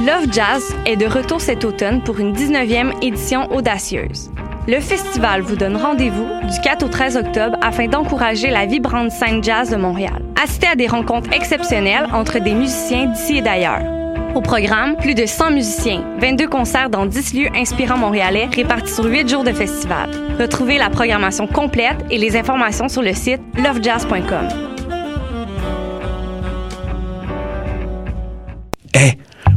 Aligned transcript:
Love 0.00 0.32
Jazz 0.32 0.74
est 0.86 0.96
de 0.96 1.04
retour 1.04 1.42
cet 1.42 1.66
automne 1.66 2.02
pour 2.02 2.18
une 2.18 2.32
19e 2.32 3.04
édition 3.04 3.52
audacieuse. 3.52 4.30
Le 4.66 4.80
festival 4.80 5.42
vous 5.42 5.56
donne 5.56 5.76
rendez-vous 5.76 6.26
du 6.50 6.58
4 6.62 6.86
au 6.86 6.88
13 6.88 7.18
octobre 7.18 7.58
afin 7.60 7.86
d'encourager 7.86 8.48
la 8.48 8.64
vibrante 8.64 9.10
scène 9.10 9.44
jazz 9.44 9.68
de 9.68 9.76
Montréal. 9.76 10.24
Assistez 10.42 10.68
à 10.68 10.74
des 10.74 10.86
rencontres 10.86 11.34
exceptionnelles 11.34 12.08
entre 12.14 12.38
des 12.38 12.54
musiciens 12.54 13.08
d'ici 13.08 13.36
et 13.36 13.42
d'ailleurs. 13.42 13.95
Au 14.36 14.42
programme, 14.42 14.96
plus 14.98 15.14
de 15.14 15.24
100 15.24 15.52
musiciens, 15.52 16.04
22 16.18 16.46
concerts 16.46 16.90
dans 16.90 17.06
10 17.06 17.32
lieux 17.32 17.48
inspirants 17.54 17.96
montréalais 17.96 18.44
répartis 18.54 18.92
sur 18.92 19.06
8 19.06 19.26
jours 19.26 19.44
de 19.44 19.52
festival. 19.52 20.10
Retrouvez 20.38 20.76
la 20.76 20.90
programmation 20.90 21.46
complète 21.46 21.96
et 22.10 22.18
les 22.18 22.36
informations 22.36 22.90
sur 22.90 23.00
le 23.00 23.14
site 23.14 23.40
lovejazz.com. 23.56 24.75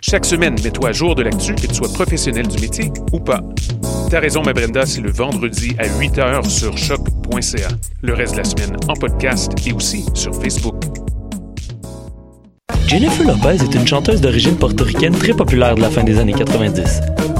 Chaque 0.00 0.24
semaine, 0.24 0.54
mets-toi 0.62 0.90
à 0.90 0.92
jour 0.92 1.14
de 1.14 1.22
l'actu, 1.22 1.54
que 1.54 1.66
tu 1.66 1.74
sois 1.74 1.88
professionnel 1.92 2.46
du 2.46 2.60
métier 2.60 2.92
ou 3.12 3.18
pas. 3.18 3.40
T'as 4.10 4.20
raison, 4.20 4.42
ma 4.42 4.52
Brenda, 4.52 4.86
c'est 4.86 5.00
le 5.00 5.10
vendredi 5.10 5.74
à 5.78 5.86
8 5.98 6.18
h 6.18 6.48
sur 6.48 6.78
choc.ca. 6.78 7.68
Le 8.02 8.14
reste 8.14 8.32
de 8.34 8.38
la 8.38 8.44
semaine 8.44 8.76
en 8.88 8.94
podcast 8.94 9.52
et 9.66 9.72
aussi 9.72 10.04
sur 10.14 10.34
Facebook. 10.34 10.76
Jennifer 12.86 13.26
Lopez 13.26 13.62
est 13.62 13.74
une 13.74 13.86
chanteuse 13.86 14.20
d'origine 14.20 14.56
portoricaine 14.56 15.14
très 15.14 15.34
populaire 15.34 15.74
de 15.74 15.82
la 15.82 15.90
fin 15.90 16.04
des 16.04 16.18
années 16.18 16.32
90. 16.32 17.00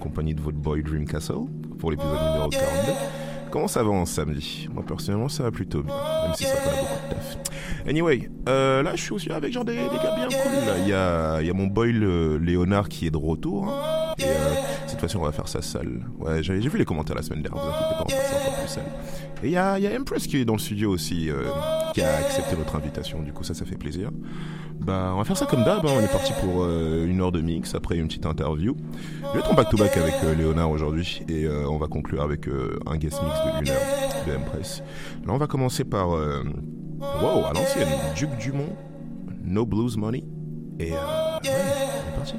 Compagnie 0.00 0.34
de 0.34 0.40
votre 0.40 0.56
boy 0.58 0.82
Dream 0.82 1.06
Castle 1.06 1.34
pour 1.78 1.90
l'épisode 1.90 2.12
numéro 2.12 2.48
42. 2.48 2.92
Comment 3.50 3.68
ça 3.68 3.82
va 3.82 3.90
en 3.90 4.06
samedi? 4.06 4.68
Moi 4.72 4.84
personnellement 4.86 5.28
ça 5.28 5.42
va 5.42 5.50
plutôt 5.50 5.82
bien, 5.82 5.94
même 6.24 6.34
si 6.34 6.44
ça 6.44 6.54
fait 6.54 6.70
beaucoup 6.80 7.08
de 7.08 7.14
taf. 7.14 7.36
Anyway, 7.88 8.30
euh, 8.48 8.82
là 8.82 8.92
je 8.94 9.02
suis 9.02 9.12
aussi 9.12 9.30
avec 9.32 9.52
genre 9.52 9.64
des, 9.64 9.74
des 9.74 9.78
gars 9.96 10.14
bien 10.14 10.28
cool. 10.28 10.52
là. 10.66 10.78
Il 10.82 10.88
y 10.88 10.92
a, 10.92 11.40
il 11.40 11.46
y 11.46 11.50
a 11.50 11.54
mon 11.54 11.66
boy 11.66 11.92
le 11.92 12.38
Léonard 12.38 12.88
qui 12.88 13.06
est 13.06 13.10
de 13.10 13.16
retour. 13.16 13.66
hein. 13.68 14.14
Et 14.18 14.24
euh, 14.24 14.28
cette 14.86 15.00
fois-ci 15.00 15.16
on 15.16 15.22
va 15.22 15.32
faire 15.32 15.48
ça 15.48 15.62
seul. 15.62 16.02
Ouais, 16.18 16.42
j'ai 16.42 16.58
vu 16.58 16.78
les 16.78 16.84
commentaires 16.84 17.16
la 17.16 17.22
semaine 17.22 17.42
dernière, 17.42 17.62
vous 17.62 17.68
inquiétez 17.70 17.94
pas, 17.94 18.04
on 18.06 18.08
va 18.08 18.16
faire 18.22 18.30
ça 18.30 18.36
encore 18.48 18.58
plus 18.60 18.68
seul. 18.68 18.82
Et 19.42 19.46
il 19.46 19.52
y 19.52 19.56
a, 19.56 19.78
il 19.78 19.84
y 19.84 19.86
a 19.88 19.98
Empress 19.98 20.26
qui 20.26 20.36
est 20.36 20.44
dans 20.44 20.52
le 20.54 20.58
studio 20.58 20.90
aussi, 20.90 21.30
euh, 21.30 21.44
qui 21.92 22.02
a 22.02 22.16
accepté 22.16 22.56
notre 22.56 22.76
invitation, 22.76 23.20
du 23.22 23.32
coup 23.32 23.44
ça 23.44 23.54
ça 23.54 23.64
fait 23.64 23.76
plaisir. 23.76 24.10
Bah, 24.80 25.10
on 25.14 25.18
va 25.18 25.24
faire 25.24 25.36
ça 25.36 25.44
comme 25.46 25.62
d'hab. 25.62 25.84
hein. 25.84 25.90
On 25.94 26.00
est 26.00 26.10
parti 26.10 26.32
pour 26.40 26.62
euh, 26.64 27.06
une 27.06 27.20
heure 27.20 27.32
de 27.32 27.40
mix, 27.42 27.74
après 27.74 27.96
une 27.96 28.06
petite 28.08 28.24
interview. 28.24 28.74
Je 29.20 29.32
vais 29.34 29.38
être 29.40 29.50
en 29.50 29.54
back-to-back 29.54 29.96
avec 29.96 30.14
euh, 30.24 30.34
Léonard 30.34 30.70
aujourd'hui 30.70 31.22
et 31.28 31.44
euh, 31.44 31.68
on 31.68 31.76
va 31.76 31.86
conclure 31.86 32.22
avec 32.22 32.48
un 32.48 32.96
guest 32.96 33.20
mix 33.22 33.34
de 33.44 33.62
une 33.64 33.68
heure 33.70 34.26
de 34.26 34.32
M-Press. 34.32 34.82
Là, 35.26 35.32
on 35.34 35.36
va 35.36 35.46
commencer 35.46 35.84
par, 35.84 36.08
wow, 36.08 37.44
à 37.44 37.52
l'ancienne, 37.54 37.88
Duke 38.16 38.36
Dumont, 38.38 38.74
No 39.44 39.66
Blues 39.66 39.96
Money. 39.96 40.24
Et 40.78 40.92
ouais, 40.92 40.98
on 41.44 41.46
est 41.46 42.16
parti. 42.16 42.34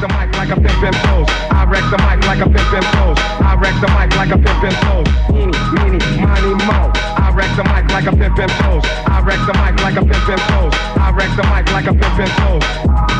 the 0.00 0.08
mic 0.08 0.30
like 0.36 0.50
a 0.50 0.54
pimpin' 0.54 0.94
post. 1.06 1.30
I 1.50 1.64
wreck 1.64 1.82
the 1.90 1.98
mic 1.98 2.22
like 2.26 2.40
a 2.40 2.48
pimpin' 2.48 2.86
post. 2.94 3.20
I 3.42 3.54
wreck 3.54 3.74
the 3.80 3.88
mic 3.88 4.14
like 4.14 4.30
a 4.30 4.38
pimpin' 4.38 4.76
post. 4.86 5.10
Eeny, 5.34 5.58
meeny, 5.74 5.98
miny, 6.22 6.54
mo. 6.66 6.90
I 7.18 7.32
wreck 7.34 7.50
the 7.56 7.64
mic 7.64 7.90
like 7.90 8.06
a 8.06 8.14
pimpin' 8.14 8.50
post. 8.62 8.86
I 9.08 9.20
wreck 9.22 9.40
the 9.46 9.54
mic 9.54 9.74
like 9.82 9.96
a 9.96 10.04
pimpin' 10.06 10.38
post. 10.50 10.76
I 10.98 11.10
wreck 11.10 11.30
the 11.36 11.42
mic 11.50 11.66
like 11.72 11.86
a 11.86 11.94
pimpin' 11.94 12.30
post. 12.38 13.17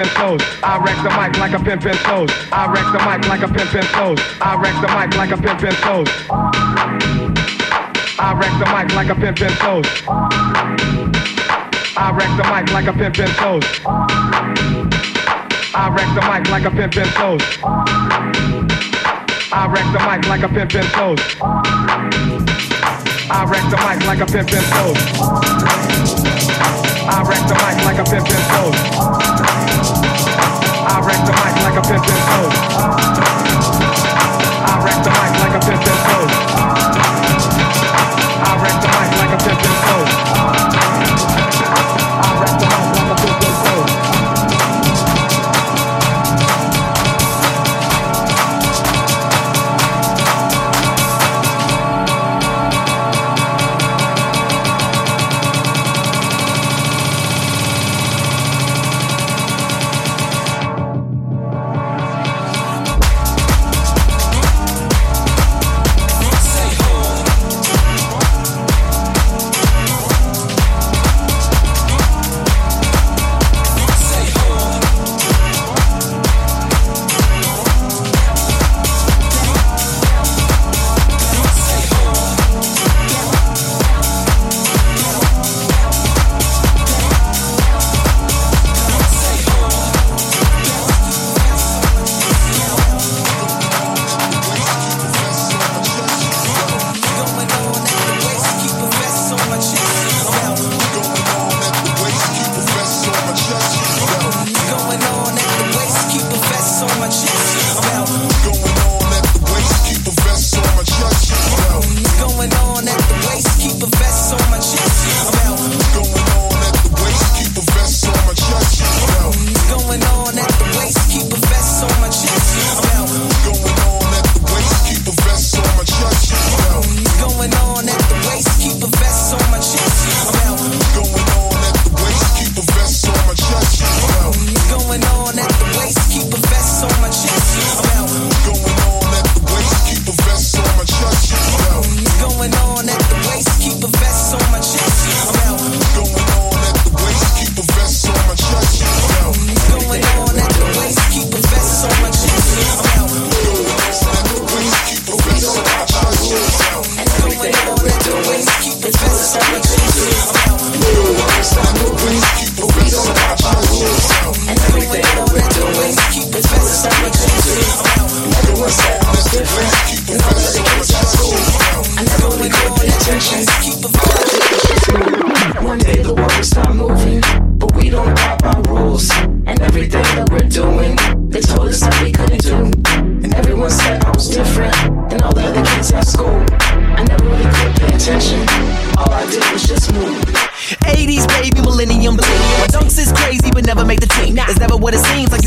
pimpin' 0.00 0.14
toes. 0.14 0.40
I 0.62 0.78
wreck 0.78 0.96
the 1.02 1.10
mic 1.10 1.36
like 1.38 1.52
a 1.52 1.58
pimpin' 1.58 1.96
toes. 2.04 2.30
I 2.52 2.66
wreck 2.72 2.84
the 2.92 2.98
mic 3.04 3.28
like 3.28 3.42
a 3.42 3.48
pimpin' 3.48 3.84
toes. 3.92 4.18
I 4.40 4.56
wreck 4.56 4.74
the 4.80 4.88
mic 4.88 5.14
like 5.16 5.30
a 5.30 5.36
pimpin' 5.36 5.74
toes. 5.80 6.08
I 8.18 8.32
wreck 8.34 8.52
the 8.58 8.66
mic 8.72 8.92
like 8.94 9.08
a 9.08 9.14
pimpin' 9.14 9.56
toes. 9.60 9.86
I 11.96 12.12
wreck 12.12 12.30
the 12.36 12.44
mic 12.48 12.72
like 12.72 12.86
a 12.86 12.92
pimpin' 12.92 13.34
toes. 13.36 13.64
I 15.74 15.88
wreck 15.90 16.08
the 16.14 16.22
mic 16.28 16.48
like 16.50 16.64
a 16.64 16.70
pimpin' 16.70 17.12
toes. 17.14 17.42
I 19.52 19.66
wreck 19.66 19.84
the 19.92 19.98
mic 20.06 20.26
like 20.28 20.42
a 20.42 20.48
pimpin' 20.48 20.88
toes. 20.96 21.20
I 23.30 23.44
wreck 23.44 23.64
the 23.70 23.76
mic 23.76 24.06
like 24.06 24.20
a 24.20 24.26
pimpin' 24.26 24.64
toes. 24.70 24.96
I 27.12 27.22
wreck 27.28 27.42
the 27.48 27.54
mic 27.54 27.84
like 27.84 27.98
a 27.98 28.04
pimpin' 28.04 28.44
toes 28.50 29.69
wreck 31.02 31.24
the 31.24 31.32
mic 31.32 31.54
like 31.62 31.76
a 31.76 31.82
pimpin' 31.82 32.20
hoe. 32.28 32.50
I 34.66 34.82
wreck 34.84 35.02
the 35.04 35.10
mic 35.10 35.32
like 35.40 35.54
a 35.54 35.60
pimpin' 35.66 35.96
hoe. 36.06 36.49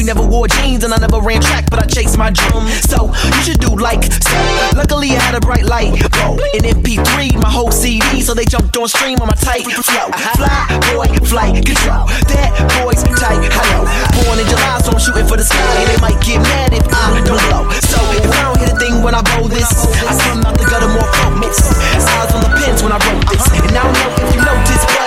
You 0.03 0.11
never 0.11 0.27
wore 0.27 0.51
jeans 0.51 0.83
and 0.83 0.91
I 0.91 0.99
never 0.99 1.23
ran 1.23 1.39
track, 1.39 1.71
but 1.71 1.79
I 1.79 1.87
chased 1.87 2.19
my 2.19 2.27
dream. 2.27 2.67
So 2.91 3.07
you 3.07 3.41
should 3.47 3.63
do 3.63 3.71
like 3.71 4.03
so. 4.03 4.35
Luckily 4.75 5.15
I 5.15 5.19
had 5.23 5.31
a 5.31 5.39
bright 5.39 5.63
light, 5.63 5.95
whoa, 6.19 6.35
and 6.59 6.67
MP3, 6.75 7.39
my 7.39 7.47
whole 7.47 7.71
CD, 7.71 8.19
so 8.19 8.33
they 8.35 8.43
jumped 8.43 8.75
on 8.75 8.91
stream 8.91 9.23
on 9.23 9.31
my 9.31 9.39
tight 9.39 9.63
flow. 9.63 10.11
Fly 10.35 10.67
boy, 10.91 11.07
flight 11.23 11.63
control. 11.63 12.03
That 12.27 12.51
boy's 12.83 12.99
tight. 13.15 13.47
Hello, 13.47 13.87
born 14.27 14.43
in 14.43 14.47
July, 14.51 14.83
so 14.83 14.91
I'm 14.91 14.99
shooting 14.99 15.23
for 15.23 15.39
the 15.39 15.47
sky, 15.47 15.71
and 15.79 15.87
they 15.87 15.99
might 16.03 16.19
get 16.19 16.43
mad 16.51 16.75
if 16.75 16.83
I 16.83 17.23
don't 17.23 17.39
blow. 17.39 17.71
So 17.87 18.03
if 18.19 18.27
I 18.27 18.43
don't 18.43 18.59
hit 18.59 18.75
a 18.75 18.77
thing 18.83 18.99
when 19.07 19.15
I 19.15 19.23
blow 19.23 19.47
this, 19.47 19.71
I 20.03 20.11
come 20.19 20.43
out 20.43 20.59
the 20.59 20.67
gutter 20.67 20.91
more 20.91 21.07
focused. 21.23 21.79
Eyes 21.79 22.27
on 22.35 22.43
the 22.43 22.51
pins 22.59 22.83
when 22.83 22.91
I 22.91 22.99
wrote 23.07 23.23
this, 23.31 23.47
and 23.55 23.71
I 23.71 23.87
don't 23.87 23.95
know 23.95 24.11
if 24.19 24.35
you 24.35 24.41
notice. 24.43 24.83
Know 24.83 25.02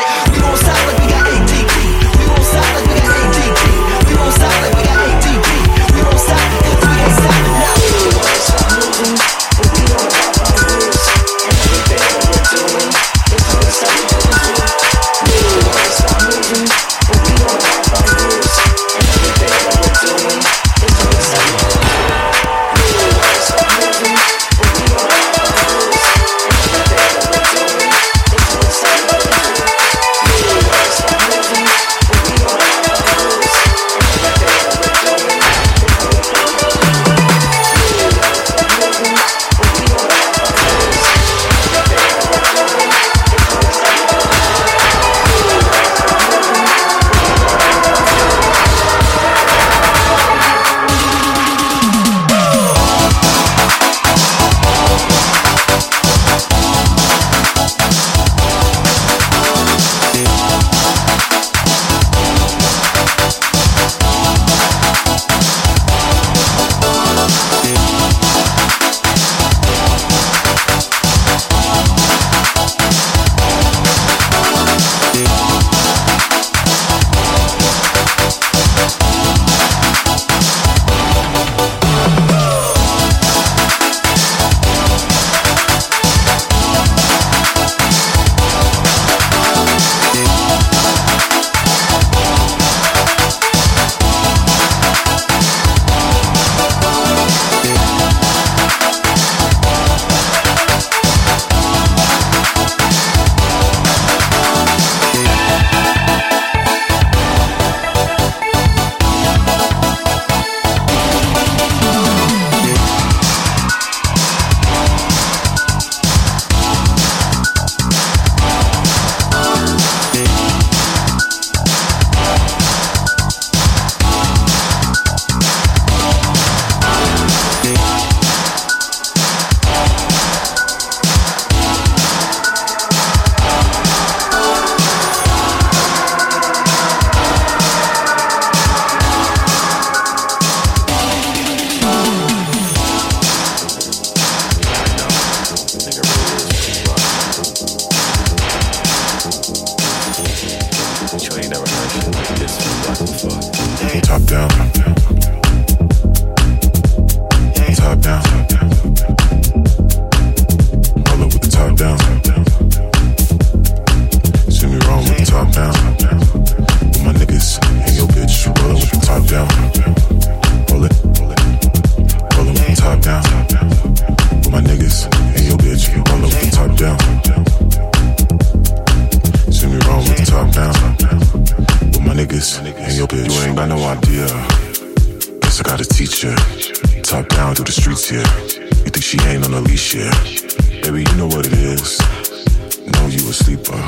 sleeper. 193.36 193.82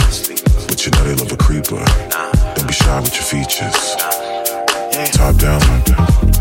But 0.69 0.85
you 0.85 0.93
know 0.93 1.05
they 1.05 1.15
love 1.15 1.33
a 1.33 1.37
creeper. 1.37 1.85
Don't 2.55 2.67
be 2.67 2.73
shy 2.73 3.01
with 3.01 3.15
your 3.15 3.25
features. 3.25 3.97
Top 5.13 5.37
down. 5.37 6.38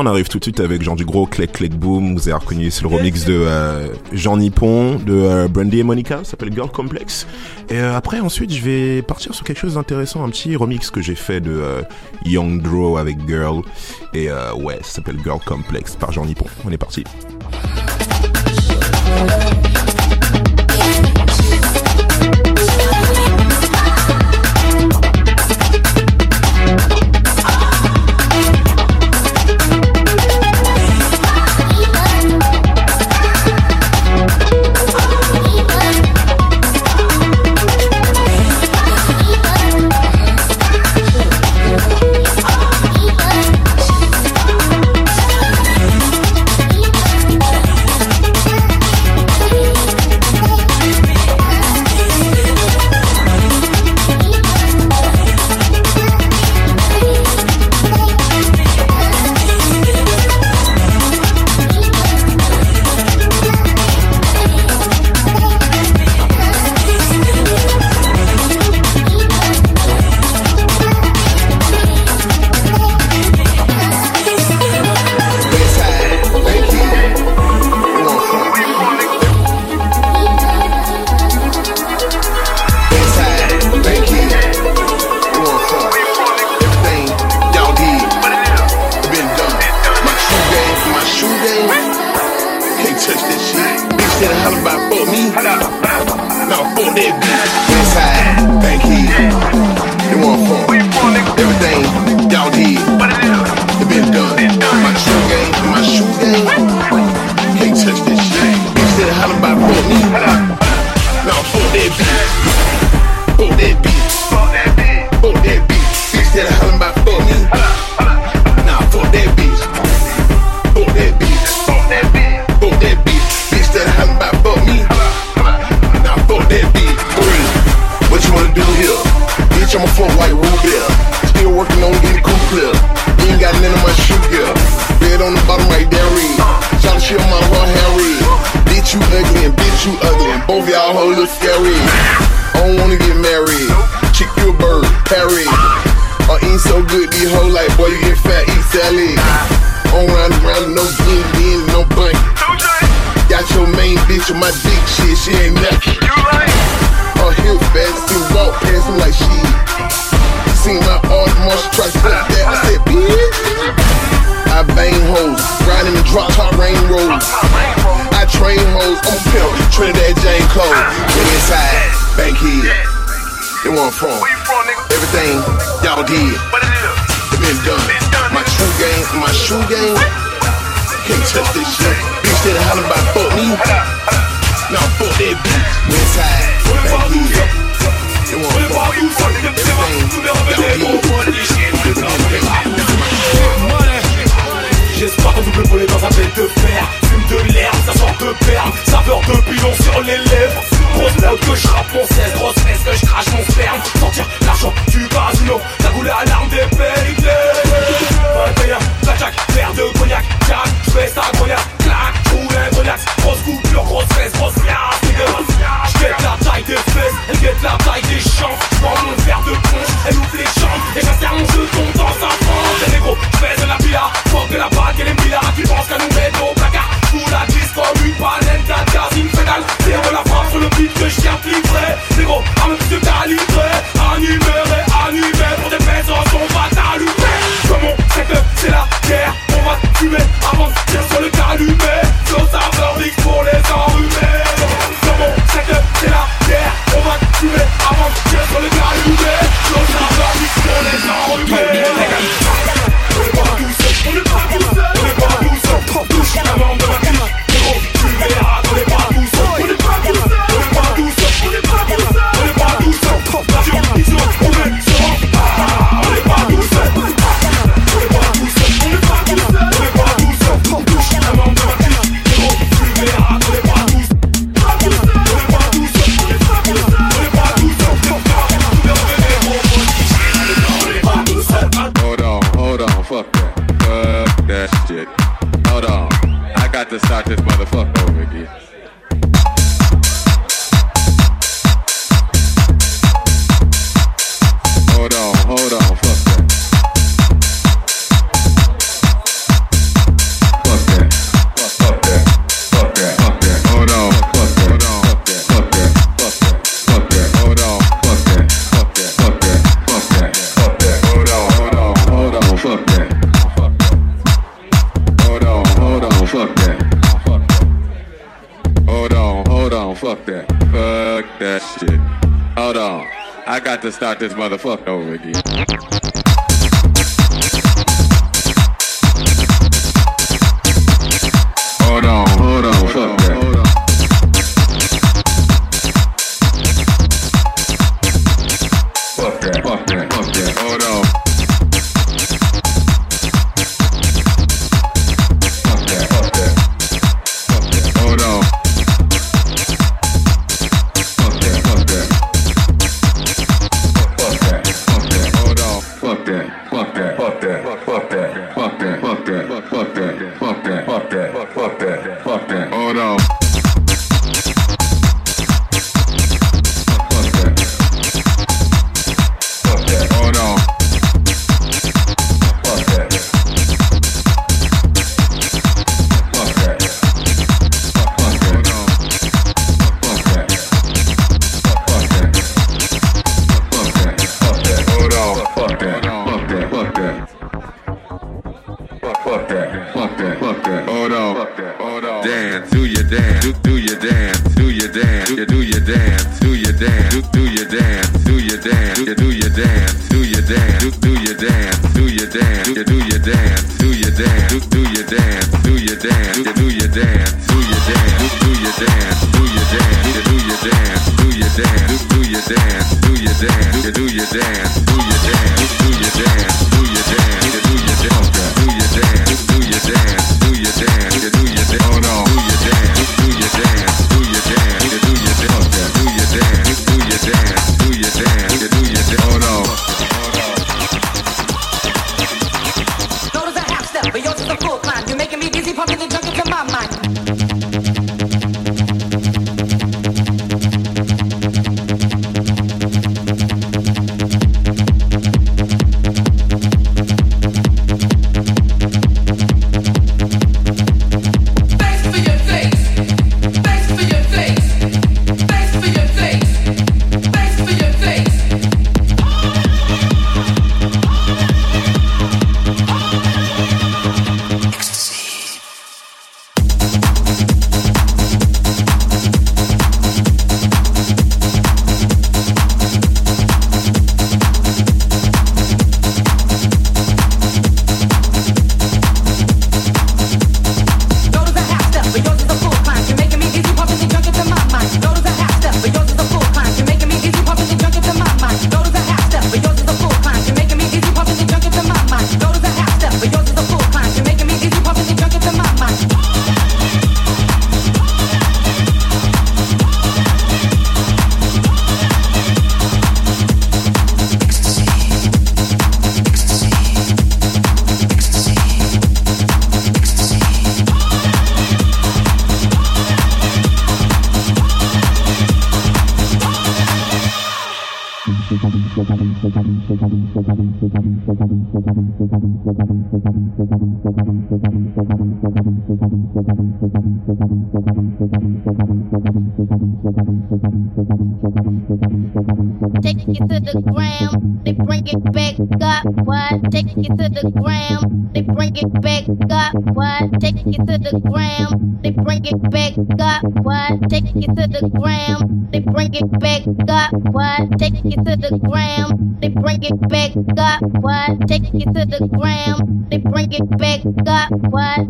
On 0.00 0.06
arrive 0.06 0.28
tout 0.28 0.38
de 0.38 0.44
suite 0.44 0.60
avec 0.60 0.82
genre 0.82 0.96
du 0.96 1.04
gros 1.04 1.26
click 1.26 1.52
click 1.52 1.74
boom. 1.74 2.14
Vous 2.14 2.28
avez 2.28 2.38
reconnu 2.38 2.70
c'est 2.70 2.82
le 2.82 2.88
remix 2.88 3.26
de 3.26 3.34
euh, 3.34 3.88
Jean 4.12 4.38
Nippon, 4.38 4.94
de 4.94 5.12
euh, 5.12 5.48
Brandy 5.48 5.80
et 5.80 5.82
Monica, 5.82 6.18
ça 6.18 6.30
s'appelle 6.32 6.52
Girl 6.52 6.70
Complex. 6.70 7.26
Et 7.68 7.78
euh, 7.78 7.94
après 7.94 8.20
ensuite 8.20 8.52
je 8.52 8.62
vais 8.62 9.02
partir 9.02 9.34
sur 9.34 9.44
quelque 9.44 9.58
chose 9.58 9.74
d'intéressant, 9.74 10.24
un 10.24 10.30
petit 10.30 10.56
remix 10.56 10.90
que 10.90 11.02
j'ai 11.02 11.14
fait 11.14 11.40
de 11.40 11.62
Young 12.24 12.62
Draw 12.62 12.96
avec 12.96 13.18
Girl. 13.28 13.62
Et 14.14 14.28
ouais, 14.56 14.78
ça 14.82 14.96
s'appelle 14.96 15.18
Girl 15.22 15.40
Complex 15.44 15.96
par 15.96 16.12
Jean 16.12 16.24
Nippon. 16.24 16.46
On 16.64 16.70
est 16.70 16.78
parti. 16.78 17.04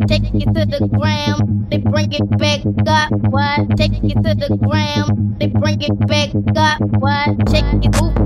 take 0.07 0.23
it 0.33 0.53
to 0.53 0.65
the 0.65 0.87
ground, 0.87 1.69
they 1.69 1.77
bring 1.77 2.11
it 2.11 2.29
back 2.37 2.61
up. 2.87 3.11
What? 3.29 3.77
Take 3.77 4.03
it 4.03 4.21
to 4.23 4.35
the 4.35 4.57
ground, 4.57 5.39
they 5.39 5.47
bring 5.47 5.81
it 5.81 5.97
back 6.07 6.31
up. 6.55 6.81
What? 6.99 7.45
Take 7.47 7.65
it. 7.85 7.95
Ooh. 8.01 8.20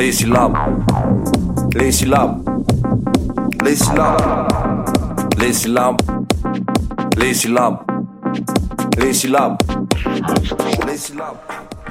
Les, 0.00 0.12
syllabes, 0.12 0.56
les 1.74 1.92
syllabes, 1.92 2.42
les 3.62 3.76
syllabes, 3.76 4.48
les 5.38 5.52
syllabes, 5.52 6.00
les 7.18 7.34
syllabes, 7.34 7.78
les 8.98 9.12
syllabes, 9.12 9.58
les 10.86 10.96
syllabes. 10.96 11.36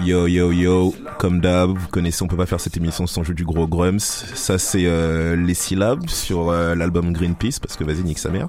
Yo 0.01 0.28
yo 0.28 0.51
yo, 0.51 0.95
comme 1.20 1.39
d'hab, 1.39 1.78
vous 1.78 1.88
connaissez, 1.89 2.24
on 2.24 2.28
peut 2.28 2.38
pas 2.38 2.47
faire 2.47 2.60
cette 2.60 2.78
émission 2.78 3.05
sans 3.05 3.22
jouer 3.22 3.36
du 3.36 3.45
gros 3.45 3.68
grums. 3.68 3.99
Ça 3.99 4.57
c'est 4.57 4.86
euh, 4.86 5.36
les 5.36 5.53
syllabes 5.53 6.10
sur 6.10 6.49
euh, 6.49 6.74
l'album 6.74 7.14
Greenpeace 7.14 7.60
parce 7.62 7.76
que 7.76 7.84
vas-y 7.84 8.01
nique 8.01 8.18
sa 8.18 8.30
mère. 8.30 8.47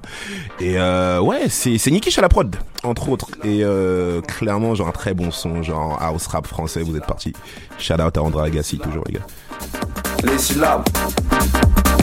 Et 0.59 0.79
euh, 0.79 1.19
ouais, 1.19 1.49
c'est 1.49 1.77
c'est 1.77 1.91
Nikish 1.91 2.17
à 2.17 2.21
la 2.21 2.29
prod 2.29 2.55
entre 2.83 3.09
autres 3.09 3.29
et 3.43 3.63
clairement 4.27 4.73
genre 4.73 4.87
un 4.87 4.91
très 4.91 5.13
bon 5.13 5.29
son 5.29 5.61
genre 5.61 6.01
house 6.01 6.25
rap 6.25 6.47
français. 6.47 6.81
Vous 6.81 6.95
êtes 6.95 7.05
parti. 7.05 7.33
Shout 7.77 8.01
out 8.01 8.17
à 8.17 8.23
André 8.23 8.47
Agassi 8.47 8.79
toujours 8.79 9.03
les 9.05 9.13
gars. 9.15 9.27
Les 10.23 10.37
syllabes, 10.37 10.83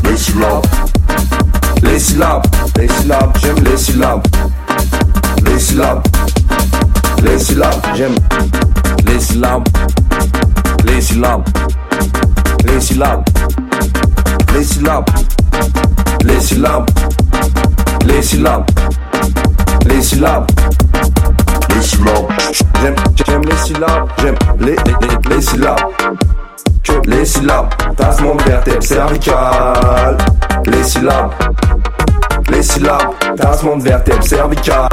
les 0.04 0.16
syllabes, 0.16 0.66
les 1.82 1.98
syllabes, 1.98 2.42
les 2.76 2.88
syllabes, 2.88 3.36
j'aime 3.40 3.64
les 3.64 3.76
syllabes, 3.76 4.22
les 5.44 5.58
syllabes, 5.58 6.02
les 7.22 7.38
syllabes, 7.38 7.80
j'aime 7.94 8.14
les 9.06 9.20
syllabes, 9.20 9.68
les 10.84 11.00
syllabes, 11.00 11.44
les 12.66 12.80
syllabes, 12.80 13.24
les 14.54 14.64
syllabes, 14.64 15.06
les 16.24 16.40
syllabes, 16.40 16.86
les 18.06 18.22
syllabes, 18.22 18.66
les 19.86 20.02
syllabes, 20.02 20.46
les 21.70 21.82
syllabes, 21.82 22.28
j'aime, 22.82 22.96
j'aime 23.26 23.42
les 23.44 23.56
syllabes, 23.56 24.08
j'aime 24.20 24.36
les, 24.60 24.72
les, 24.72 25.34
les 25.36 25.42
syllabes 25.42 25.78
les 27.06 27.24
syllabes, 27.24 27.68
tassement 27.96 28.36
vertèbre 28.46 28.82
cervical. 28.82 30.16
Les 30.66 30.82
syllabes, 30.84 31.32
les 32.58 32.64
syllabes, 32.64 33.14
tassement 33.36 33.76
de 33.76 33.84
vertèbre 33.84 34.24
cervical. 34.24 34.88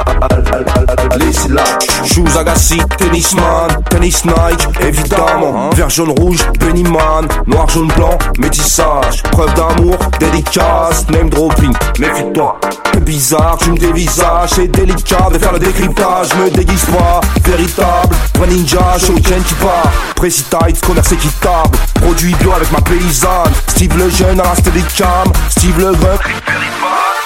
Les 1.18 1.34
syllabes, 1.34 1.82
shoes 2.04 2.38
Agassi, 2.38 2.78
tennisman, 2.98 3.84
tennis 3.90 4.24
Nike, 4.24 4.68
évidemment. 4.82 5.72
Vert, 5.72 5.90
jaune, 5.90 6.14
rouge, 6.20 6.46
Bennyman, 6.60 7.28
noir, 7.48 7.68
jaune, 7.70 7.88
blanc, 7.96 8.20
métissage. 8.38 9.24
Preuve 9.32 9.52
d'amour, 9.56 9.98
dédicace, 10.20 11.10
name 11.10 11.32
dropping, 11.32 11.74
méfie-toi. 12.00 12.60
C'est 12.94 13.04
bizarre, 13.04 13.58
tu 13.60 13.72
me 13.72 13.78
dévisages, 13.78 14.52
c'est 14.52 14.68
délicat 14.68 15.30
de 15.34 15.40
faire 15.40 15.54
le 15.54 15.60
décryptage. 15.60 16.36
Me 16.36 16.52
déguise 16.52 16.86
pas, 16.86 17.22
véritable, 17.44 18.16
vrai 18.38 18.48
ninja, 18.48 19.00
shuriken 19.00 19.42
qui 19.42 19.56
part. 19.56 19.92
Précis 20.16 20.46
tight, 20.52 20.80
commerce 20.86 21.12
équitable, 21.12 21.76
produit 21.96 22.36
bio 22.36 22.52
avec 22.54 22.72
ma 22.72 22.82
paysanne. 22.82 23.52
Steve 23.70 23.98
le 23.98 24.08
jeune 24.12 24.40
à 24.40 24.44
la 24.44 24.56
Steadicam, 24.56 25.32
Steve 25.50 25.80
le 25.80 25.94
grec. 25.94 26.22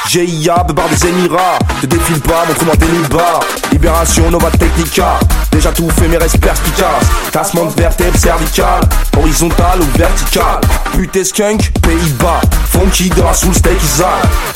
GIA, 0.10 0.66
barre 0.74 0.90
des 0.90 1.06
Émirats. 1.06 1.60
Te 1.82 1.86
défile 1.86 2.20
pas, 2.22 2.44
montre-moi 2.48 2.76
des 2.78 3.16
bas 3.16 3.40
Libération, 3.72 4.32
Nova 4.32 4.50
Technica. 4.50 5.20
Déjà 5.52 5.72
tout 5.72 5.88
fait 5.92 6.08
mais 6.08 6.18
reste 6.18 6.40
perspicace 6.40 7.06
Tassement 7.32 7.66
de 7.66 7.80
vertèbre 7.80 8.18
cervicale. 8.18 8.82
Horizontal 9.16 9.80
ou 9.80 9.98
vertical. 9.98 10.62
Putain 10.94 11.24
skunk, 11.24 11.72
Pays-Bas. 11.82 12.42
Funky 12.72 13.10
de 13.10 13.22
la 13.22 13.34
soul 13.36 13.54
steak 13.54 13.78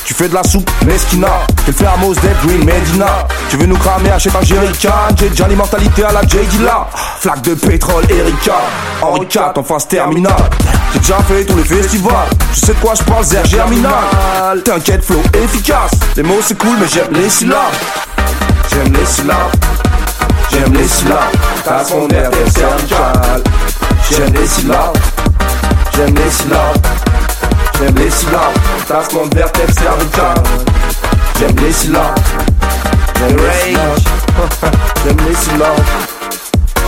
Tu 0.04 0.14
fais 0.14 0.28
de 0.28 0.34
la 0.34 0.42
soupe, 0.42 0.68
mesquina 0.86 1.28
Quel 1.64 1.74
fait 1.74 1.86
Amos, 1.86 2.14
Dead 2.14 2.36
Green, 2.44 2.64
Medina. 2.64 3.28
Tu 3.48 3.56
veux 3.56 3.66
nous 3.66 3.76
cramer, 3.76 4.10
achète 4.10 4.34
un 4.34 4.42
jerrycan. 4.42 4.90
J'ai 5.16 5.28
déjà 5.28 5.46
l'immortalité 5.46 6.02
à 6.02 6.10
la 6.10 6.22
J 6.22 6.38
Dilla. 6.50 6.88
Flaque 7.20 7.42
de 7.42 7.54
pétrole, 7.54 8.04
Erika. 8.10 8.56
Henri 9.00 9.28
IV 9.32 9.52
en 9.54 9.62
phase 9.62 9.86
terminale. 9.86 10.50
J'ai 10.94 10.98
déjà 11.00 11.18
fait 11.28 11.44
tous 11.44 11.56
les 11.56 11.64
festivals. 11.64 12.28
Je 12.52 12.60
sais 12.60 12.74
de 12.74 12.78
quoi 12.80 12.94
je 12.94 13.02
parle, 13.02 13.24
Zer 13.24 13.44
Germinal. 13.44 14.62
T'inquiète, 14.64 15.04
flow 15.04 15.22
efficace 15.44 15.92
Les 16.16 16.22
mots 16.22 16.40
c'est 16.42 16.56
cool 16.58 16.76
mais 16.80 16.88
j'aime 16.88 17.12
les 17.12 17.28
syllabes 17.28 17.74
J'aime 18.70 18.92
les 18.92 19.06
syllabes 19.06 19.52
J'aime 20.50 20.72
les 20.72 20.88
syllabes 20.88 21.36
Tasse 21.64 21.92
mon 21.92 22.08
air 22.08 22.30
cervical 22.50 23.42
J'aime 24.10 24.32
les 24.34 24.46
syllabes 24.46 24.96
J'aime 25.94 26.14
les 26.14 26.30
syllabes 26.30 26.86
J'aime 27.78 27.94
les 27.96 28.10
syllabes 28.10 28.58
Tasse 28.88 29.12
mon 29.12 29.26
vertèbre 29.28 29.72
cervical 29.72 30.42
J'aime 31.38 31.56
les 31.60 31.72
syllabes 31.72 32.18
J'aime 33.18 33.36
les 33.36 33.52
syllabes 33.60 33.98
J'aime 35.04 35.18
les 35.28 35.34
syllabes 35.34 35.84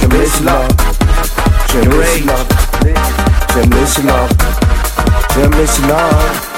J'aime 0.01 0.13
les 0.21 0.27
syllabes 0.27 0.73
J'aime 1.73 1.91
les 1.91 2.07
syllabes 2.07 2.53
J'aime 3.55 3.71
les 3.71 3.87
syllabes 3.87 4.33
J'aime 5.35 5.53
les 5.61 5.67
syllabes 5.67 6.56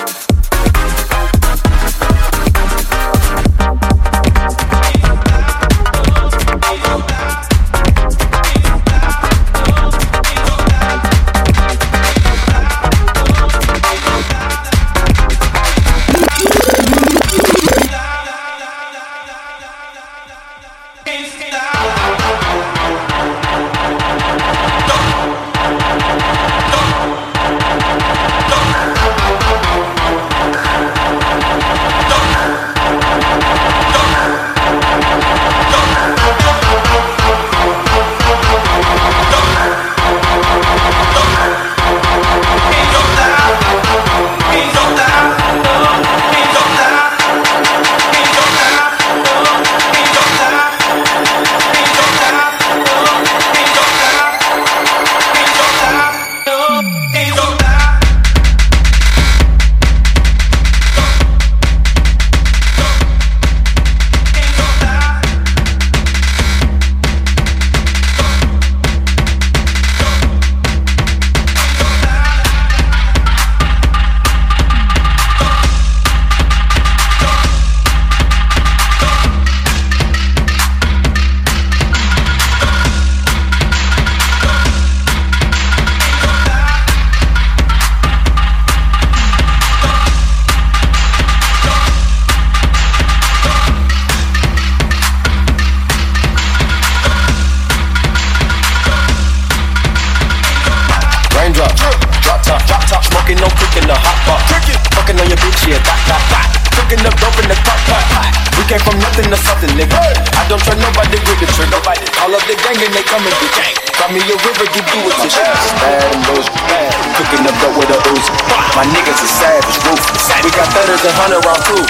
River, 114.44 114.66
you 114.70 114.82
a 115.02 115.12
tissue. 115.18 115.42
Bad 115.82 116.14
and 116.14 116.22
those 116.30 116.48
bad. 116.68 116.90
Cooking 117.18 117.42
up 117.46 117.56
dope 117.58 117.74
with 117.74 117.90
a 117.90 117.98
Uzi. 118.06 118.30
My 118.78 118.84
niggas 118.86 119.18
is 119.18 119.32
savage, 119.34 119.78
ruthless. 119.82 120.30
We 120.44 120.50
got 120.54 120.68
thudders 120.70 121.02
and 121.02 121.16
hundred 121.18 121.42
round 121.42 121.62
too. 121.66 121.82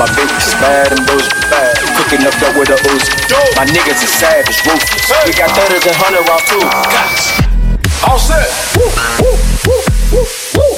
My 0.00 0.08
bitch 0.16 0.32
is 0.32 0.54
bad 0.56 0.96
and 0.96 1.02
those 1.04 1.28
bad. 1.52 1.76
Cooking 2.00 2.24
up 2.24 2.34
dope 2.40 2.56
with 2.56 2.72
a 2.72 2.78
Uzi. 2.88 3.12
My 3.56 3.66
niggas 3.68 4.00
is 4.00 4.12
savage, 4.12 4.60
ruthless. 4.64 5.12
We 5.28 5.32
got 5.36 5.52
thudders 5.52 5.84
and 5.84 5.96
hundred 6.00 6.24
round 6.24 6.44
too. 6.48 6.64
All 8.08 8.18
set. 8.18 8.48
Woo, 8.80 8.88
woo, 9.20 9.36
woo, 9.68 9.80
woo, 10.12 10.26
woo. 10.56 10.70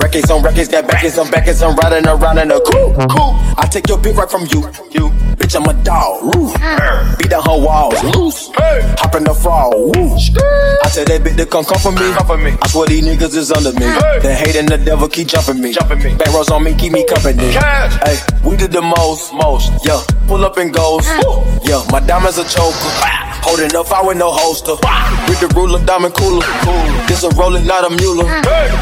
records 0.00 0.30
on 0.30 0.42
records, 0.42 0.68
got 0.68 0.86
backers 0.88 1.18
on 1.18 1.30
backers, 1.30 1.60
I'm 1.60 1.76
riding 1.76 2.08
around 2.08 2.38
in 2.38 2.50
a 2.50 2.60
cool. 2.60 2.96
I 3.58 3.68
take 3.70 3.88
your 3.88 3.98
pick 3.98 4.16
right 4.16 4.30
from 4.30 4.46
you. 4.48 4.85
Bitch, 5.56 5.70
I'm 5.70 5.80
a 5.80 5.84
dog, 5.84 6.22
woo. 6.22 6.52
Ah. 6.56 7.16
Beat 7.18 7.30
down 7.30 7.42
her 7.44 7.58
walls, 7.58 8.02
loose. 8.14 8.50
Hop 8.56 9.14
in 9.14 9.24
the 9.24 9.34
fall, 9.34 9.70
woo. 9.72 10.14
I 10.14 10.88
tell 10.90 11.04
that 11.04 11.22
bitch 11.22 11.36
to 11.36 11.46
come 11.46 11.64
come 11.64 11.78
for 11.78 11.92
me, 11.92 12.12
come 12.12 12.26
for 12.26 12.36
me. 12.36 12.56
I 12.60 12.68
swear 12.68 12.86
these 12.86 13.04
niggas 13.04 13.34
is 13.36 13.50
under 13.52 13.72
me. 13.72 13.86
The 14.20 14.34
hate 14.34 14.56
and 14.56 14.68
the 14.68 14.78
devil 14.78 15.08
keep 15.08 15.28
jumping 15.28 15.60
me, 15.60 15.72
jumping 15.72 16.02
me. 16.02 16.14
Back 16.16 16.28
rows 16.28 16.50
on 16.50 16.64
me, 16.64 16.74
keep 16.74 16.92
me 16.92 17.06
company. 17.06 17.52
Hey, 17.52 18.18
we 18.44 18.56
did 18.56 18.72
the 18.72 18.82
most, 18.82 19.32
most. 19.32 19.72
Yeah, 19.84 20.02
pull 20.26 20.44
up 20.44 20.56
and 20.58 20.72
goes. 20.72 21.04
Ah. 21.06 21.58
Yeah, 21.64 21.84
my 21.90 22.00
diamonds 22.00 22.38
a 22.38 22.44
choker. 22.44 23.25
Holding 23.46 23.70
up, 23.78 23.86
I 23.94 24.02
with 24.02 24.18
no 24.18 24.34
holster. 24.34 24.74
With 25.30 25.38
the 25.38 25.46
ruler, 25.54 25.78
diamond 25.86 26.14
cooler. 26.18 26.42
Cool. 26.66 26.82
This 27.06 27.22
a 27.22 27.30
rolling, 27.38 27.62
not 27.62 27.86
a 27.86 27.90
mule. 27.94 28.26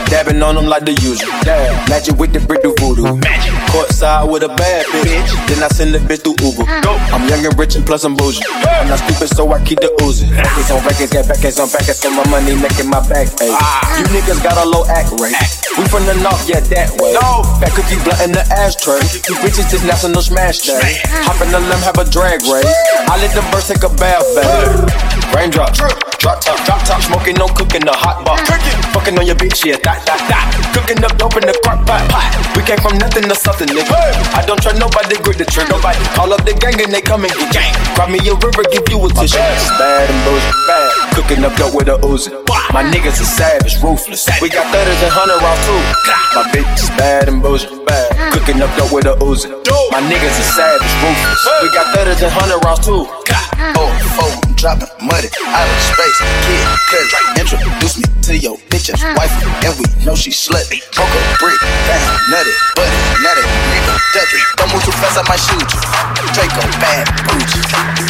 Dabbing 0.08 0.40
on 0.42 0.56
them 0.56 0.66
like 0.66 0.88
the 0.88 0.96
usual. 1.04 1.28
Dab. 1.44 1.68
Magic 1.92 2.16
with 2.16 2.32
the 2.32 2.40
brick 2.40 2.64
do 2.64 2.72
voodoo. 2.80 3.20
Magic. 3.20 3.52
Courtside 3.68 4.24
with 4.32 4.42
a 4.42 4.48
bad 4.48 4.86
bitch. 5.04 5.28
Then 5.52 5.60
I 5.62 5.68
send 5.68 5.92
the 5.92 6.00
bitch 6.00 6.24
through 6.24 6.40
Uber. 6.40 6.64
I'm 7.12 7.28
young 7.28 7.44
and 7.44 7.52
rich 7.60 7.76
and 7.76 7.84
plus 7.84 8.08
I'm 8.08 8.16
bougie. 8.16 8.40
I'm 8.64 8.88
not 8.88 9.04
stupid, 9.04 9.36
so 9.36 9.52
I 9.52 9.60
keep 9.64 9.84
the 9.84 9.92
oozing. 10.00 10.32
Records 10.32 10.70
on 10.72 10.80
records, 10.80 11.12
got 11.12 11.28
backers 11.28 11.60
on 11.60 11.68
backers, 11.68 12.00
so 12.00 12.08
my 12.08 12.24
money 12.32 12.56
making 12.56 12.88
my 12.88 13.04
back 13.04 13.28
ache. 13.44 13.52
You 14.00 14.04
niggas 14.16 14.40
got 14.40 14.56
a 14.56 14.64
low 14.64 14.88
act 14.88 15.12
rate. 15.20 15.36
We 15.76 15.84
from 15.92 16.06
the 16.06 16.14
north, 16.22 16.46
yeah, 16.48 16.64
that 16.72 16.88
way. 17.02 17.12
No. 17.12 17.44
Fat 17.60 17.74
cookie 17.76 17.98
blunt 18.06 18.22
in 18.24 18.32
the 18.32 18.46
ashtray. 18.48 19.02
You 19.28 19.36
bitches 19.44 19.68
just 19.68 19.84
national 19.84 20.22
smash 20.22 20.64
day. 20.64 21.02
Hop 21.28 21.36
in 21.44 21.50
the 21.52 21.60
limb, 21.60 21.82
have 21.84 21.98
a 21.98 22.06
drag 22.08 22.40
race. 22.48 22.70
I 23.10 23.18
let 23.20 23.34
them 23.34 23.44
birds 23.50 23.68
take 23.68 23.82
a 23.82 23.92
bath, 23.98 24.22
baby. 24.54 24.94
Raindrops, 25.34 25.82
drop 26.22 26.38
top, 26.38 26.58
drop 26.62 26.80
top, 26.86 27.02
smoking, 27.02 27.34
no 27.34 27.50
cooking, 27.58 27.82
the 27.82 27.90
hot 27.90 28.22
bar. 28.22 28.38
Fucking 28.94 29.18
on 29.18 29.26
your 29.26 29.34
bitch, 29.34 29.66
yeah, 29.66 29.74
that, 29.82 30.06
that, 30.06 30.22
that. 30.30 30.46
Cooking 30.70 31.02
up 31.02 31.10
dope 31.18 31.34
in 31.34 31.42
the 31.42 31.54
crock 31.66 31.82
pot, 31.82 32.06
pot. 32.06 32.22
We 32.54 32.62
came 32.62 32.78
from 32.78 33.02
nothing 33.02 33.26
to 33.26 33.34
something, 33.34 33.66
nigga. 33.66 33.90
I 34.30 34.46
don't 34.46 34.62
trust 34.62 34.78
nobody, 34.78 35.18
grip 35.26 35.42
the 35.42 35.44
trigger. 35.44 35.74
Nobody 35.74 35.98
call 36.14 36.30
up 36.30 36.46
the 36.46 36.54
gang 36.54 36.78
and 36.78 36.94
they 36.94 37.02
come 37.02 37.26
and 37.26 37.34
get 37.34 37.50
gang. 37.50 37.74
Grab 37.98 38.14
me 38.14 38.22
a 38.30 38.34
river, 38.38 38.62
give 38.70 38.86
you 38.86 39.02
a 39.02 39.08
tissue. 39.10 39.42
It's 39.42 39.74
bad 39.74 40.06
and 40.06 40.20
bullshit, 40.22 40.54
bad. 40.70 40.90
Cooking 41.18 41.42
up 41.42 41.54
dope 41.58 41.74
with 41.74 41.90
a 41.90 41.98
Uzi. 42.06 42.30
My 42.70 42.86
niggas 42.86 43.18
are 43.18 43.26
savage, 43.34 43.82
ruthless. 43.82 44.30
We 44.38 44.54
got 44.54 44.70
thudders 44.70 45.00
and 45.02 45.10
hundred 45.10 45.42
rounds 45.42 45.62
too. 45.66 45.82
My 46.38 46.46
bitch 46.54 46.70
is 46.78 46.90
bad 46.94 47.26
and 47.26 47.42
bullshit, 47.42 47.74
bad. 47.82 48.14
Cooking 48.30 48.62
up 48.62 48.70
dope 48.78 48.94
with 48.94 49.10
a 49.10 49.18
Uzi. 49.18 49.50
My 49.90 49.98
niggas 50.06 50.38
are 50.38 50.50
savage, 50.54 50.94
ruthless. 51.02 51.42
We 51.58 51.68
got 51.74 51.90
thudders 51.90 52.22
and 52.22 52.30
hundred 52.30 52.62
rounds 52.62 52.86
too. 52.86 53.02
Oh, 53.76 53.90
oh, 54.22 54.43
dropping 54.64 54.88
muddy 55.04 55.28
out 55.52 55.68
of 55.68 55.80
space. 55.84 56.18
Kid, 56.48 56.64
cuz, 56.88 57.12
introduce 57.36 58.00
me 58.00 58.08
to 58.24 58.32
your 58.32 58.56
bitch's 58.72 58.96
ah. 59.04 59.12
wife, 59.12 59.28
and 59.60 59.76
we 59.76 59.84
know 60.00 60.16
she 60.16 60.32
slutty. 60.32 60.80
Poke 60.96 61.04
a 61.04 61.20
brick, 61.36 61.60
damn, 61.84 62.00
nutty, 62.32 62.48
buddy, 62.72 62.96
nutty, 63.20 63.44
nigga, 63.44 63.92
dirty. 64.16 64.40
Don't 64.56 64.72
move 64.72 64.80
too 64.80 64.96
fast, 64.96 65.20
I 65.20 65.24
might 65.28 65.36
shoot 65.44 65.60
you. 65.60 65.80
Draco, 66.32 66.64
bad, 66.80 67.04
bougie. 67.28 67.60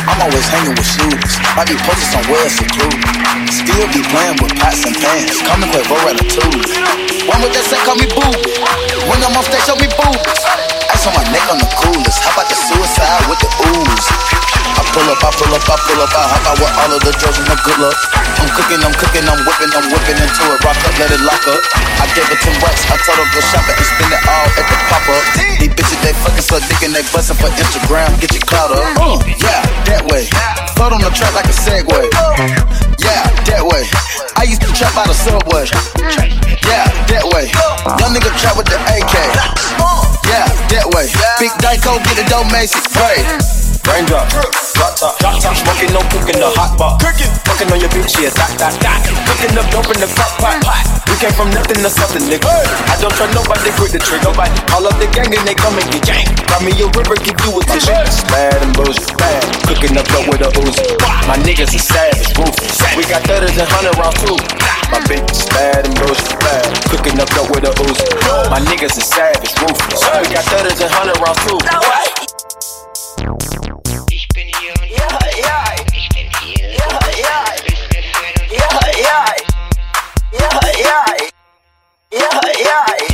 I'm 0.07 0.23
always 0.23 0.47
hanging 0.47 0.79
with 0.79 0.87
shooters. 0.87 1.35
Might 1.59 1.67
be 1.67 1.75
posted 1.83 2.07
somewhere 2.15 2.47
secluded. 2.47 3.03
Still 3.51 3.91
be 3.91 4.07
playing 4.15 4.39
with 4.39 4.55
pots 4.55 4.87
and 4.87 4.95
pans. 4.95 5.43
Coming 5.43 5.75
with 5.75 5.91
Ratatouille. 5.91 7.27
One 7.27 7.43
with 7.43 7.51
that 7.51 7.67
say, 7.67 7.83
call 7.83 7.99
me 7.99 8.07
booby. 8.15 8.63
When 9.11 9.19
I'm 9.27 9.35
on 9.35 9.43
stage, 9.43 9.67
show 9.67 9.75
me 9.75 9.91
boobies. 9.99 10.74
Ice 10.95 11.11
on 11.11 11.15
my 11.19 11.27
neck 11.35 11.43
on 11.51 11.59
the 11.59 11.67
coolest. 11.75 12.23
How 12.23 12.39
about 12.39 12.47
the 12.47 12.55
suicide 12.55 13.27
with 13.27 13.43
the 13.43 13.51
ooze? 13.67 14.07
I 14.79 14.83
pull 14.95 15.07
up, 15.11 15.19
I 15.27 15.31
pull 15.35 15.51
up, 15.51 15.67
I 15.67 15.75
pull 15.75 15.99
up, 15.99 16.15
I 16.15 16.23
hop 16.23 16.47
out 16.47 16.59
with 16.63 16.71
all 16.71 16.93
of 16.95 17.03
the 17.03 17.13
drugs 17.19 17.39
and 17.43 17.51
the 17.51 17.59
good 17.67 17.83
luck. 17.83 17.99
I'm 18.39 18.47
cooking, 18.55 18.79
I'm 18.79 18.95
cooking, 18.95 19.27
I'm 19.27 19.43
whipping, 19.43 19.75
I'm 19.75 19.91
whipping 19.91 20.19
into 20.23 20.43
it. 20.55 20.59
Rock 20.63 20.79
up, 20.87 20.95
let 21.03 21.11
it 21.11 21.23
lock 21.27 21.43
up. 21.51 21.59
I 21.99 22.07
gave 22.15 22.31
her 22.31 22.39
10 22.39 22.63
racks, 22.63 22.87
I 22.87 22.95
told 23.03 23.19
her 23.19 23.27
go 23.27 23.43
shopping 23.43 23.75
and 23.75 23.89
spend 23.91 24.13
it 24.15 24.23
all 24.23 24.47
at 24.55 24.67
the 24.71 24.77
pop 24.87 25.07
up. 25.11 25.25
These 25.59 25.75
bitches, 25.75 25.99
they 25.99 26.15
fucking 26.15 26.47
so 26.47 26.63
dick 26.63 26.79
and 26.87 26.95
they 26.95 27.03
bustin' 27.11 27.43
for 27.43 27.51
Instagram. 27.59 28.15
Get 28.23 28.31
your 28.31 28.47
clout 28.47 28.71
up. 28.71 28.87
Uh, 28.95 29.19
yeah, 29.43 29.67
that 29.91 30.07
way. 30.07 30.31
Float 30.79 30.95
on 30.95 31.03
the 31.03 31.11
track 31.11 31.35
like 31.35 31.51
a 31.51 31.57
Segway. 31.59 32.07
Yeah, 33.03 33.27
that 33.51 33.67
way. 33.67 33.83
I 34.39 34.47
used 34.47 34.63
to 34.63 34.71
trap 34.79 34.95
out 34.95 35.11
of 35.11 35.19
Subway. 35.19 35.67
Yeah, 36.71 36.87
that 37.11 37.27
way. 37.35 37.51
Young 37.99 38.15
nigga 38.15 38.31
trap 38.39 38.55
with 38.55 38.71
the 38.71 38.79
AK. 38.79 40.14
Yeah, 40.35 40.51
that 40.75 40.91
way. 40.91 41.07
Big 41.39 41.53
Dyko, 41.63 42.03
get 42.03 42.17
the 42.17 42.25
dough, 42.29 42.43
Macy. 42.51 43.64
Pray. 43.85 44.01
Raindrop, 44.01 44.27
drop 44.29 44.97
top, 44.97 45.15
drop 45.21 45.37
top, 45.39 45.55
smoking, 45.55 45.93
no 45.93 46.01
cooking, 46.11 46.41
the 46.41 46.51
hot 46.57 46.75
bar. 46.75 46.97
Cooking, 46.99 47.31
fucking 47.45 47.69
on 47.71 47.79
your 47.79 47.93
bitch, 47.93 48.17
yeah, 48.19 48.33
that, 48.33 48.51
that, 48.59 48.75
that. 48.81 48.99
Cooking 49.29 49.55
up 49.55 49.69
dope 49.71 49.93
in 49.93 50.01
the 50.01 50.09
crock 50.13 50.35
pot, 50.41 50.59
pot. 50.65 50.83
We 51.07 51.15
came 51.21 51.31
from 51.37 51.53
nothing 51.55 51.79
to 51.79 51.91
something, 51.93 52.25
nigga. 52.27 52.49
I 52.91 52.99
don't 52.99 53.13
trust 53.15 53.37
nobody, 53.37 53.71
grip 53.77 53.93
the 53.93 54.01
trigger. 54.01 54.33
Nobody 54.35 54.57
call 54.67 54.89
up 54.89 54.97
the 54.97 55.07
gang 55.13 55.31
and 55.31 55.45
they 55.47 55.55
come 55.55 55.77
and 55.77 55.87
get 55.93 56.03
gang. 56.09 56.27
Grab 56.49 56.65
me 56.65 56.73
a 56.81 56.89
river, 56.91 57.15
give 57.23 57.39
you 57.45 57.55
a 57.55 57.63
tissue. 57.65 57.93
It's 58.09 58.25
bad 58.33 58.57
and 58.65 58.73
bullshit, 58.73 59.15
bad. 59.21 59.41
Cooking 59.69 59.95
up 59.95 60.09
dope 60.11 60.33
with 60.33 60.43
a 60.43 60.51
Uzi. 60.59 60.85
My 61.29 61.37
niggas 61.45 61.77
are 61.77 61.85
savage, 61.85 62.33
ruthless. 62.35 62.81
We 62.97 63.05
got 63.05 63.23
thudders 63.29 63.55
and 63.55 63.69
hundred 63.69 63.95
rounds 64.01 64.19
too. 64.25 64.37
My 64.91 64.99
bitch 65.07 65.29
is 65.29 65.45
bad 65.53 65.85
and 65.85 65.95
bullshit, 66.01 66.35
bad. 66.41 66.67
Cooking 66.89 67.21
up 67.21 67.29
dope 67.37 67.53
with 67.53 67.69
a 67.69 67.73
Uzi. 67.85 68.05
My 68.49 68.59
niggas 68.65 68.97
are 68.97 69.07
savage, 69.07 69.55
ruthless. 69.61 70.03
We 70.03 70.29
got 70.35 70.45
thudders 70.51 70.81
and 70.83 70.91
hundred 70.91 71.21
rounds 71.23 71.41
too. 71.47 72.14
Ich 73.25 74.29
bin 74.35 74.47
hier 74.49 74.75
und 74.75 74.85
ich 75.95 76.09
bin 76.11 76.29
hier. 76.43 76.73
Ja, 76.73 76.89
ja. 77.17 77.45
Du 77.57 77.65
bist 77.65 78.13
mir 78.21 78.35
ja, 78.53 78.69
ja. 79.01 79.25
ja, 80.33 80.51
ja. 80.79 81.05
ja, 82.13 82.41
ja. 82.63 83.14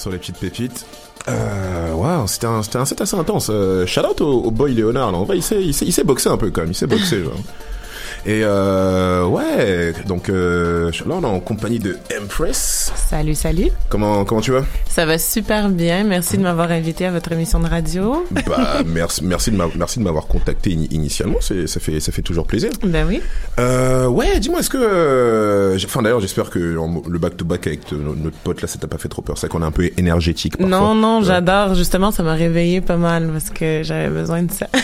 Sur 0.00 0.10
les 0.10 0.18
petites 0.18 0.38
pépites. 0.38 0.86
Euh, 1.28 1.92
wow, 1.92 2.26
c'était 2.26 2.46
un, 2.46 2.62
c'était 2.62 2.78
un 2.78 2.84
set 2.84 3.00
assez 3.00 3.16
intense. 3.16 3.48
Euh, 3.50 3.86
shout 3.86 4.00
out 4.00 4.20
au, 4.20 4.42
au 4.44 4.50
boy 4.50 4.74
Léonard, 4.74 5.12
là. 5.12 5.18
En 5.18 5.24
vrai, 5.24 5.36
il 5.36 5.42
sait, 5.42 5.62
il 5.62 5.74
sait, 5.74 5.84
il 5.84 5.92
sait 5.92 6.04
boxer 6.04 6.30
un 6.30 6.38
peu 6.38 6.50
quand 6.50 6.62
même. 6.62 6.70
Il 6.70 6.74
sait 6.74 6.86
boxer, 6.86 7.22
genre. 7.24 7.34
Et 8.26 8.42
euh, 8.44 9.24
ouais, 9.24 9.94
donc 10.06 10.28
euh, 10.28 10.90
là 11.06 11.14
on 11.14 11.22
est 11.22 11.26
en 11.26 11.40
compagnie 11.40 11.78
de 11.78 11.96
Empress. 12.20 12.92
Salut, 12.94 13.34
salut. 13.34 13.68
Comment 13.88 14.26
comment 14.26 14.42
tu 14.42 14.50
vas? 14.50 14.64
Ça 14.90 15.06
va 15.06 15.16
super 15.16 15.70
bien. 15.70 16.04
Merci 16.04 16.36
de 16.36 16.42
m'avoir 16.42 16.70
invité 16.70 17.06
à 17.06 17.12
votre 17.12 17.32
émission 17.32 17.60
de 17.60 17.68
radio. 17.68 18.26
Bah 18.30 18.82
merci 18.84 19.24
merci 19.24 19.50
de 19.50 19.58
merci 19.74 20.00
de 20.00 20.04
m'avoir 20.04 20.26
contacté 20.30 20.70
ini- 20.70 20.88
initialement. 20.90 21.40
Ça 21.40 21.80
fait 21.80 22.00
ça 22.00 22.12
fait 22.12 22.22
toujours 22.22 22.46
plaisir. 22.46 22.70
Ben 22.84 23.04
oui. 23.06 23.20
Euh, 23.58 24.06
ouais, 24.06 24.38
dis-moi, 24.38 24.60
est-ce 24.60 24.70
que, 24.70 24.78
euh, 24.80 25.76
enfin 25.84 26.02
d'ailleurs, 26.02 26.20
j'espère 26.20 26.50
que 26.50 26.58
le 26.58 27.18
back 27.18 27.36
to 27.36 27.44
back 27.44 27.66
avec 27.66 27.92
notre 27.92 28.36
pote 28.38 28.62
là, 28.62 28.68
ça 28.68 28.78
t'a 28.78 28.86
pas 28.86 28.98
fait 28.98 29.08
trop 29.08 29.22
peur. 29.22 29.36
C'est 29.36 29.48
qu'on 29.48 29.62
est 29.62 29.66
un 29.66 29.70
peu 29.72 29.90
énergétique. 29.96 30.56
Parfois. 30.56 30.78
Non, 30.78 30.94
non, 30.94 31.22
j'adore. 31.22 31.74
Justement, 31.74 32.10
ça 32.10 32.22
m'a 32.22 32.34
réveillé 32.34 32.80
pas 32.80 32.96
mal 32.96 33.28
parce 33.32 33.50
que 33.50 33.82
j'avais 33.82 34.08
besoin 34.08 34.42
de 34.42 34.52
ça. 34.52 34.66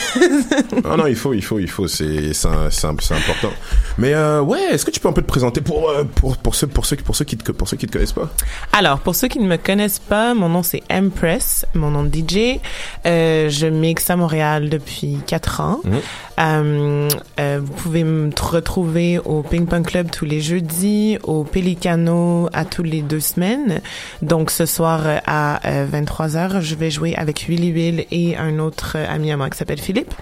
Ah 0.84 0.97
non, 0.97 1.07
il 1.07 1.16
faut, 1.16 1.32
il 1.32 1.42
faut, 1.42 1.59
il 1.59 1.68
faut. 1.68 1.86
C'est, 1.88 2.32
important. 2.44 3.51
Mais 3.99 4.14
euh, 4.14 4.40
ouais, 4.42 4.61
est-ce 4.72 4.84
que 4.84 4.90
tu 4.90 5.01
peux 5.01 5.09
un 5.09 5.12
peu 5.12 5.22
te 5.22 5.26
présenter 5.26 5.61
pour 5.61 5.92
pour 6.16 6.36
pour 6.36 6.55
ceux 6.55 6.66
pour 6.66 6.86
ceux 6.86 6.97
pour 6.97 7.16
ceux 7.16 7.24
qui 7.24 7.36
te 7.36 7.53
pour 7.53 7.68
ceux 7.68 7.76
qui 7.76 7.86
te 7.86 7.92
connaissent 7.92 8.12
pas? 8.12 8.28
Alors, 8.72 8.99
pour 9.01 9.14
ceux 9.14 9.28
qui 9.28 9.38
ne 9.38 9.47
me 9.47 9.57
connaissent 9.57 9.99
pas, 9.99 10.34
mon 10.34 10.49
nom 10.49 10.62
c'est 10.62 10.82
Empress, 10.90 11.66
mon 11.74 11.90
nom 11.90 12.05
de 12.05 12.14
DJ. 12.14 12.61
Euh, 13.07 13.49
je 13.49 13.66
mixe 13.66 14.11
à 14.11 14.16
Montréal 14.16 14.68
depuis 14.68 15.18
quatre 15.37 15.61
ans. 15.61 15.80
Mhm. 15.84 16.01
Euh, 16.39 17.09
euh, 17.41 17.61
vous 17.62 17.72
pouvez 17.74 18.05
me 18.05 18.30
retrouver 18.41 19.18
au 19.18 19.43
Ping 19.43 19.66
Pong 19.66 19.84
Club 19.84 20.11
tous 20.11 20.24
les 20.24 20.41
jeudis, 20.41 21.18
au 21.24 21.45
Pelicano 21.45 22.49
à 22.55 22.64
tous 22.64 22.82
les 22.82 23.03
deux 23.03 23.20
semaines. 23.20 23.80
Donc 24.22 24.51
ce 24.51 24.64
soir 24.64 25.03
euh, 25.05 25.18
à 25.26 25.61
23h, 25.93 26.62
je 26.62 26.74
vais 26.74 26.91
jouer 26.91 27.14
avec 27.16 27.47
Willy 27.49 27.72
Will 27.72 28.07
et 28.11 28.37
un 28.37 28.59
autre 28.59 28.97
ami 28.97 29.30
à 29.30 29.37
moi 29.37 29.51
qui 29.51 29.59
s'appelle 29.59 29.80
Philippe. 29.80 30.14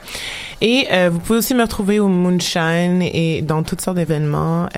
Et 0.61 0.89
vous 1.11 1.19
pouvez 1.19 1.39
aussi 1.39 1.55
me 1.55 1.62
retrouver 1.62 2.01
au 2.01 2.09
Moonshine 2.09 3.03
et 3.03 3.43
dans 3.43 3.62
toutes 3.62 3.83
sortes 3.83 3.99
d'événements. 3.99 4.69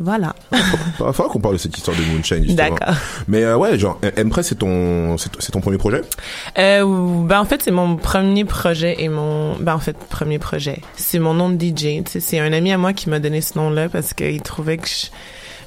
Voilà. 0.00 0.34
Il 0.52 0.58
va 1.04 1.12
falloir 1.12 1.32
qu'on 1.32 1.40
parle 1.40 1.54
de 1.54 1.60
cette 1.60 1.76
histoire 1.76 1.96
de 1.96 2.02
Moonshine 2.02 2.44
justement. 2.44 2.70
D'accord. 2.70 2.94
Mais 3.28 3.44
euh, 3.44 3.56
ouais, 3.56 3.78
genre 3.78 4.00
Empress, 4.18 4.48
c'est 4.48 4.54
ton 4.58 5.16
c'est, 5.18 5.52
ton 5.52 5.60
premier 5.60 5.76
projet? 5.78 6.00
Euh, 6.58 6.84
ben 7.24 7.38
en 7.40 7.44
fait 7.44 7.62
c'est 7.62 7.70
mon 7.70 7.96
premier 7.96 8.44
projet 8.44 8.96
et 9.02 9.08
mon 9.08 9.56
ben 9.56 9.74
en 9.74 9.78
fait 9.78 9.96
premier 10.08 10.38
projet 10.38 10.80
c'est 10.96 11.18
mon 11.18 11.34
nom 11.34 11.50
de 11.50 11.62
DJ 11.62 12.02
c'est 12.06 12.38
un 12.40 12.52
ami 12.52 12.72
à 12.72 12.78
moi 12.78 12.92
qui 12.92 13.08
m'a 13.10 13.18
donné 13.18 13.40
ce 13.40 13.58
nom 13.58 13.70
là 13.70 13.88
parce 13.88 14.14
qu'il 14.14 14.40
trouvait 14.42 14.78
que 14.78 14.88
je- 14.88 15.06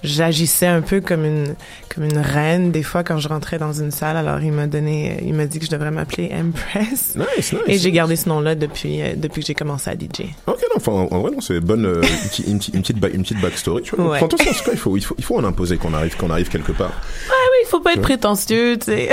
j'agissais 0.03 0.67
un 0.67 0.81
peu 0.81 1.01
comme 1.01 1.25
une 1.25 1.55
comme 1.93 2.03
une 2.03 2.17
reine 2.17 2.71
des 2.71 2.83
fois 2.83 3.03
quand 3.03 3.19
je 3.19 3.27
rentrais 3.29 3.57
dans 3.57 3.71
une 3.73 3.91
salle 3.91 4.17
alors 4.17 4.41
il 4.41 4.51
m'a 4.51 4.67
donné 4.67 5.19
il 5.25 5.33
m'a 5.33 5.45
dit 5.45 5.59
que 5.59 5.65
je 5.65 5.71
devrais 5.71 5.91
m'appeler 5.91 6.31
Empress 6.33 7.15
Nice, 7.37 7.53
nice. 7.53 7.55
et 7.67 7.77
j'ai 7.77 7.91
gardé 7.91 8.15
ce 8.15 8.27
nom 8.27 8.39
là 8.41 8.55
depuis 8.55 9.01
euh, 9.01 9.13
depuis 9.15 9.41
que 9.41 9.47
j'ai 9.47 9.53
commencé 9.53 9.89
à 9.89 9.93
DJ 9.93 10.27
Ok, 10.47 10.59
non, 10.69 10.75
enfin, 10.77 10.91
en 10.91 11.19
vrai, 11.21 11.31
non, 11.31 11.39
c'est 11.41 11.59
bonne, 11.59 11.85
euh, 11.85 12.01
une, 12.01 12.29
petite- 12.29 12.47
une, 12.47 12.57
petite- 12.59 12.75
une 12.75 12.81
petite, 12.81 12.99
ba- 12.99 13.09
une 13.09 13.21
petite 13.21 13.39
backstory, 13.41 13.81
tu 13.83 13.95
vois. 13.95 14.05
Ouais. 14.05 14.17
Enfin, 14.17 14.25
attention, 14.25 14.49
en 14.51 14.53
tout 14.53 14.63
cas, 14.63 14.71
il 14.73 14.77
faut, 14.77 14.97
il 14.97 15.03
faut, 15.03 15.15
il 15.17 15.23
faut 15.23 15.37
en 15.37 15.43
imposer 15.43 15.77
qu'on 15.77 15.93
arrive, 15.93 16.17
qu'on 16.17 16.29
arrive 16.31 16.49
quelque 16.49 16.71
part. 16.71 16.91
ah 16.93 17.33
oui 17.51 17.57
il 17.65 17.67
faut 17.69 17.79
pas 17.79 17.91
être 17.91 17.97
Ouais. 17.97 18.01
prétentieux 18.03 18.77
tu 18.77 18.85
sais 18.85 19.09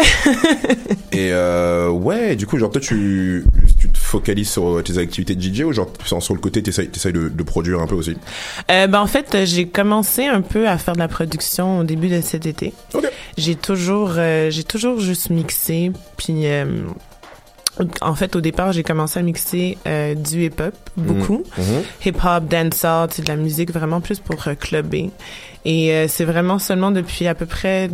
Et 1.12 1.30
euh, 1.32 1.88
ouais, 1.90 2.36
du 2.36 2.46
coup, 2.46 2.58
genre, 2.58 2.70
toi, 2.70 2.80
tu, 2.80 3.44
tu 3.78 3.88
te 3.88 3.98
focalises 4.10 4.50
sur 4.50 4.82
tes 4.84 4.98
activités 4.98 5.34
de 5.34 5.42
DJ 5.42 5.60
ou 5.62 5.72
genre, 5.72 5.88
sur 6.04 6.22
sur 6.22 6.34
le 6.34 6.40
côté, 6.40 6.62
t'essayes, 6.62 6.88
t'essayes 6.88 7.12
de, 7.12 7.28
de 7.28 7.42
produire 7.42 7.80
un 7.80 7.86
peu 7.86 7.94
aussi? 7.94 8.16
Euh, 8.70 8.86
ben 8.86 9.00
en 9.00 9.06
fait, 9.06 9.34
euh, 9.34 9.44
j'ai 9.46 9.66
commencé 9.68 10.26
un 10.26 10.40
peu 10.42 10.68
à 10.68 10.76
faire 10.78 10.94
de 10.94 10.98
la 10.98 11.08
production 11.08 11.78
au 11.80 11.84
début 11.84 12.08
de 12.08 12.20
cet 12.20 12.46
été. 12.46 12.72
J'ai 13.38 13.54
toujours, 13.54 14.12
euh, 14.16 14.50
j'ai 14.50 14.64
toujours 14.64 15.00
juste 15.00 15.30
mixé, 15.30 15.92
puis 16.16 16.46
euh, 16.46 16.64
en 18.02 18.14
fait, 18.14 18.36
au 18.36 18.40
départ, 18.40 18.72
j'ai 18.72 18.82
commencé 18.82 19.18
à 19.18 19.22
mixer 19.22 19.78
euh, 19.86 20.14
du 20.14 20.44
hip-hop 20.46 20.74
beaucoup, 20.96 21.44
Mhm. 21.56 21.64
Mhm. 21.64 21.82
hip-hop, 22.06 22.44
dancehall, 22.48 23.08
c'est 23.12 23.22
de 23.22 23.28
la 23.28 23.36
musique 23.36 23.72
vraiment 23.72 24.00
plus 24.00 24.18
pour 24.18 24.46
euh, 24.48 24.54
clubber. 24.54 25.10
Et 25.64 25.92
euh, 25.92 26.06
c'est 26.08 26.24
vraiment 26.24 26.58
seulement 26.58 26.90
depuis 26.90 27.26
à 27.26 27.34
peu 27.34 27.46
près 27.46 27.88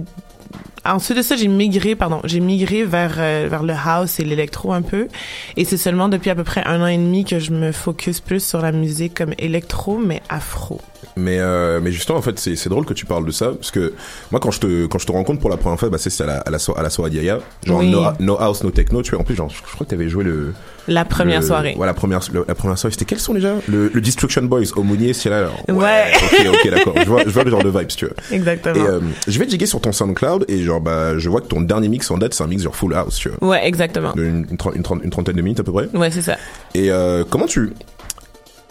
Ensuite 0.86 1.18
de 1.18 1.22
ça, 1.22 1.36
j'ai 1.36 1.48
migré, 1.48 1.96
pardon, 1.96 2.20
j'ai 2.24 2.40
migré 2.40 2.84
vers 2.84 3.16
euh, 3.18 3.48
vers 3.50 3.62
le 3.62 3.74
house 3.74 4.20
et 4.20 4.24
l'électro 4.24 4.72
un 4.72 4.82
peu, 4.82 5.08
et 5.56 5.64
c'est 5.64 5.76
seulement 5.76 6.08
depuis 6.08 6.30
à 6.30 6.34
peu 6.34 6.44
près 6.44 6.62
un 6.64 6.80
an 6.80 6.86
et 6.86 6.96
demi 6.96 7.24
que 7.24 7.38
je 7.38 7.50
me 7.50 7.72
focus 7.72 8.20
plus 8.20 8.44
sur 8.44 8.60
la 8.60 8.72
musique 8.72 9.14
comme 9.14 9.34
électro 9.38 9.98
mais 9.98 10.22
afro. 10.28 10.80
Mais 11.18 11.38
euh, 11.38 11.80
mais 11.82 11.92
justement 11.92 12.18
en 12.18 12.22
fait 12.22 12.38
c'est 12.38 12.68
drôle 12.68 12.84
que 12.84 12.92
tu 12.92 13.06
parles 13.06 13.24
de 13.24 13.30
ça 13.30 13.48
parce 13.52 13.70
que 13.70 13.94
moi 14.30 14.38
quand 14.38 14.50
je 14.50 14.60
te 14.60 14.86
quand 14.86 14.98
je 14.98 15.06
te 15.06 15.12
rencontre 15.12 15.40
pour 15.40 15.48
la 15.48 15.56
première 15.56 15.78
fois 15.80 15.88
bah 15.88 15.96
c'est 15.98 16.20
à 16.22 16.26
la 16.26 16.38
à 16.40 16.50
la, 16.50 16.58
so- 16.58 16.76
à 16.76 16.82
la 16.82 16.90
soirée 16.90 17.10
d'Yaya 17.10 17.38
genre 17.64 17.78
Oui. 17.78 17.90
no, 17.90 18.02
no 18.20 18.36
house 18.38 18.62
no 18.62 18.70
techno 18.70 19.00
tu 19.00 19.12
vois 19.12 19.20
en 19.20 19.24
plus 19.24 19.34
genre 19.34 19.48
je, 19.48 19.56
je 19.56 19.62
crois 19.74 19.86
que 19.86 19.90
t'avais 19.90 20.10
joué 20.10 20.24
le 20.24 20.52
La 20.88 21.06
première 21.06 21.40
le- 21.40 21.46
soirée. 21.46 21.74
ouais 21.78 21.86
la 21.86 21.94
première 21.94 22.20
le- 22.34 22.44
la 22.46 22.54
première 22.54 22.76
soirée 22.76 22.92
c'était 22.92 23.06
quel 23.06 23.18
son 23.18 23.32
déjà? 23.32 23.54
Le, 23.66 23.90
le 23.94 24.00
Destruction 24.02 24.42
Boys 24.42 24.64
Aumônier 24.76 25.14
c'est 25.14 25.30
là 25.30 25.38
alors. 25.38 25.62
Ouais. 25.70 26.12
ok 26.22 26.46
ok 26.52 26.70
d'accord 26.70 26.94
je 27.02 27.08
vois 27.08 27.22
je 27.24 27.30
vois 27.30 27.44
le 27.44 27.50
genre 27.50 27.64
de 27.64 27.70
vibes 27.70 27.86
tu 27.88 28.04
vois 28.04 28.14
Exactement. 28.30 28.74
et 28.76 28.86
euh, 28.86 29.00
je 29.26 29.38
vais 29.38 29.46
diguer 29.46 29.64
sur 29.66 29.80
ton 29.80 29.92
SoundCloud 29.92 30.44
et 30.48 30.62
genre 30.64 30.82
bah 30.82 31.16
je 31.16 31.30
vois 31.30 31.40
que 31.40 31.46
ton 31.46 31.62
dernier 31.62 31.88
mix 31.88 32.10
en 32.10 32.18
date 32.18 32.34
c'est 32.34 32.44
un 32.44 32.46
mix 32.46 32.62
genre 32.62 32.76
full 32.76 32.92
house 32.94 33.16
tu 33.16 33.30
vois 33.30 33.48
Ouais, 33.52 33.66
exactement. 33.66 34.12
Une, 34.16 34.46
une, 34.50 34.82
une 35.04 35.10
trentaine 35.10 35.36
de 35.36 35.40
minutes 35.42 35.60
à 35.60 35.64
peu 35.64 35.72
près 35.72 35.88
Ouais, 35.94 36.10
c'est 36.10 36.20
ça. 36.22 36.36
et 36.74 36.90
euh, 36.90 37.24
comment 37.30 37.46
tu... 37.46 37.72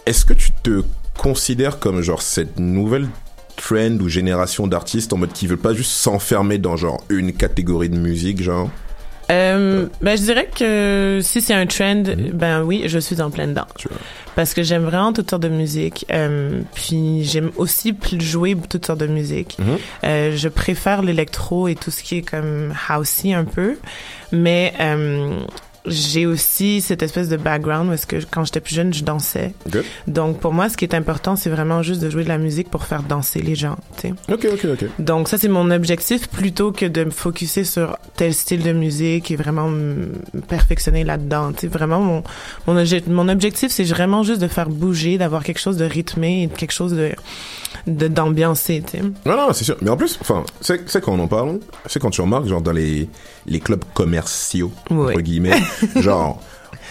Est-ce 0.05 0.23
que 0.25 0.33
tu 0.33 0.51
te 0.63 0.83
considères 1.17 1.79
comme 1.79 2.01
genre 2.01 2.21
cette 2.21 2.59
nouvelle 2.59 3.07
trend 3.55 3.97
ou 4.01 4.09
génération 4.09 4.67
d'artistes 4.67 5.13
en 5.13 5.17
mode 5.17 5.33
qui 5.33 5.47
veulent 5.47 5.57
pas 5.57 5.73
juste 5.73 5.91
s'enfermer 5.91 6.57
dans 6.57 6.75
genre 6.75 7.03
une 7.09 7.33
catégorie 7.33 7.89
de 7.89 7.97
musique 7.97 8.41
genre? 8.41 8.69
Euh, 9.31 9.87
ben, 10.01 10.17
je 10.17 10.23
dirais 10.23 10.47
que 10.53 11.19
si 11.23 11.41
c'est 11.41 11.53
un 11.53 11.65
trend, 11.65 12.03
ben 12.33 12.61
oui, 12.61 12.83
je 12.85 12.99
suis 12.99 13.21
en 13.21 13.31
plein 13.31 13.47
dedans. 13.47 13.65
Parce 14.35 14.53
que 14.53 14.63
j'aime 14.63 14.83
vraiment 14.83 15.13
toutes 15.13 15.29
sortes 15.29 15.43
de 15.43 15.49
musique. 15.49 16.05
Euh, 16.11 16.61
puis 16.73 17.23
j'aime 17.23 17.51
aussi 17.55 17.95
jouer 18.19 18.55
toutes 18.69 18.85
sortes 18.85 18.99
de 18.99 19.07
musique. 19.07 19.57
Mhm. 19.59 19.77
Euh, 20.03 20.31
je 20.35 20.47
préfère 20.47 21.01
l'électro 21.01 21.67
et 21.67 21.75
tout 21.75 21.91
ce 21.91 22.03
qui 22.03 22.17
est 22.17 22.21
comme 22.21 22.73
housey 22.89 23.33
un 23.33 23.45
peu. 23.45 23.77
Mais 24.31 24.73
j'ai 25.87 26.25
aussi 26.25 26.81
cette 26.81 27.03
espèce 27.03 27.29
de 27.29 27.37
background 27.37 27.89
parce 27.89 28.05
que 28.05 28.17
quand 28.29 28.43
j'étais 28.45 28.59
plus 28.61 28.75
jeune, 28.75 28.93
je 28.93 29.03
dansais. 29.03 29.53
Ok. 29.67 29.77
Donc 30.07 30.39
pour 30.39 30.53
moi, 30.53 30.69
ce 30.69 30.77
qui 30.77 30.85
est 30.85 30.93
important, 30.95 31.35
c'est 31.35 31.49
vraiment 31.49 31.83
juste 31.83 32.01
de 32.01 32.09
jouer 32.09 32.23
de 32.23 32.29
la 32.29 32.37
musique 32.37 32.69
pour 32.69 32.83
faire 32.85 33.03
danser 33.03 33.41
les 33.41 33.55
gens. 33.55 33.77
tu 33.97 34.09
sais. 34.09 34.13
Ok, 34.33 34.47
ok, 34.51 34.65
ok. 34.73 34.85
Donc 34.99 35.27
ça 35.29 35.37
c'est 35.37 35.47
mon 35.47 35.69
objectif 35.71 36.27
plutôt 36.29 36.71
que 36.71 36.85
de 36.85 37.03
me 37.03 37.11
focuser 37.11 37.63
sur 37.63 37.97
tel 38.15 38.33
style 38.33 38.63
de 38.63 38.71
musique 38.73 39.31
et 39.31 39.35
vraiment 39.35 39.67
me 39.69 40.07
perfectionner 40.47 41.03
là-dedans. 41.03 41.51
Vraiment 41.63 41.99
mon 41.99 42.23
mon, 42.67 42.75
obje- 42.81 43.07
mon 43.09 43.27
objectif 43.29 43.71
c'est 43.71 43.83
vraiment 43.83 44.23
juste 44.23 44.41
de 44.41 44.47
faire 44.47 44.69
bouger, 44.69 45.17
d'avoir 45.17 45.43
quelque 45.43 45.59
chose 45.59 45.77
de 45.77 45.85
rythmé 45.85 46.43
et 46.43 46.47
quelque 46.47 46.73
chose 46.73 46.93
de 46.93 47.11
de 47.87 48.07
d'ambiancé. 48.07 48.83
Tu 48.85 48.97
sais. 48.97 49.03
Non, 49.25 49.35
non, 49.37 49.53
c'est 49.53 49.63
sûr. 49.65 49.77
Mais 49.81 49.89
en 49.89 49.97
plus, 49.97 50.17
enfin, 50.21 50.43
c'est 50.61 50.89
c'est 50.89 51.03
quand 51.03 51.13
on 51.13 51.19
en 51.19 51.27
parle, 51.27 51.59
c'est 51.85 51.99
quand 51.99 52.09
tu 52.09 52.21
remarques, 52.21 52.47
genre, 52.47 52.61
dans 52.61 52.71
les, 52.71 53.07
les 53.45 53.59
clubs 53.59 53.83
commerciaux, 53.93 54.71
Ouais. 54.89 55.11
entre 55.13 55.21
guillemets, 55.21 55.61
genre, 55.97 56.41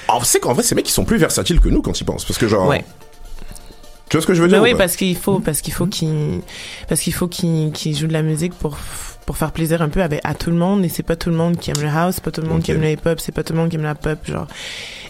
en- 0.08 0.22
c'est 0.22 0.40
qu'en 0.40 0.52
vrai, 0.52 0.62
ces 0.62 0.74
mecs, 0.74 0.88
ils 0.88 0.92
sont 0.92 1.04
plus 1.04 1.18
versatiles 1.18 1.60
que 1.60 1.68
nous 1.68 1.82
quand 1.82 2.00
ils 2.00 2.04
pensent. 2.04 2.24
Parce 2.24 2.38
que, 2.38 2.48
genre, 2.48 2.68
Ouais. 2.68 2.84
tu 4.08 4.16
vois 4.16 4.22
ce 4.22 4.26
que 4.26 4.34
je 4.34 4.42
veux 4.42 4.48
Ben 4.48 4.54
dire 4.58 4.62
oui, 4.62 4.70
ou 4.70 4.72
pas 4.72 4.78
parce 4.84 4.96
qu'il 4.96 5.16
faut, 5.16 5.40
parce 5.40 5.60
qu'il 5.60 5.72
faut 5.72 5.86
qu'il, 5.86 6.40
parce 6.88 7.00
qu'il 7.00 7.12
faut 7.14 7.28
qu'il, 7.28 7.72
joue 7.96 8.06
de 8.06 8.12
la 8.12 8.22
musique 8.22 8.54
pour, 8.54 8.76
pour 9.26 9.36
faire 9.36 9.52
plaisir 9.52 9.82
un 9.82 9.88
peu 9.88 10.02
avec, 10.02 10.20
à 10.24 10.34
tout 10.34 10.50
le 10.50 10.56
monde. 10.56 10.84
Et 10.84 10.88
c'est 10.88 11.02
pas 11.02 11.16
tout 11.16 11.30
le 11.30 11.36
monde 11.36 11.58
qui 11.58 11.70
aime 11.70 11.82
le 11.82 11.88
house, 11.88 12.16
c'est 12.16 12.24
pas 12.24 12.30
tout 12.30 12.42
le 12.42 12.48
monde 12.48 12.62
qui 12.62 12.70
aime 12.70 12.80
le 12.80 12.90
hip-hop, 12.90 13.18
c'est 13.20 13.32
pas 13.32 13.42
tout 13.42 13.52
le 13.54 13.58
monde 13.58 13.70
qui 13.70 13.76
aime 13.76 13.82
la 13.82 13.94
pop, 13.94 14.18
genre. 14.26 14.46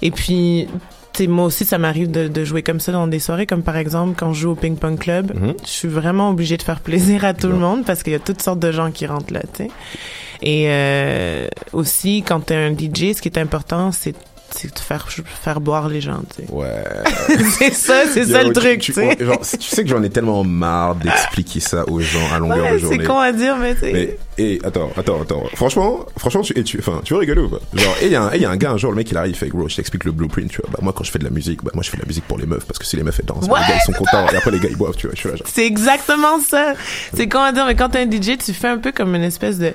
Et 0.03 0.11
puis, 0.11 0.69
tu 1.15 1.23
sais, 1.23 1.27
moi 1.29 1.45
aussi, 1.45 1.65
ça 1.65 1.79
m'arrive 1.79 2.11
de, 2.11 2.27
de 2.27 2.45
jouer 2.45 2.63
comme 2.63 2.81
ça 2.81 2.91
dans 2.91 3.07
des 3.07 3.21
soirées, 3.21 3.47
comme 3.47 3.63
par 3.63 3.77
exemple 3.77 4.15
quand 4.19 4.33
je 4.33 4.41
joue 4.41 4.51
au 4.51 4.55
ping 4.57 4.77
pong 4.77 4.99
club. 4.99 5.33
Mhm. 5.35 5.55
Je 5.63 5.71
suis 5.71 5.89
vraiment 5.89 6.31
obligée 6.31 6.57
de 6.57 6.63
faire 6.63 6.81
plaisir 6.81 7.25
à 7.25 7.35
tout 7.35 7.49
le 7.49 7.57
monde 7.57 7.85
parce 7.85 8.03
qu'il 8.03 8.13
y 8.13 8.17
a 8.17 8.21
toutes 8.21 8.43
sortes 8.43 8.59
de 8.59 8.73
gens 8.73 8.91
qui 8.91 9.07
rentrent 9.07 9.33
là, 9.33 9.43
tu 9.55 9.65
sais. 9.65 9.71
Et 10.43 10.67
euh, 10.69 11.47
aussi, 11.73 12.23
quand 12.27 12.41
t'es 12.41 12.57
un 12.57 12.73
DJ, 12.73 13.15
ce 13.15 13.23
qui 13.23 13.29
est 13.29 13.39
important, 13.39 13.93
c'est 13.93 14.15
c'est 14.57 14.73
de 14.73 14.79
faire 14.79 15.09
faire 15.43 15.61
boire 15.61 15.89
les 15.89 16.01
gens, 16.01 16.23
tu 16.37 16.45
sais. 16.45 16.51
Ouais. 16.53 16.85
c'est 17.59 17.73
ça, 17.75 18.03
c'est 18.13 18.25
ça 18.25 18.43
le 18.45 18.53
truc, 18.53 18.81
tu, 18.81 18.93
sais. 18.93 19.17
tu 19.17 19.69
sais 19.69 19.83
que 19.83 19.89
j'en 19.91 20.03
ai 20.03 20.11
tellement 20.11 20.45
marre 20.45 20.95
d'expliquer 20.95 21.61
ça 21.61 21.89
aux 21.89 22.01
gens 22.01 22.33
à 22.33 22.39
longueur 22.39 22.65
Ouais, 22.65 22.73
de 22.73 22.79
journée. 22.79 22.99
c'est 23.01 23.07
con 23.07 23.19
à 23.19 23.33
dire, 23.33 23.57
mais 23.57 23.75
tu 23.75 23.81
sais. 23.81 23.93
Mais, 23.93 24.19
et 24.37 24.61
attends, 24.65 24.91
attends, 24.97 25.23
attends. 25.23 25.45
Franchement, 25.55 26.07
franchement, 26.17 26.43
tu, 26.43 26.59
et 26.59 26.65
tu, 26.65 26.79
enfin, 26.79 27.01
tu 27.05 27.15
veux 27.15 27.21
rigoler 27.21 27.43
ou 27.43 27.49
pas? 27.49 27.61
Genre, 27.75 27.95
et 28.03 28.07
il 28.07 28.13
y 28.13 28.17
a 28.17 28.23
un, 28.23 28.33
et 28.33 28.37
il 28.37 28.43
y 28.43 28.45
a 28.45 28.51
un 28.51 28.57
gars, 28.57 28.71
un 28.73 28.77
jour, 28.77 28.91
le 28.91 28.97
mec, 28.97 29.11
il 29.11 29.17
arrive, 29.17 29.33
il 29.33 29.37
fait, 29.37 29.49
gros, 29.49 29.69
je 29.69 29.77
t'explique 29.77 30.05
le 30.05 30.13
blueprint, 30.13 30.51
tu 30.51 30.61
vois. 30.61 30.71
Bah, 30.73 30.79
moi, 30.83 30.93
quand 30.97 31.05
je 31.05 31.11
fais 31.11 31.19
de 31.19 31.25
la 31.25 31.31
musique, 31.31 31.63
bah, 31.63 31.71
moi, 31.75 31.83
je 31.83 31.91
fais 31.91 31.97
de 31.97 32.03
la 32.03 32.07
musique 32.09 32.25
pour 32.27 32.39
les 32.39 32.47
meufs, 32.47 32.65
parce 32.65 32.79
que 32.79 32.85
si 32.87 32.97
les 32.97 33.03
meufs, 33.03 33.19
elles 33.19 33.27
dansent, 33.27 33.49
bah, 33.49 33.55
Ouais, 33.55 33.61
les 33.61 33.69
gars, 33.75 33.79
ils 33.81 33.93
sont 33.93 33.99
contents, 33.99 34.27
et 34.33 34.37
après, 34.37 34.51
les 34.51 34.61
gars, 34.61 34.69
ils 34.71 34.77
boivent, 34.77 34.97
tu 34.97 35.07
vois, 35.07 35.15
genre. 35.17 35.47
C'est 35.47 35.67
exactement 35.67 36.41
ça. 36.41 36.75
C'est 37.15 37.29
con 37.29 37.41
à 37.41 37.53
dire, 37.53 37.67
mais 37.67 37.75
quand 37.77 37.91
t'es 37.91 38.01
un 38.01 38.11
DJ, 38.11 38.39
tu 38.45 38.53
fais 38.53 38.69
un 38.69 38.79
peu 38.79 38.93
comme 38.93 39.15
une 39.15 39.23
espèce 39.23 39.59
de 39.59 39.73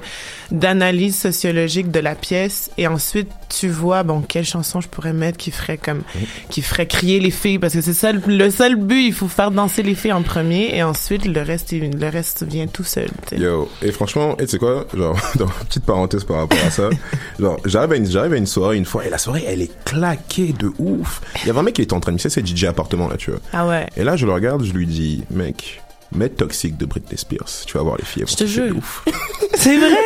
d'analyse 0.52 1.16
sociologique 1.18 1.92
de 1.92 2.00
la 2.00 2.16
pièce 2.16 2.72
et 2.78 2.88
ensuite 2.88 3.30
tu 3.50 3.68
vois, 3.68 4.04
bon, 4.04 4.22
quelle 4.22 4.46
chanson 4.46 4.80
je 4.80 4.88
pourrais 4.88 5.14
mettre 5.14 5.38
qui 5.38 5.52
ferait 5.52 5.78
comme, 5.78 6.02
qui 6.50 6.62
ferait 6.62 6.88
crier 6.88 7.20
les 7.20 7.32
filles, 7.32 7.60
parce 7.60 7.74
que 7.74 7.82
c'est 7.82 7.94
ça 7.94 8.12
le, 8.12 8.52
seul 8.52 8.76
but, 8.76 9.04
il 9.08 9.14
faut 9.14 9.28
faire 9.28 9.52
danser 9.52 9.84
les 9.84 9.96
filles 9.96 10.14
en 10.14 10.22
premier, 10.22 10.76
et 10.76 10.84
ensuite 10.84 11.26
le 11.26 11.42
reste, 11.42 11.72
le 11.72 12.10
reste 12.10 12.44
vient 12.44 12.68
tout 12.68 12.84
seul. 12.84 13.10
tu 13.28 13.36
sais. 13.36 13.42
Yo, 13.42 13.70
et 13.82 13.92
franchement, 13.92 14.38
et 14.38 14.46
tu 14.46 14.52
sais 14.52 14.58
quoi, 14.60 14.86
genre, 14.94 15.18
dans 15.36 15.48
petite 15.48 15.86
parenthèse 15.86 16.24
par 16.24 16.38
rapport 16.38 16.60
à 16.66 16.72
ça, 16.72 16.90
genre, 17.40 17.60
j'arrive 17.66 17.92
à 17.92 17.96
une, 17.98 18.06
j'arrive 18.06 18.34
à 18.34 18.38
une 18.38 18.48
soirée 18.48 18.78
une 18.78 18.86
fois, 18.86 19.06
et 19.06 19.10
la 19.10 19.18
soirée, 19.18 19.44
elle 19.48 19.62
est 19.62 19.84
claquée 19.84 20.54
de 20.58 20.72
ouf. 20.78 21.22
Il 21.44 21.48
y 21.48 21.50
avait 21.50 21.60
un 21.60 21.64
mec 21.64 21.76
qui 21.76 21.82
était 21.82 21.94
en 21.94 22.00
train 22.00 22.12
de 22.12 22.16
mixer, 22.16 22.30
c'est 22.30 22.46
DJ 22.46 22.66
appartement, 22.66 23.08
là, 23.08 23.18
tu 23.18 23.32
vois. 23.32 23.40
Ah 23.52 23.68
ouais. 23.68 23.88
Et 23.98 24.04
là, 24.04 24.16
je 24.16 24.26
le 24.26 24.34
regarde, 24.34 24.64
je 24.64 24.74
lui 24.74 24.86
dis, 24.86 25.24
mec, 25.32 25.82
mets 26.12 26.30
Toxic 26.30 26.76
de 26.78 26.86
Britney 26.86 27.18
Spears, 27.18 27.50
tu 27.66 27.78
vas 27.78 27.84
voir 27.84 27.98
les 27.98 28.06
filles, 28.06 28.24
Je 28.28 28.36
te 28.36 28.46
jure. 28.46 28.76
C'est 29.56 29.78
vrai. 29.78 29.98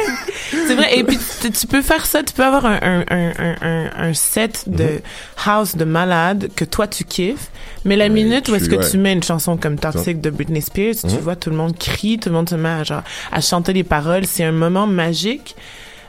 C'est 0.68 0.76
vrai. 0.76 0.98
Et 0.98 1.04
puis, 1.04 1.18
tu, 1.52 1.68
peux 1.68 1.82
faire 1.82 2.06
ça. 2.06 2.24
Tu 2.24 2.34
peux 2.34 2.44
avoir 2.44 2.66
un, 2.66 2.80
un, 2.82 3.04
un, 3.10 3.56
un, 3.62 3.90
un- 4.10 4.14
set 4.14 4.64
de 4.68 4.84
Mhm. 4.84 5.00
house 5.46 5.76
de 5.76 5.86
malade 5.86 6.50
que 6.56 6.66
toi, 6.66 6.88
tu 6.88 7.04
kiffes. 7.04 7.50
Mais 7.86 7.96
la 7.96 8.10
minute 8.10 8.48
où 8.50 8.56
est-ce 8.56 8.70
que 8.70 8.76
ouais. 8.76 8.90
tu 8.90 8.98
mets 8.98 9.14
une 9.14 9.24
chanson 9.24 9.58
comme 9.58 9.78
Toxic 9.78 10.22
de 10.22 10.30
Britney 10.30 10.62
Spears, 10.62 10.96
tu 11.02 11.08
Mhm. 11.08 11.18
vois, 11.20 11.36
tout 11.36 11.50
le 11.50 11.56
monde 11.56 11.78
crie, 11.78 12.18
tout 12.20 12.30
le 12.30 12.36
monde 12.36 12.50
se 12.50 12.56
met 12.56 12.70
à, 12.70 12.84
genre, 12.84 13.04
à 13.32 13.42
chanter 13.42 13.74
les 13.74 13.84
paroles. 13.84 14.26
C'est 14.26 14.44
un 14.44 14.52
moment 14.52 14.88
magique. 14.88 15.56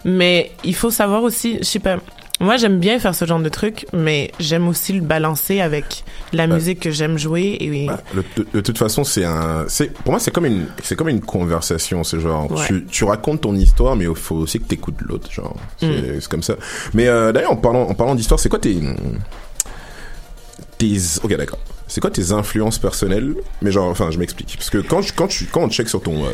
Mais 0.04 0.52
il 0.64 0.74
faut 0.74 0.90
savoir 0.90 1.22
aussi, 1.22 1.58
je 1.60 1.64
sais 1.64 1.78
pas, 1.78 1.96
moi 2.40 2.56
j'aime 2.56 2.78
bien 2.80 2.98
faire 2.98 3.14
ce 3.14 3.24
genre 3.24 3.38
de 3.40 3.48
truc, 3.48 3.86
mais 3.92 4.32
j'aime 4.40 4.66
aussi 4.68 4.92
le 4.92 5.00
balancer 5.00 5.60
avec 5.60 6.04
la 6.32 6.46
musique 6.46 6.80
que 6.80 6.90
j'aime 6.90 7.16
jouer. 7.18 7.56
Et 7.60 7.86
Le- 8.14 8.24
de, 8.36 8.46
de 8.54 8.60
toute 8.60 8.76
façon, 8.78 9.04
c'est 9.04 9.24
un, 9.24 9.64
c'est, 9.68 9.92
pour 9.92 10.10
moi, 10.12 10.18
c'est 10.20 10.32
comme 10.32 10.46
une, 10.46 10.66
c'est 10.82 10.96
comme 10.96 11.08
une 11.08 11.20
conversation, 11.20 12.02
c'est 12.04 12.18
genre, 12.20 12.50
Ouais. 12.50 12.66
tu, 12.66 12.84
tu 12.86 13.04
racontes 13.04 13.42
ton 13.42 13.54
histoire, 13.54 13.94
mais 13.96 14.04
il 14.04 14.14
faut 14.16 14.36
aussi 14.36 14.58
que 14.58 14.64
t'écoutes 14.64 15.00
l'autre, 15.02 15.30
genre, 15.30 15.56
c'est, 15.78 15.86
Mm. 15.86 16.20
comme 16.28 16.42
ça. 16.42 16.54
Mais, 16.92 17.06
euh, 17.06 17.30
d'ailleurs, 17.32 17.52
en 17.52 17.56
parlant, 17.56 17.82
en 17.88 17.94
parlant 17.94 18.14
d'histoire, 18.14 18.40
c'est 18.40 18.48
quoi 18.48 18.58
tes, 18.58 18.76
tes, 20.78 20.96
ok, 21.22 21.36
d'accord. 21.36 21.58
C'est 21.86 22.00
quoi 22.00 22.10
tes 22.10 22.32
influences 22.32 22.78
personnelles? 22.78 23.34
Mais 23.62 23.70
genre, 23.70 23.88
enfin, 23.88 24.10
je 24.10 24.18
m'explique. 24.18 24.54
Parce 24.56 24.70
que 24.70 24.78
quand, 24.78 25.02
je- 25.02 25.12
quand 25.12 25.28
tu, 25.28 25.44
quand 25.46 25.60
on 25.60 25.68
check 25.70 25.88
sur 25.88 26.02
ton, 26.02 26.24
euh, 26.24 26.28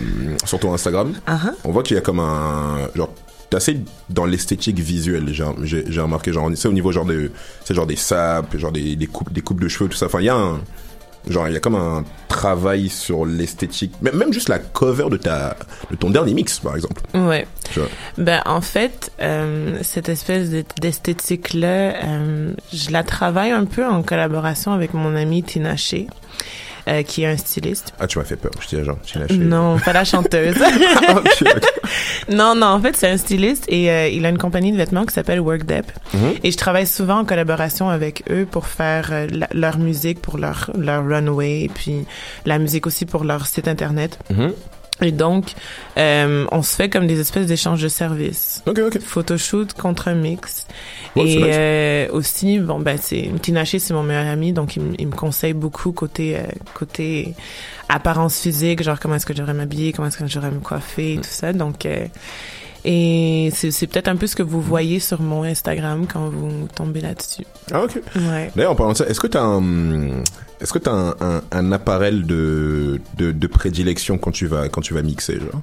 sur 0.45 0.59
ton 0.59 0.73
Instagram, 0.73 1.13
Uh-huh. 1.27 1.51
on 1.65 1.73
voit 1.73 1.83
qu'il 1.83 1.97
y 1.97 1.99
a 1.99 2.03
comme 2.03 2.21
un, 2.21 2.89
genre, 2.95 3.11
assez 3.57 3.81
dans 4.09 4.25
l'esthétique 4.27 4.79
visuelle, 4.79 5.27
j'ai, 5.63 6.01
remarqué, 6.01 6.33
genre, 6.33 6.51
c'est 6.55 6.69
au 6.69 6.73
niveau 6.73 6.93
genre 6.93 7.05
de, 7.05 7.31
c'est 7.65 7.75
genre 7.75 7.87
des 7.87 7.97
sapes, 7.97 8.57
genre 8.57 8.73
des, 8.73 8.97
des 8.97 9.07
coupes, 9.07 9.33
des 9.33 9.41
coupes 9.41 9.61
de 9.61 9.69
cheveux, 9.69 9.89
tout 9.89 9.97
ça. 9.97 10.07
Enfin, 10.07 10.21
il 10.21 10.27
y 10.27 10.29
a 10.29 10.37
un, 10.37 10.61
genre, 11.29 11.49
il 11.49 11.55
y 11.55 11.57
a 11.57 11.61
comme 11.61 11.75
un 11.75 12.05
travail 12.29 12.89
sur 12.89 13.27
l'esthétique, 13.27 13.93
même, 14.03 14.17
même 14.17 14.33
juste 14.33 14.49
la 14.49 14.59
cover 14.59 15.09
de 15.11 15.17
ta, 15.17 15.57
de 15.91 15.97
ton 15.97 16.11
dernier 16.11 16.33
mix, 16.35 16.59
par 16.61 16.77
exemple. 16.77 17.01
Ouais. 17.15 17.47
Ben 18.19 18.43
en 18.47 18.61
fait, 18.61 19.13
euh, 19.21 19.79
cette 19.83 20.09
espèce 20.09 20.51
de- 20.51 20.65
d'esthétique-là, 20.81 21.95
euh, 22.05 22.53
je 22.73 22.91
la 22.91 23.05
travaille 23.05 23.51
un 23.53 23.65
peu 23.65 23.87
en 23.87 24.03
collaboration 24.03 24.73
avec 24.73 24.95
mon 24.95 25.15
ami 25.15 25.43
Tina 25.43 25.77
Shea, 25.77 26.07
euh, 26.89 27.03
qui 27.03 27.23
est 27.23 27.27
un 27.27 27.37
styliste. 27.37 27.93
Ah, 28.01 28.07
tu 28.07 28.19
m'as 28.19 28.25
fait 28.25 28.37
peur. 28.37 28.51
Je 28.61 28.69
disais 28.69 28.85
genre, 28.85 28.99
j'ai 29.05 29.19
lâché. 29.21 29.37
Non, 29.37 29.79
pas 29.79 29.93
la 29.93 30.05
chanteuse. 30.05 30.55
D'accord. 30.59 31.23
non, 32.31 32.55
non, 32.55 32.67
en 32.69 32.81
fait, 32.81 32.97
c'est 32.97 33.09
un 33.09 33.17
styliste 33.17 33.65
et 33.69 33.91
euh, 33.91 34.09
il 34.09 34.25
a 34.27 34.29
une 34.29 34.39
compagnie 34.39 34.73
de 34.73 34.77
vêtements 34.77 35.05
qui 35.05 35.15
s'appelle 35.15 35.41
Workdep. 35.41 35.87
Mhm. 36.15 36.35
Et 36.45 36.51
je 36.51 36.57
travaille 36.57 36.87
souvent 36.87 37.19
en 37.21 37.25
collaboration 37.25 37.89
avec 37.89 38.23
eux 38.31 38.47
pour 38.51 38.67
faire 38.67 39.09
euh, 39.13 39.27
la- 39.31 39.49
leur 39.53 39.79
musique, 39.79 40.21
pour 40.21 40.39
leur, 40.39 40.71
leur 40.77 41.07
runway, 41.07 41.63
et 41.63 41.69
puis 41.69 42.05
la 42.47 42.59
musique 42.59 42.87
aussi 42.87 43.07
pour 43.07 43.25
leur 43.25 43.47
site 43.47 43.69
internet. 43.69 44.19
Mhm. 44.31 44.53
Et 45.03 45.13
donc, 45.13 45.53
euh, 45.97 46.47
on 46.53 46.63
se 46.63 46.77
fait 46.77 46.89
comme 46.89 47.07
des 47.07 47.21
espèces 47.21 47.47
d'échanges 47.47 47.83
de 47.83 47.89
services. 47.89 48.63
Ok, 48.67 48.79
ok. 48.79 49.01
Photoshoot 49.01 49.73
contre 49.75 50.09
un 50.09 50.15
mix. 50.15 50.67
Et 51.17 51.25
nice. 51.25 51.37
euh, 51.43 52.09
aussi, 52.13 52.59
bon, 52.59 52.79
ben, 52.79 52.99
c'est 53.01 53.31
Tina 53.43 53.65
Shea, 53.65 53.79
c'est 53.79 53.95
mon 53.95 54.03
meilleur 54.03 54.27
ami, 54.27 54.53
donc 54.53 54.77
il, 54.77 54.83
il 54.99 55.09
me 55.09 55.15
conseille 55.15 55.55
beaucoup 55.55 55.93
côté 55.93 56.37
euh, 56.37 56.43
côté 56.75 57.35
apparence 57.89 58.39
physique, 58.41 58.83
genre 58.83 59.01
comment 59.01 59.17
est-ce 59.17 59.27
que 59.27 59.33
je 59.33 59.39
devrais 59.39 59.55
m'habiller, 59.55 59.93
comment 59.93 60.09
est-ce 60.09 60.19
que 60.19 60.27
je 60.27 60.35
devrais 60.35 60.51
me 60.53 60.61
coiffer, 60.61 61.15
et 61.15 61.17
tout 61.17 61.25
ça. 61.25 61.53
Donc, 61.53 61.87
euh, 61.87 62.07
et 62.85 63.51
c'est 63.55 63.71
c'est 63.71 63.87
peut-être 63.87 64.09
un 64.09 64.17
peu 64.17 64.27
ce 64.27 64.37
que 64.37 64.43
vous 64.43 64.61
voyez 64.61 65.01
sur 65.01 65.21
mon 65.21 65.43
Instagram 65.43 66.07
quand 66.11 66.29
vous 66.29 66.69
tombez 66.75 67.01
là-dessus. 67.01 67.45
Ah, 67.73 67.83
ok. 67.83 68.01
Ouais. 68.17 68.51
D'ailleurs, 68.55 68.73
en 68.73 68.77
parlant 68.77 68.93
de 68.93 68.99
ça, 68.99 69.07
est-ce 69.07 69.21
que 69.21 69.27
t'as 69.27 69.43
un, 69.43 70.23
est-ce 70.61 70.73
que 70.73 70.79
t'as 70.79 70.93
un, 70.93 71.15
un, 71.21 71.43
un 71.51 71.73
appareil 71.73 72.23
de, 72.23 73.01
de, 73.17 73.33
de 73.33 73.47
prédilection 73.47 74.19
quand 74.19 74.31
tu 74.31 74.47
vas, 74.47 74.69
quand 74.69 74.81
tu 74.81 74.95
vas 74.95 75.03
mixer, 75.03 75.39
genre? 75.41 75.61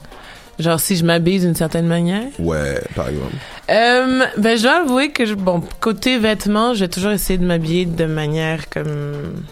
Genre 0.59 0.79
si 0.79 0.95
je 0.95 1.05
m'habille 1.05 1.39
d'une 1.39 1.53
certaine 1.55 1.85
manière? 1.85 2.29
Ouais, 2.39 2.81
par 2.95 3.09
exemple. 3.09 3.35
Euh, 3.69 4.23
ben, 4.37 4.57
je 4.57 4.63
dois 4.63 4.81
avouer 4.81 5.11
que, 5.11 5.25
je, 5.25 5.35
bon, 5.35 5.61
côté 5.79 6.17
vêtements, 6.17 6.73
j'ai 6.73 6.89
toujours 6.89 7.11
essayé 7.11 7.37
de 7.37 7.45
m'habiller 7.45 7.85
de 7.85 8.05
manière 8.05 8.67
comme 8.69 9.43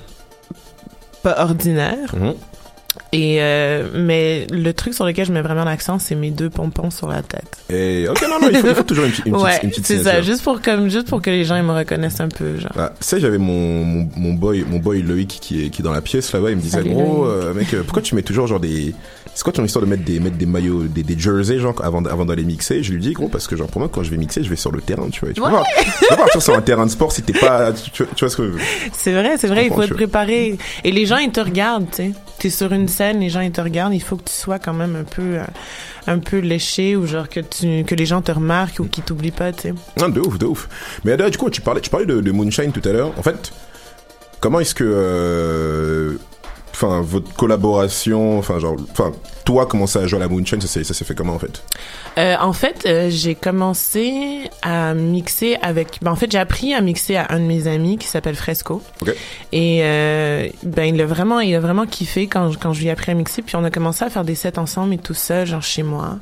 pas 1.22 1.44
ordinaire. 1.44 2.16
Mhm. 2.16 2.34
Et 3.12 3.38
euh, 3.42 3.88
mais 3.96 4.46
le 4.52 4.74
truc 4.74 4.94
sur 4.94 5.06
lequel 5.06 5.26
je 5.26 5.32
mets 5.32 5.42
vraiment 5.42 5.64
l'accent, 5.64 6.00
c'est 6.00 6.16
mes 6.16 6.32
deux 6.32 6.50
pompons 6.50 6.90
sur 6.92 7.08
la 7.08 7.22
tête. 7.22 7.58
Et, 7.70 8.08
ok, 8.10 8.22
non, 8.30 8.40
non, 8.42 8.50
il 8.52 8.58
faut, 8.58 8.68
il 8.68 8.76
faut 8.76 8.84
toujours 8.84 9.06
une, 9.06 9.12
petite- 9.12 9.26
une 9.26 9.34
petite, 9.34 9.46
ouais, 9.46 9.60
une 9.64 9.70
petite 9.70 9.86
c'est 9.88 10.04
ça, 10.04 10.22
juste 10.22 10.44
pour 10.44 10.62
comme 10.62 10.90
juste 10.90 11.08
pour 11.10 11.22
que 11.22 11.30
les 11.30 11.44
gens 11.46 11.56
ils 11.56 11.64
me 11.64 11.72
reconnaissent 11.74 12.20
un 12.20 12.28
peu, 12.30 12.58
genre. 12.60 12.72
Ah, 12.78 12.92
tu 13.00 13.06
sais, 13.06 13.20
j'avais 13.20 13.38
mon, 13.38 13.84
mon, 13.86 14.10
mon 14.18 14.34
boy, 14.34 14.66
mon 14.68 14.80
boy 14.80 15.02
Loïc 15.02 15.38
qui 15.42 15.66
est, 15.66 15.70
qui 15.70 15.82
est 15.82 15.86
dans 15.86 15.92
la 15.94 16.02
pièce 16.02 16.32
là-bas. 16.34 16.50
Il 16.52 16.58
me 16.58 16.62
disait, 16.62 16.78
Salut, 16.78 16.92
gros, 16.92 17.26
Loïc. 17.26 17.44
euh, 17.46 17.54
mec, 17.54 17.74
euh, 17.74 17.84
pourquoi 17.84 18.02
tu 18.02 18.16
mets 18.16 18.22
toujours 18.24 18.48
genre 18.48 18.60
des, 18.60 18.94
c'est 19.36 19.44
quoi 19.44 19.54
ton 19.54 19.64
histoire 19.66 19.84
de 19.86 19.90
mettre 19.90 20.04
des, 20.04 20.20
mettre 20.20 20.38
des 20.38 20.46
maillots, 20.46 20.84
des, 20.84 21.04
des 21.04 21.20
jerseys, 21.20 21.60
genre, 21.60 21.76
avant, 21.84 22.04
avant 22.06 22.26
d'aller 22.26 22.44
mixer? 22.46 22.82
Je 22.82 22.94
lui 22.94 23.02
dis, 23.02 23.12
gros, 23.14 23.28
parce 23.28 23.48
que 23.48 23.56
genre, 23.56 23.68
pour 23.68 23.80
moi, 23.82 23.90
quand 23.92 24.02
je 24.02 24.10
vais 24.10 24.18
mixer, 24.18 24.42
je 24.44 24.50
vais 24.50 24.56
sur 24.56 24.72
le 24.72 24.82
terrain, 24.82 25.10
tu 25.12 25.20
vois. 25.26 25.34
Tu 25.34 25.42
Ouais. 25.42 25.50
peux 26.00 26.08
pas 26.08 26.16
partir 26.18 26.42
sur 26.42 26.56
un 26.56 26.62
terrain 26.62 26.86
de 26.86 26.92
sport 26.92 27.12
si 27.12 27.22
t'es 27.22 27.34
pas, 27.38 27.72
tu, 27.74 28.04
vois 28.20 28.30
ce 28.30 28.38
que, 28.38 28.54
C'est 28.94 29.12
vrai, 29.14 29.36
c'est 29.38 29.48
vrai, 29.48 29.66
il 29.68 29.74
faut 29.74 29.82
être 29.84 29.94
préparé. 29.94 30.58
Et 30.84 30.92
les 30.92 31.06
gens 31.06 31.18
ils 31.18 31.32
te 31.32 31.40
regardent, 31.42 31.90
tu 31.92 31.98
sais. 31.98 32.12
T'es 32.40 32.50
sur 32.50 32.72
une 32.74 32.88
scène, 32.88 33.20
les 33.20 33.30
gens 33.30 33.42
ils 33.42 33.52
te 33.52 33.62
regardent, 33.62 33.94
il 33.94 34.02
faut 34.02 34.16
que 34.18 34.24
tu 34.26 34.34
sois 34.34 34.60
quand 34.60 34.74
même 34.74 34.96
un 34.96 35.04
peu 35.04 35.22
euh, 35.22 35.44
un 36.08 36.20
peu 36.20 36.40
léché 36.40 36.96
ou 36.98 37.06
genre 37.08 37.30
que 37.30 37.40
tu 37.40 37.84
que 37.86 37.96
les 37.96 38.06
gens 38.06 38.22
te 38.22 38.32
remarquent 38.32 38.80
ou 38.80 38.86
qu'ils 38.86 39.04
t'oublient 39.06 39.32
pas, 39.32 39.52
tu 39.54 39.70
sais. 39.70 39.74
Non, 40.00 40.10
de 40.10 40.20
ouf, 40.22 40.38
de 40.38 40.46
ouf. 40.46 40.68
Mais 41.06 41.16
d'ailleurs, 41.18 41.32
du 41.32 41.38
coup, 41.38 41.50
tu 41.50 41.62
parlais, 41.62 41.82
tu 41.82 41.90
parlais 41.90 42.06
de, 42.06 42.20
de 42.22 42.32
Moonshine 42.32 42.72
tout 42.74 42.88
à 42.88 42.92
l'heure. 42.92 43.12
En 43.18 43.24
fait, 43.24 43.52
comment 44.42 44.60
est-ce 44.60 44.76
que, 44.76 44.84
euh, 44.86 46.18
enfin, 46.76 47.02
votre 47.02 47.34
collaboration, 47.34 48.38
enfin, 48.38 48.60
genre, 48.60 48.76
enfin, 48.92 49.12
toi, 49.46 49.66
comment 49.66 49.88
ça 49.88 50.00
a 50.02 50.08
joué 50.08 50.18
à 50.18 50.22
la 50.22 50.28
Moonshine, 50.28 50.60
ça 50.62 50.68
s'est, 50.68 50.84
ça 50.84 50.94
s'est 50.94 51.06
fait 51.06 51.16
comment, 51.16 51.34
en 51.34 51.40
fait? 51.40 51.64
Euh, 52.18 52.36
en 52.40 52.54
fait, 52.54 52.86
euh, 52.86 53.10
j'ai 53.10 53.36
commencé 53.36 54.50
à 54.62 54.94
mixer 54.94 55.58
avec. 55.62 56.00
Ben, 56.02 56.12
en 56.12 56.16
fait, 56.16 56.32
j'ai 56.32 56.38
appris 56.38 56.74
à 56.74 56.82
mixer 56.82 57.16
à 57.18 57.28
un 57.30 57.40
de 57.40 57.46
mes 57.46 57.68
amis 57.68 57.98
qui 57.98 58.08
s'appelle 58.08 58.36
Fresco. 58.36 58.82
Ok. 59.02 59.14
Et 59.52 59.80
euh, 59.84 60.48
ben, 60.64 60.94
il 60.96 61.02
a 61.02 61.06
vraiment, 61.06 61.40
il 61.40 61.54
a 61.56 61.60
vraiment 61.60 61.86
kiffé 61.86 62.28
quand 62.28 62.52
je- 62.52 62.58
quand 62.58 62.74
je 62.74 62.82
lui 62.82 62.88
ai 62.88 62.92
appris 62.92 63.12
à 63.12 63.16
mixer. 63.16 63.42
Puis 63.42 63.56
on 63.56 63.64
a 63.64 63.70
commencé 63.72 64.04
à 64.06 64.10
faire 64.10 64.24
des 64.24 64.36
sets 64.36 64.58
ensemble 64.60 64.94
et 64.94 64.98
tout 64.98 65.14
ça, 65.14 65.46
genre 65.46 65.62
chez 65.62 65.84
moi. 65.84 66.18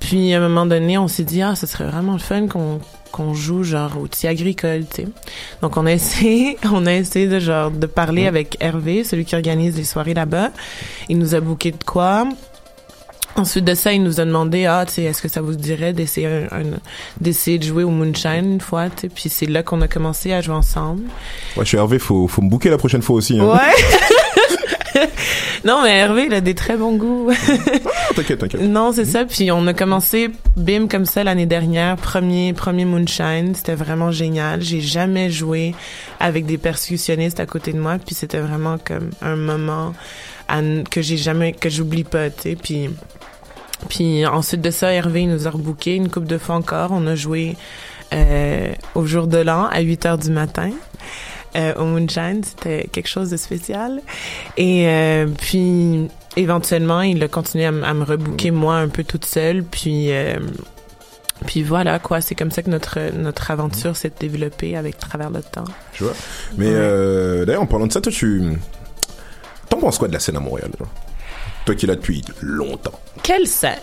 Puis 0.00 0.34
à 0.34 0.38
un 0.38 0.48
moment 0.48 0.66
donné, 0.66 0.98
on 0.98 1.08
s'est 1.08 1.24
dit 1.24 1.40
ah, 1.42 1.54
ce 1.56 1.66
serait 1.66 1.86
vraiment 1.86 2.12
le 2.12 2.18
fun 2.18 2.46
qu'on 2.48 2.80
qu'on 3.14 3.32
joue 3.32 3.62
genre 3.62 3.92
au 4.02 4.06
petit 4.06 4.26
agricole, 4.26 4.84
tu 4.92 5.02
sais. 5.02 5.08
Donc 5.62 5.76
on 5.76 5.86
a 5.86 5.92
essayé, 5.92 6.56
on 6.72 6.84
a 6.86 6.92
essayé 6.92 7.28
de 7.28 7.38
genre 7.38 7.70
de 7.70 7.86
parler 7.86 8.26
avec 8.26 8.56
Hervé, 8.60 9.04
celui 9.04 9.24
qui 9.24 9.36
organise 9.36 9.76
les 9.76 9.84
soirées 9.84 10.14
là-bas. 10.14 10.50
Il 11.08 11.18
nous 11.18 11.34
a 11.36 11.40
booké 11.40 11.70
de 11.70 11.84
quoi. 11.84 12.26
Ensuite 13.36 13.64
de 13.64 13.74
ça, 13.74 13.92
il 13.92 14.02
nous 14.04 14.20
a 14.20 14.24
demandé, 14.24 14.64
ah, 14.66 14.84
tu 14.86 14.92
sais, 14.94 15.02
est-ce 15.02 15.20
que 15.20 15.26
ça 15.28 15.40
vous 15.42 15.54
dirait 15.56 15.92
d'essayer 15.92 16.26
un, 16.28 16.42
un- 16.56 16.78
d'essayer 17.20 17.58
de 17.58 17.64
jouer 17.64 17.82
au 17.82 17.90
Moonshine 17.90 18.52
une 18.52 18.60
fois, 18.60 18.90
tu 18.90 19.02
sais. 19.02 19.08
Puis 19.08 19.28
c'est 19.28 19.46
là 19.46 19.62
qu'on 19.64 19.80
a 19.80 19.88
commencé 19.88 20.32
à 20.32 20.40
jouer 20.40 20.54
ensemble. 20.54 21.02
Ouais, 21.56 21.64
je 21.64 21.68
suis 21.70 21.76
Hervé, 21.78 21.98
faut, 21.98 22.28
faut 22.28 22.42
me 22.42 22.48
booker 22.48 22.70
la 22.70 22.78
prochaine 22.78 23.02
fois 23.02 23.16
aussi. 23.16 23.38
Hein. 23.40 23.44
Ouais. 23.46 23.58
non, 25.64 25.82
mais 25.82 25.96
Hervé, 25.96 26.26
il 26.26 26.34
a 26.34 26.40
des 26.40 26.54
très 26.54 26.76
bons 26.76 26.96
goûts. 26.96 27.30
Ah, 27.30 28.14
t'inquiète, 28.14 28.38
t'inquiète. 28.38 28.60
non, 28.62 28.92
c'est 28.92 29.04
ça. 29.04 29.24
Puis 29.24 29.50
on 29.50 29.66
a 29.66 29.74
commencé, 29.74 30.30
bim, 30.56 30.88
comme 30.88 31.06
ça 31.06 31.24
l'année 31.24 31.46
dernière, 31.46 31.96
premier, 31.96 32.52
premier 32.52 32.84
Moonshine. 32.84 33.54
C'était 33.54 33.74
vraiment 33.74 34.10
génial. 34.10 34.60
J'ai 34.62 34.80
jamais 34.80 35.30
joué 35.30 35.74
avec 36.20 36.46
des 36.46 36.58
percussionnistes 36.58 37.40
à 37.40 37.46
côté 37.46 37.72
de 37.72 37.78
moi. 37.78 37.98
Puis 38.04 38.14
c'était 38.14 38.40
vraiment 38.40 38.78
comme 38.78 39.10
un 39.22 39.36
moment 39.36 39.94
à 40.48 40.60
que 40.90 41.02
j'ai 41.02 41.16
jamais, 41.16 41.52
que 41.52 41.70
j'oublie 41.70 42.04
pas, 42.04 42.30
tu 42.30 42.42
sais. 42.42 42.56
Puis 42.56 42.90
puis 43.88 44.24
ensuite 44.26 44.60
de 44.60 44.70
ça, 44.70 44.92
Hervé 44.92 45.22
il 45.22 45.30
nous 45.30 45.46
a 45.46 45.50
rebooké 45.50 45.94
une 45.96 46.10
couple 46.10 46.26
de 46.26 46.38
fois 46.38 46.54
encore. 46.54 46.90
On 46.92 47.06
a 47.06 47.14
joué 47.14 47.56
euh, 48.12 48.72
au 48.94 49.06
jour 49.06 49.26
de 49.26 49.38
l'an 49.38 49.66
à 49.66 49.80
8 49.80 50.06
heures 50.06 50.18
du 50.18 50.30
matin. 50.30 50.70
Euh, 51.56 51.74
au 51.74 51.84
Moonshine, 51.84 52.42
c'était 52.42 52.88
quelque 52.90 53.08
chose 53.08 53.30
de 53.30 53.36
spécial. 53.36 54.00
Et 54.56 54.88
euh, 54.88 55.26
puis 55.26 56.08
éventuellement, 56.36 57.02
il 57.02 57.22
a 57.22 57.28
continué 57.28 57.66
à, 57.66 57.72
me 57.72 58.04
rebooker 58.04 58.50
moi 58.50 58.76
un 58.76 58.88
peu 58.88 59.04
toute 59.04 59.24
seule. 59.24 59.64
Puis 59.64 60.12
euh, 60.12 60.38
puis 61.46 61.62
voilà 61.62 61.98
quoi, 61.98 62.20
c'est 62.20 62.34
comme 62.34 62.50
ça 62.50 62.62
que 62.62 62.70
notre 62.70 62.98
notre 63.16 63.50
aventure 63.50 63.96
s'est 63.96 64.12
développée 64.18 64.76
avec 64.76 64.98
travers 64.98 65.30
le 65.30 65.42
temps. 65.42 65.64
Tu 65.92 66.04
vois. 66.04 66.14
Mais, 66.56 66.68
euh, 66.70 67.44
d'ailleurs, 67.44 67.62
en 67.62 67.66
parlant 67.66 67.86
de 67.86 67.92
ça, 67.92 68.00
toi, 68.00 68.12
tu, 68.12 68.42
t'en 69.68 69.78
penses 69.78 69.98
quoi 69.98 70.08
de 70.08 70.12
la 70.12 70.20
scène 70.20 70.36
à 70.36 70.40
Montréal? 70.40 70.70
Toi 71.66 71.74
qui 71.74 71.86
es 71.86 71.88
là 71.88 71.96
depuis 71.96 72.22
longtemps. 72.40 72.98
Quelle 73.22 73.46
scène? 73.46 73.78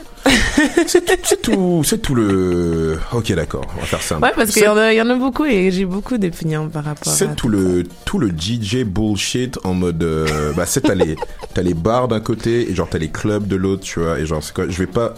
C'est 0.87 1.41
tout, 1.41 1.81
c'est 1.83 1.99
tout 2.01 2.13
le. 2.15 2.99
Ok, 3.13 3.31
d'accord, 3.33 3.65
on 3.75 3.79
va 3.79 3.85
faire 3.85 4.01
ça. 4.01 4.19
Ouais, 4.19 4.31
parce 4.35 4.51
qu'il 4.51 4.63
y, 4.63 4.67
en 4.67 4.77
a- 4.77 4.93
il 4.93 4.97
y 4.97 5.01
en 5.01 5.09
a 5.09 5.15
beaucoup 5.15 5.45
et 5.45 5.71
j'ai 5.71 5.85
beaucoup 5.85 6.17
d'opinions 6.17 6.69
par 6.69 6.83
rapport 6.83 7.11
à 7.11 7.15
C'est 7.15 7.35
tout 7.35 7.49
le 7.49 7.83
tout 8.05 8.19
le 8.19 8.29
DJ 8.29 8.83
bullshit 8.85 9.57
en 9.63 9.73
mode 9.73 10.03
euh, 10.03 10.51
bah 10.55 10.65
c'est 10.65 10.81
t'as 10.81 10.93
les 10.95 11.15
t'as 11.53 11.61
les 11.61 11.73
bars 11.73 12.07
d'un 12.07 12.19
côté 12.19 12.69
et 12.69 12.75
genre 12.75 12.87
t'as 12.89 12.97
les 12.99 13.09
clubs 13.09 13.47
de 13.47 13.55
l'autre 13.55 13.83
tu 13.83 13.99
vois 13.99 14.19
et 14.19 14.25
genre 14.25 14.43
c'est 14.43 14.53
quoi 14.53 14.65
je 14.69 14.77
vais 14.77 14.87
pas 14.87 15.15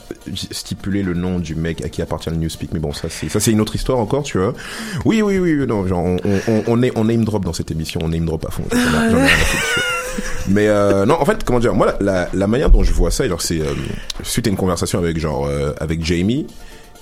stipuler 0.51 1.03
le 1.03 1.13
nom 1.13 1.39
du 1.39 1.55
mec 1.55 1.83
à 1.83 1.89
qui 1.89 2.01
appartient 2.01 2.29
le 2.29 2.37
Newspeak 2.37 2.69
mais 2.73 2.79
bon 2.79 2.93
ça 2.93 3.07
c'est 3.09 3.29
ça 3.29 3.39
c'est 3.39 3.51
une 3.51 3.61
autre 3.61 3.75
histoire 3.75 3.99
encore 3.99 4.23
tu 4.23 4.37
vois 4.37 4.53
oui 5.05 5.21
oui 5.21 5.39
oui 5.39 5.55
non 5.67 5.85
genre 5.87 6.03
on 6.03 6.17
on 6.25 6.39
on, 6.47 6.63
on, 6.67 6.83
est, 6.83 6.91
on 6.95 7.05
name 7.05 7.25
drop 7.25 7.43
dans 7.43 7.53
cette 7.53 7.71
émission 7.71 7.99
on 8.03 8.09
name 8.09 8.25
drop 8.25 8.45
à 8.47 8.51
fond 8.51 8.63
J'en 8.71 8.77
ai- 9.03 9.07
ai 9.07 9.09
vois. 9.09 9.21
mais 10.47 10.67
euh, 10.67 11.05
non 11.05 11.15
en 11.19 11.25
fait 11.25 11.43
comment 11.43 11.59
dire 11.59 11.73
moi 11.73 11.95
la, 11.99 12.29
la, 12.33 12.47
manière 12.47 12.69
dont 12.69 12.83
je 12.83 12.93
vois 12.93 13.09
ça 13.11 13.27
genre 13.27 13.41
c'est 13.41 13.59
euh, 13.59 13.65
suite 14.23 14.45
à 14.47 14.49
une 14.49 14.55
conversation 14.57 14.92
avec 14.99 15.19
genre 15.19 15.45
euh, 15.45 15.73
avec 15.79 16.03
Jamie 16.03 16.47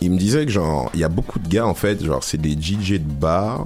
il 0.01 0.11
me 0.11 0.17
disait 0.17 0.45
que 0.45 0.51
genre 0.51 0.89
il 0.93 0.99
y 0.99 1.03
a 1.03 1.09
beaucoup 1.09 1.39
de 1.39 1.47
gars 1.47 1.65
en 1.65 1.73
fait 1.75 2.03
genre 2.03 2.23
c'est 2.23 2.39
des 2.39 2.53
DJ 2.53 2.93
de 2.93 2.99
bar 2.99 3.65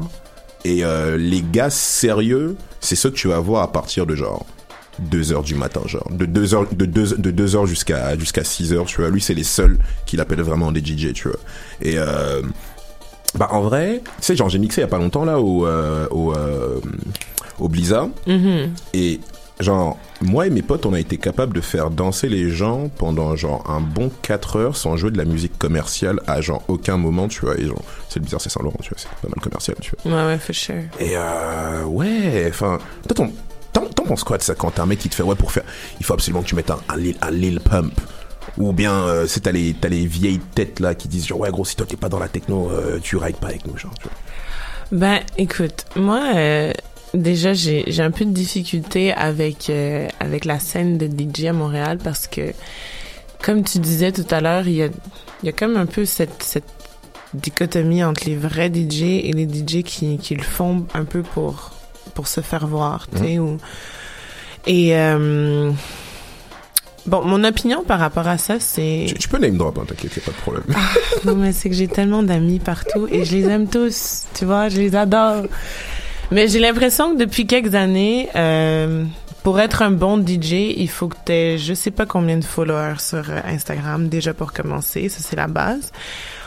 et 0.63 0.83
euh, 0.83 1.17
les 1.17 1.43
gars 1.51 1.69
sérieux 1.69 2.57
c'est 2.81 2.95
ceux 2.95 3.09
que 3.09 3.15
tu 3.15 3.27
vas 3.27 3.39
voir 3.39 3.63
à 3.63 3.71
partir 3.71 4.05
de 4.05 4.15
genre 4.15 4.45
2 4.99 5.33
heures 5.33 5.43
du 5.43 5.55
matin 5.55 5.81
genre 5.85 6.09
de 6.11 6.25
2 6.25 6.53
heures 6.53 6.65
de 6.71 6.85
2 6.85 7.17
de 7.17 7.31
2 7.31 7.55
heures 7.55 7.65
jusqu'à 7.65 8.17
jusqu'à 8.17 8.43
6 8.43 8.73
heures 8.73 8.85
tu 8.85 9.01
vois. 9.01 9.09
Lui 9.09 9.21
c'est 9.21 9.33
les 9.33 9.43
seuls 9.43 9.77
qu'il 10.05 10.19
appelle 10.21 10.41
vraiment 10.41 10.71
des 10.71 10.79
DJ 10.83 11.13
tu 11.13 11.27
vois. 11.27 11.39
Et 11.81 11.97
euh, 11.97 12.41
bah 13.37 13.49
en 13.51 13.61
vrai 13.61 14.01
tu 14.03 14.11
sais 14.21 14.35
genre 14.35 14.49
j'ai 14.49 14.59
mixé 14.59 14.81
il 14.81 14.83
y 14.83 14.85
a 14.85 14.89
pas 14.89 14.97
longtemps 14.97 15.25
là 15.25 15.39
au 15.39 15.65
euh, 15.65 16.07
au 16.11 16.33
euh, 16.33 16.79
au 17.59 17.69
Blizzard. 17.69 18.09
Mhm. 18.27 18.71
et 18.93 19.19
genre, 19.59 19.97
moi 20.21 20.47
et 20.47 20.49
mes 20.49 20.61
potes, 20.61 20.85
on 20.85 20.93
a 20.93 20.99
été 20.99 21.17
capables 21.17 21.53
de 21.53 21.61
faire 21.61 21.89
danser 21.89 22.29
les 22.29 22.49
gens 22.49 22.89
pendant 22.89 23.35
genre 23.35 23.69
un 23.69 23.79
bon 23.79 24.11
4 24.21 24.55
heures 24.57 24.77
sans 24.77 24.97
jouer 24.97 25.11
de 25.11 25.17
la 25.17 25.25
musique 25.25 25.57
commerciale 25.57 26.19
à 26.27 26.41
genre 26.41 26.63
aucun 26.67 26.97
moment, 26.97 27.27
tu 27.27 27.41
vois. 27.41 27.57
Et 27.57 27.65
genre, 27.65 27.81
c'est 28.09 28.19
le 28.19 28.25
bizarre, 28.25 28.41
c'est 28.41 28.49
Saint-Laurent, 28.49 28.79
tu 28.81 28.89
vois, 28.89 28.97
c'est 28.97 29.09
pas 29.09 29.27
mal 29.27 29.41
commercial, 29.41 29.77
tu 29.81 29.91
vois. 30.03 30.13
Ouais, 30.13 30.25
ouais, 30.27 30.37
for 30.37 30.55
sure. 30.55 30.83
Et 30.99 31.15
euh, 31.15 31.83
ouais, 31.85 32.47
enfin, 32.49 32.79
toi, 33.07 33.27
t'en 33.73 33.85
t'en 33.87 34.03
penses 34.03 34.23
quoi 34.23 34.37
de 34.37 34.43
ça 34.43 34.55
quand 34.55 34.71
t'as 34.71 34.83
un 34.83 34.85
mec 34.85 34.99
qui 34.99 35.09
te 35.09 35.15
fait, 35.15 35.23
ouais, 35.23 35.35
pour 35.35 35.51
faire, 35.51 35.63
il 35.99 36.05
faut 36.05 36.13
absolument 36.13 36.41
que 36.41 36.47
tu 36.47 36.55
mettes 36.55 36.71
un, 36.71 36.79
un, 36.89 36.97
Lil, 36.97 37.15
un 37.21 37.31
Lil 37.31 37.59
Pump 37.59 37.99
ou 38.57 38.71
bien, 38.71 38.93
euh, 38.93 39.27
c'est 39.27 39.41
t'as 39.41 39.51
les, 39.51 39.73
t'as 39.73 39.89
les 39.89 40.05
vieilles 40.05 40.39
têtes 40.39 40.79
là 40.79 40.95
qui 40.95 41.07
disent 41.07 41.27
genre, 41.27 41.39
ouais, 41.39 41.51
gros, 41.51 41.65
si 41.65 41.75
toi 41.75 41.85
t'es 41.85 41.97
pas 41.97 42.09
dans 42.09 42.19
la 42.19 42.27
techno, 42.27 42.69
euh, 42.71 42.99
tu 43.01 43.17
rides 43.17 43.37
pas 43.37 43.47
avec 43.47 43.65
nous, 43.65 43.77
genre, 43.77 43.93
tu 43.99 44.07
vois. 44.07 44.13
Ben, 44.91 45.19
écoute, 45.37 45.85
moi, 45.95 46.21
euh, 46.35 46.71
déjà, 47.15 47.53
j'ai 47.53 47.83
j'ai 47.87 48.03
un 48.03 48.11
peu 48.11 48.25
de 48.25 48.31
difficulté 48.31 49.13
avec, 49.13 49.69
euh, 49.69 50.07
avec 50.19 50.45
la 50.45 50.59
scène 50.59 50.97
de 50.97 51.07
DJ 51.07 51.45
à 51.45 51.53
Montréal 51.53 51.97
parce 52.03 52.27
que, 52.27 52.53
comme 53.43 53.63
tu 53.63 53.79
disais 53.79 54.11
tout 54.11 54.25
à 54.31 54.41
l'heure, 54.41 54.67
il 54.67 54.73
y 54.75 54.83
a, 54.83 54.87
il 54.87 55.45
y 55.45 55.49
a 55.49 55.51
comme 55.51 55.77
un 55.77 55.85
peu 55.85 56.05
cette, 56.05 56.43
cette 56.43 56.63
dichotomie 57.33 58.03
entre 58.03 58.25
les 58.25 58.35
vrais 58.37 58.71
DJ 58.73 59.01
et 59.03 59.31
les 59.33 59.45
DJ 59.47 59.83
qui, 59.83 60.17
qui 60.17 60.35
le 60.35 60.43
font 60.43 60.85
un 60.93 61.03
peu 61.05 61.21
pour, 61.21 61.71
pour 62.13 62.27
se 62.27 62.41
faire 62.41 62.65
voir, 62.67 63.07
tu 63.11 63.17
sais, 63.19 63.39
ou... 63.39 63.57
Et... 64.67 64.95
euh, 64.95 65.71
Bon, 67.07 67.23
mon 67.23 67.43
opinion 67.43 67.83
par 67.83 67.99
rapport 67.99 68.27
à 68.27 68.39
ça, 68.39 68.59
c'est... 68.59 69.05
Tu, 69.09 69.13
tu 69.13 69.27
peux 69.27 69.37
name 69.37 69.57
drop, 69.57 69.77
hein, 69.77 69.83
t'inquiète, 69.87 70.15
y 70.15 70.19
a 70.19 70.23
pas 70.23 70.31
de 70.31 70.37
problème. 70.37 70.63
Non, 71.23 71.35
mais 71.35 71.51
c'est 71.51 71.69
que 71.69 71.75
j'ai 71.75 71.87
tellement 71.87 72.23
d'amis 72.23 72.57
partout 72.57 73.07
et 73.11 73.25
je 73.25 73.35
les 73.37 73.43
aime 73.45 73.67
tous, 73.67 74.23
tu 74.33 74.45
vois, 74.45 74.69
je 74.69 74.77
les 74.77 74.95
adore. 74.95 75.43
Mais 76.31 76.47
j'ai 76.47 76.59
l'impression 76.59 77.13
que 77.13 77.19
depuis 77.19 77.45
quelques 77.45 77.75
années, 77.75 78.29
euh, 78.35 79.03
pour 79.43 79.59
être 79.59 79.81
un 79.81 79.91
bon 79.91 80.17
DJ, 80.19 80.73
il 80.75 80.89
faut 80.89 81.07
que 81.07 81.17
tu 81.25 81.31
aies 81.31 81.57
je 81.57 81.73
sais 81.73 81.91
pas 81.91 82.05
combien 82.05 82.37
de 82.37 82.43
followers 82.43 82.99
sur 82.99 83.29
euh, 83.29 83.39
Instagram, 83.45 84.09
déjà 84.09 84.33
pour 84.33 84.53
commencer, 84.53 85.09
ça 85.09 85.19
c'est 85.21 85.35
la 85.35 85.47
base. 85.47 85.91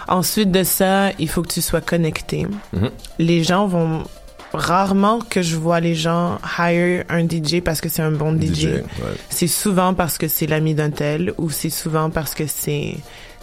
Ensuite 0.09 0.51
de 0.51 0.65
ça, 0.65 1.11
il 1.19 1.29
faut 1.29 1.43
que 1.43 1.49
tu 1.53 1.61
sois 1.61 1.81
connecté. 1.81 2.47
Mhm. 2.73 2.91
Les 3.19 3.45
gens 3.45 3.67
vont 3.67 4.05
rarement 4.53 5.21
que 5.21 5.43
je 5.43 5.57
vois 5.57 5.81
les 5.81 5.95
gens 5.95 6.39
hire 6.59 7.05
un 7.09 7.29
DJ 7.29 7.61
parce 7.63 7.81
que 7.81 7.89
c'est 7.89 8.03
un 8.03 8.11
bon 8.11 8.33
DJ. 8.33 8.55
DJ, 8.55 8.65
ouais. 8.67 8.83
C'est 9.29 9.47
souvent 9.47 9.95
parce 9.95 10.19
que 10.19 10.27
c'est 10.27 10.47
l'ami 10.47 10.75
d'un 10.75 10.91
tel 10.91 11.35
ou 11.39 11.51
c'est 11.51 11.71
souvent 11.71 12.11
parce 12.11 12.35
que 12.35 12.47
c'est 12.47 12.97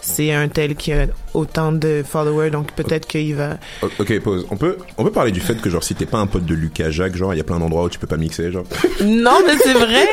c'est 0.06 0.32
un 0.32 0.46
tel 0.48 0.76
qui 0.76 0.92
a 0.92 1.06
autant 1.34 1.72
de 1.72 2.04
followers 2.06 2.50
donc 2.50 2.72
peut-être 2.72 3.06
qu'il 3.06 3.34
va 3.34 3.56
Ok, 3.98 4.20
pause. 4.20 4.46
On 4.50 4.56
peut, 4.56 4.78
on 4.98 5.04
peut 5.04 5.10
parler 5.10 5.32
du 5.32 5.40
fait 5.40 5.60
que, 5.60 5.68
genre, 5.68 5.82
si 5.82 5.94
t'es 5.94 6.06
pas 6.06 6.18
un 6.18 6.26
pote 6.26 6.44
de 6.44 6.54
Lucas 6.54 6.90
Jacques, 6.90 7.16
genre, 7.16 7.34
il 7.34 7.38
y 7.38 7.40
a 7.40 7.44
plein 7.44 7.58
d'endroits 7.58 7.84
où 7.84 7.88
tu 7.88 7.98
peux 7.98 8.06
pas 8.06 8.16
mixer, 8.16 8.52
genre. 8.52 8.64
Non, 9.04 9.38
mais 9.44 9.56
c'est 9.58 9.72
vrai. 9.72 10.06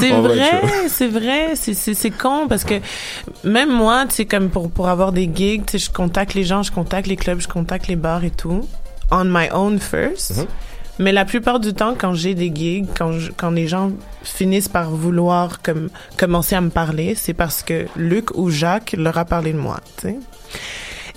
C'est 0.00 0.10
vrai, 0.10 0.50
c'est 0.88 1.08
vrai. 1.08 1.54
C'est, 1.54 2.10
con 2.10 2.48
parce 2.48 2.64
que 2.64 2.74
même 3.44 3.70
moi, 3.70 4.04
tu 4.08 4.16
sais, 4.16 4.24
comme 4.24 4.50
pour, 4.50 4.70
pour 4.70 4.88
avoir 4.88 5.12
des 5.12 5.30
gigs, 5.32 5.64
tu 5.64 5.78
sais, 5.78 5.86
je 5.86 5.90
contacte 5.90 6.34
les 6.34 6.44
gens, 6.44 6.62
je 6.62 6.72
contacte 6.72 7.06
les 7.06 7.16
clubs, 7.16 7.40
je 7.40 7.48
contacte 7.48 7.86
les 7.86 7.96
bars 7.96 8.24
et 8.24 8.30
tout. 8.30 8.66
On 9.10 9.24
my 9.24 9.48
own 9.52 9.78
first. 9.78 10.38
Mhm. 10.38 10.46
Mais 10.98 11.10
la 11.12 11.24
plupart 11.24 11.58
du 11.60 11.74
temps, 11.74 11.94
quand 11.98 12.14
j'ai 12.14 12.34
des 12.34 12.52
gigs, 12.54 12.86
quand, 12.96 13.12
je- 13.12 13.32
quand 13.36 13.50
les 13.50 13.66
gens 13.66 13.90
finissent 14.22 14.68
par 14.68 14.90
vouloir 14.90 15.60
comme, 15.62 15.88
commencer 16.16 16.54
à 16.54 16.60
me 16.60 16.70
parler, 16.70 17.14
c'est 17.16 17.34
parce 17.34 17.62
que 17.62 17.86
Luc 17.96 18.36
ou 18.36 18.50
Jacques 18.50 18.94
leur 18.96 19.18
a 19.18 19.24
parlé 19.24 19.52
de 19.52 19.58
moi, 19.58 19.80
tu 19.96 20.08
sais. 20.08 20.16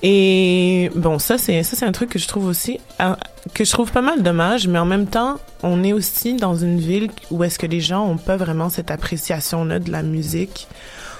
Et 0.03 0.91
bon, 0.95 1.17
ça 1.17 1.37
c'est 1.39 1.63
ça 1.63 1.75
c'est 1.75 1.85
un 1.85 1.91
truc 1.91 2.09
que 2.11 2.19
je 2.19 2.27
trouve 2.27 2.45
aussi 2.45 2.79
euh, 3.01 3.15
que 3.55 3.65
je 3.65 3.71
trouve 3.71 3.91
pas 3.91 4.01
mal 4.03 4.21
dommage, 4.21 4.67
mais 4.67 4.77
en 4.77 4.85
même 4.85 5.07
temps, 5.07 5.37
on 5.63 5.83
est 5.83 5.93
aussi 5.93 6.35
dans 6.35 6.55
une 6.55 6.77
ville 6.79 7.09
où 7.31 7.43
est-ce 7.43 7.57
que 7.57 7.65
les 7.65 7.81
gens 7.81 8.05
ont 8.05 8.17
pas 8.17 8.37
vraiment 8.37 8.69
cette 8.69 8.91
appréciation 8.91 9.65
là 9.65 9.79
de 9.79 9.91
la 9.91 10.03
musique 10.03 10.67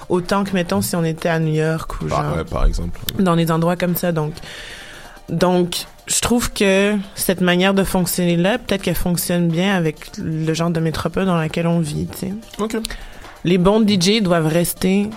autant 0.10 0.44
que 0.44 0.54
mettons 0.54 0.82
si 0.82 0.96
on 0.96 1.04
était 1.04 1.28
à 1.30 1.40
New 1.40 1.54
York 1.56 2.02
ou 2.02 2.08
genre 2.08 2.36
ouais, 2.38 2.44
par 2.44 2.66
exemple. 2.66 3.00
dans 3.20 3.36
des 3.36 3.52
endroits 3.52 3.76
comme 3.76 3.96
ça. 3.96 4.12
Donc, 4.12 4.34
donc, 5.30 5.86
je 6.08 6.20
trouve 6.22 6.52
que 6.52 6.96
cette 7.16 7.42
manière 7.42 7.74
de 7.74 7.84
fonctionner 7.84 8.38
là, 8.38 8.58
peut-être 8.58 8.82
qu'elle 8.82 8.96
fonctionne 8.96 9.50
bien 9.50 9.76
avec 9.76 10.18
le 10.18 10.54
genre 10.54 10.70
de 10.70 10.80
métropole 10.80 11.26
dans 11.26 11.36
laquelle 11.36 11.68
on 11.68 11.80
vit. 11.80 12.08
Ok. 12.60 12.78
Les 13.44 13.58
bons 13.58 13.86
DJ 13.86 14.22
doivent 14.22 14.48
rester 14.48 15.10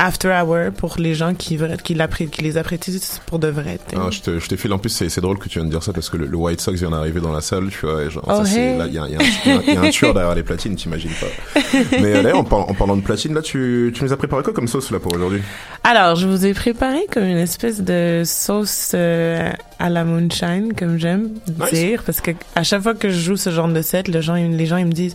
after 0.00 0.28
hour 0.30 0.72
pour 0.72 0.96
les 0.98 1.14
gens 1.14 1.34
qui, 1.34 1.58
qui, 1.84 1.94
les 2.42 2.56
apprécient 2.56 2.98
pour 3.26 3.38
de 3.38 3.48
vrai. 3.48 3.78
Ah, 3.94 4.08
je 4.10 4.20
te, 4.20 4.38
je 4.38 4.48
te 4.48 4.56
file 4.56 4.72
en 4.72 4.78
plus, 4.78 4.88
c'est, 4.88 5.20
drôle 5.20 5.38
que 5.38 5.48
tu 5.48 5.58
viennes 5.58 5.68
de 5.68 5.72
dire 5.74 5.82
ça 5.82 5.92
parce 5.92 6.08
que 6.08 6.16
le, 6.16 6.26
le 6.26 6.36
White 6.36 6.60
Sox 6.60 6.72
vient 6.78 6.90
d'arriver 6.90 7.20
dans 7.20 7.32
la 7.32 7.42
salle, 7.42 7.68
tu 7.70 7.84
vois, 7.86 8.08
genre, 8.08 8.24
Oh, 8.26 8.38
ça, 8.38 8.44
c'est, 8.46 8.60
hey. 8.60 8.78
là, 8.78 8.86
il 8.86 8.92
y 8.94 8.96
y 8.96 9.70
y 9.70 9.74
y 9.74 9.76
a 9.76 9.80
un 9.82 9.90
tueur 9.90 10.14
derrière 10.14 10.34
les 10.34 10.42
platines, 10.42 10.74
t'imagines 10.74 11.10
pas. 11.20 11.60
Mais 12.00 12.22
d'ailleurs, 12.22 12.38
en, 12.38 12.44
par- 12.44 12.68
en 12.68 12.74
parlant 12.74 12.96
de 12.96 13.02
platine, 13.02 13.34
là, 13.34 13.42
tu, 13.42 13.92
tu 13.94 14.02
nous 14.02 14.12
as 14.12 14.16
préparé 14.16 14.42
quoi 14.42 14.54
comme 14.54 14.68
sauce, 14.68 14.90
là, 14.90 14.98
pour 15.00 15.14
aujourd'hui? 15.14 15.42
Alors, 15.84 16.16
je 16.16 16.26
vous 16.26 16.46
ai 16.46 16.54
préparé 16.54 17.00
comme 17.12 17.24
une 17.24 17.36
espèce 17.38 17.82
de 17.82 18.22
sauce 18.24 18.92
euh, 18.94 19.50
à 19.78 19.90
la 19.90 20.04
moonshine, 20.04 20.72
comme 20.78 20.98
j'aime 20.98 21.28
Nice. 21.60 21.72
dire, 21.72 22.02
parce 22.04 22.20
que 22.22 22.30
à 22.56 22.62
chaque 22.62 22.82
fois 22.82 22.94
que 22.94 23.10
je 23.10 23.18
joue 23.20 23.36
ce 23.36 23.50
genre 23.50 23.68
de 23.68 23.82
set, 23.82 24.08
le 24.08 24.20
gens, 24.22 24.34
les 24.34 24.66
gens 24.66 24.76
ils 24.78 24.86
me 24.86 24.92
disent, 24.92 25.14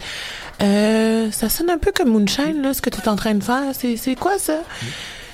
euh, 0.62 1.32
ça 1.32 1.50
sonne 1.50 1.70
un 1.70 1.78
peu 1.78 1.92
comme 1.92 2.10
moonshine 2.10 2.62
là, 2.62 2.74
ce 2.74 2.82
que 2.82 2.90
tu 2.90 3.00
es 3.00 3.08
en 3.08 3.16
train 3.16 3.36
de 3.36 3.44
faire. 3.44 3.64
C'est 3.74 4.16
quoi 4.16 4.38
ça? 4.38 4.60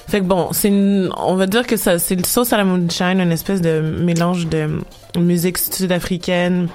Fait 0.07 0.19
que 0.19 0.25
bon, 0.25 0.49
c'est 0.51 0.71
on 0.71 1.35
va 1.35 1.47
dire 1.47 1.65
que 1.65 1.77
ça, 1.77 1.99
c'est 1.99 2.15
une 2.15 2.25
sauce 2.25 2.51
à 2.53 2.57
la 2.57 2.65
moonshine, 2.65 3.19
une 3.19 3.31
espèce 3.31 3.61
de 3.61 3.79
mélange 3.81 4.47
de 4.47 4.81
musique 5.17 5.57
sud-africaine, 5.57 6.67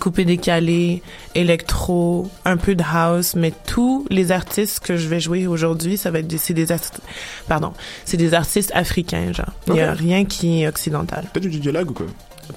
coupé 0.00 0.24
décalé, 0.24 1.02
électro, 1.34 2.30
un 2.46 2.56
peu 2.56 2.74
de 2.74 2.82
house, 2.82 3.34
mais 3.34 3.52
tous 3.66 4.06
les 4.08 4.32
artistes 4.32 4.80
que 4.80 4.96
je 4.96 5.08
vais 5.08 5.20
jouer 5.20 5.46
aujourd'hui, 5.46 5.98
ça 5.98 6.10
va 6.10 6.20
être 6.20 6.26
des, 6.26 6.38
c'est 6.38 6.54
des 6.54 6.72
artistes, 6.72 7.00
pardon, 7.48 7.72
c'est 8.06 8.16
des 8.16 8.32
artistes 8.32 8.72
africains, 8.74 9.32
genre. 9.32 9.52
Il 9.68 9.74
y 9.74 9.80
a 9.80 9.92
rien 9.92 10.24
qui 10.24 10.62
est 10.62 10.68
occidental. 10.68 11.26
T'as 11.32 11.40
du 11.40 11.52
DJ 11.52 11.66
Lag 11.66 11.90
ou 11.90 11.94
quoi? 11.94 12.06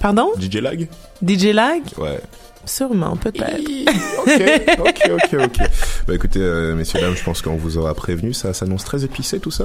Pardon? 0.00 0.30
DJ 0.40 0.56
Lag? 0.56 0.88
DJ 1.22 1.46
Lag? 1.52 1.82
Ouais. 1.98 2.20
Sûrement, 2.68 3.16
peut-être. 3.16 3.58
Ok, 4.18 4.42
ok, 4.80 5.10
ok, 5.14 5.40
ok. 5.44 5.68
Bah 6.06 6.14
écoutez, 6.14 6.40
euh, 6.40 6.74
messieurs, 6.74 7.00
dames, 7.00 7.16
je 7.16 7.24
pense 7.24 7.40
qu'on 7.40 7.56
vous 7.56 7.78
aura 7.78 7.94
prévenu, 7.94 8.34
ça 8.34 8.52
s'annonce 8.52 8.84
très 8.84 9.04
épicé 9.04 9.40
tout 9.40 9.50
ça. 9.50 9.64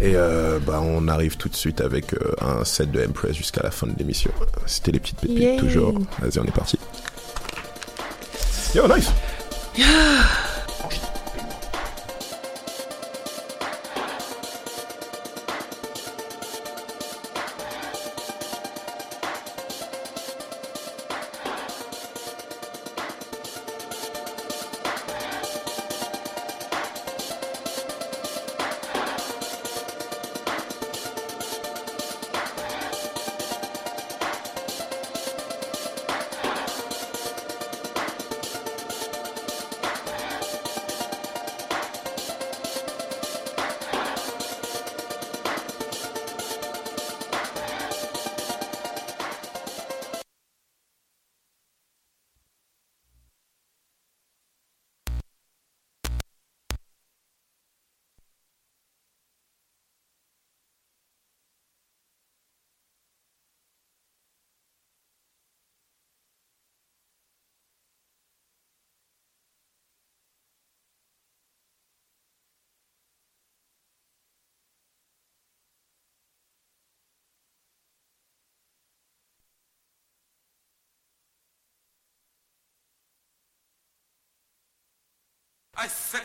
Et 0.00 0.12
euh, 0.14 0.60
bah 0.64 0.80
on 0.84 1.08
arrive 1.08 1.36
tout 1.36 1.48
de 1.48 1.56
suite 1.56 1.80
avec 1.80 2.14
euh, 2.14 2.34
un 2.40 2.64
set 2.64 2.92
de 2.92 3.04
Empress 3.04 3.34
jusqu'à 3.34 3.62
la 3.62 3.72
fin 3.72 3.88
de 3.88 3.94
l'émission. 3.98 4.30
C'était 4.66 4.92
les 4.92 5.00
petites 5.00 5.18
pépites 5.18 5.58
toujours. 5.58 5.94
Vas-y, 6.20 6.38
on 6.38 6.44
est 6.44 6.54
parti. 6.54 6.78
Yo, 8.74 8.86
nice 8.86 9.10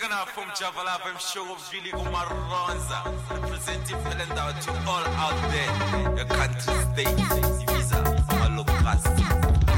from 0.10 0.45
Java 0.57 0.81
Lab, 0.84 1.02
I'm 1.06 1.18
sure 1.19 1.48
of 1.52 1.69
Julie 1.72 1.91
Umaronza. 1.91 3.06
Representing 3.30 4.03
Melinda 4.03 4.56
to 4.61 4.72
all 4.88 5.06
out 5.06 5.38
there, 5.52 6.18
your 6.18 6.26
country, 6.26 6.73
state, 6.94 7.15
visa, 7.69 7.99
all 8.41 8.60
of 8.60 8.69
us. 8.69 9.69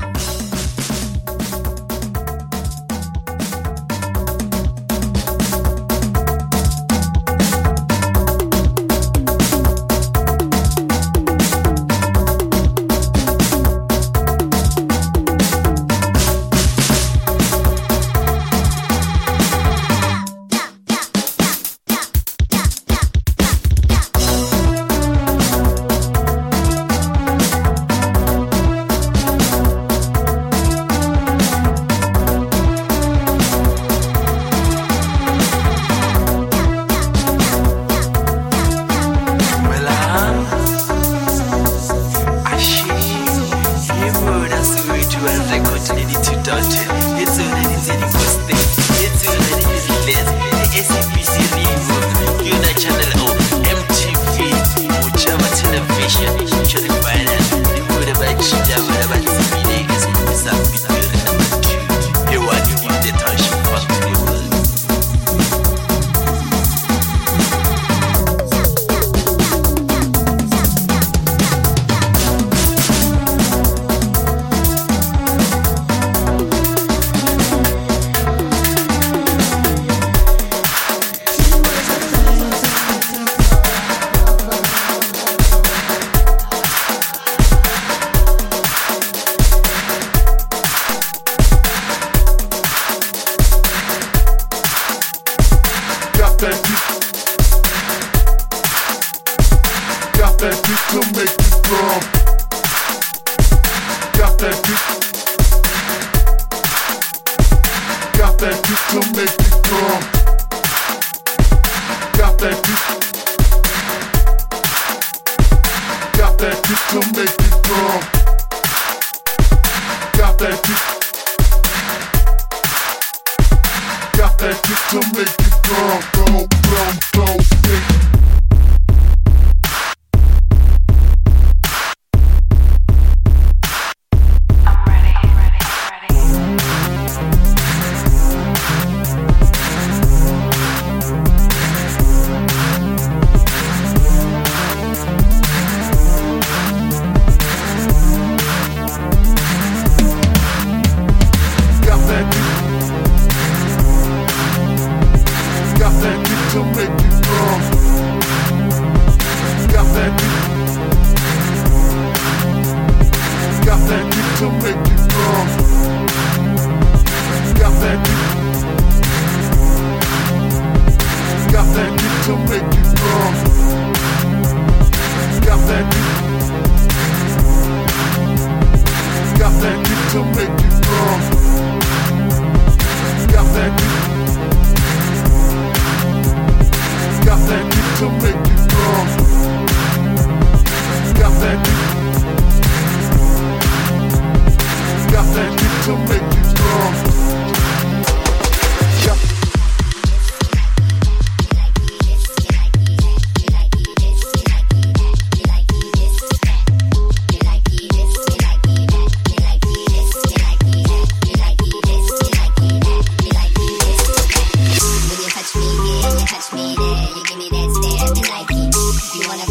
Touch 216.20 216.54
me 216.54 216.76
there, 216.76 217.08
you 217.16 217.24
give 217.26 217.38
me 217.38 217.48
that 217.50 217.70
stare, 217.78 218.10
the 218.16 218.22
Nike. 218.28 219.20
You 219.20 219.28
wanna 219.28 219.51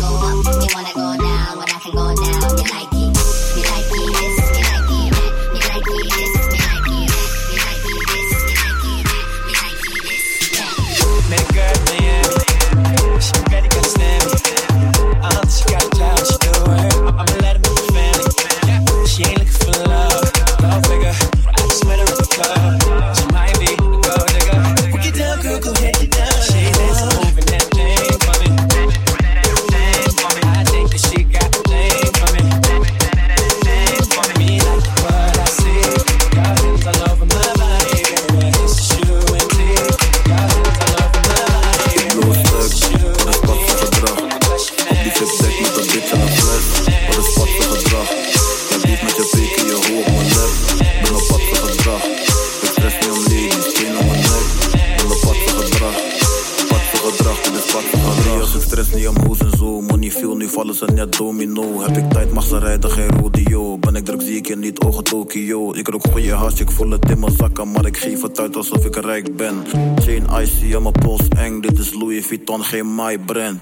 alsof 68.61 68.85
ik 68.85 68.97
rijk 68.97 69.37
ben. 69.37 69.63
Chain 69.97 70.27
icy 70.43 70.77
aan 70.77 70.83
mijn 70.83 70.95
pols 70.95 71.29
eng, 71.29 71.61
dit 71.61 71.79
is 71.79 71.93
Louis 71.93 72.27
Vuitton, 72.27 72.65
geen 72.65 72.95
my 72.95 73.19
brand. 73.19 73.59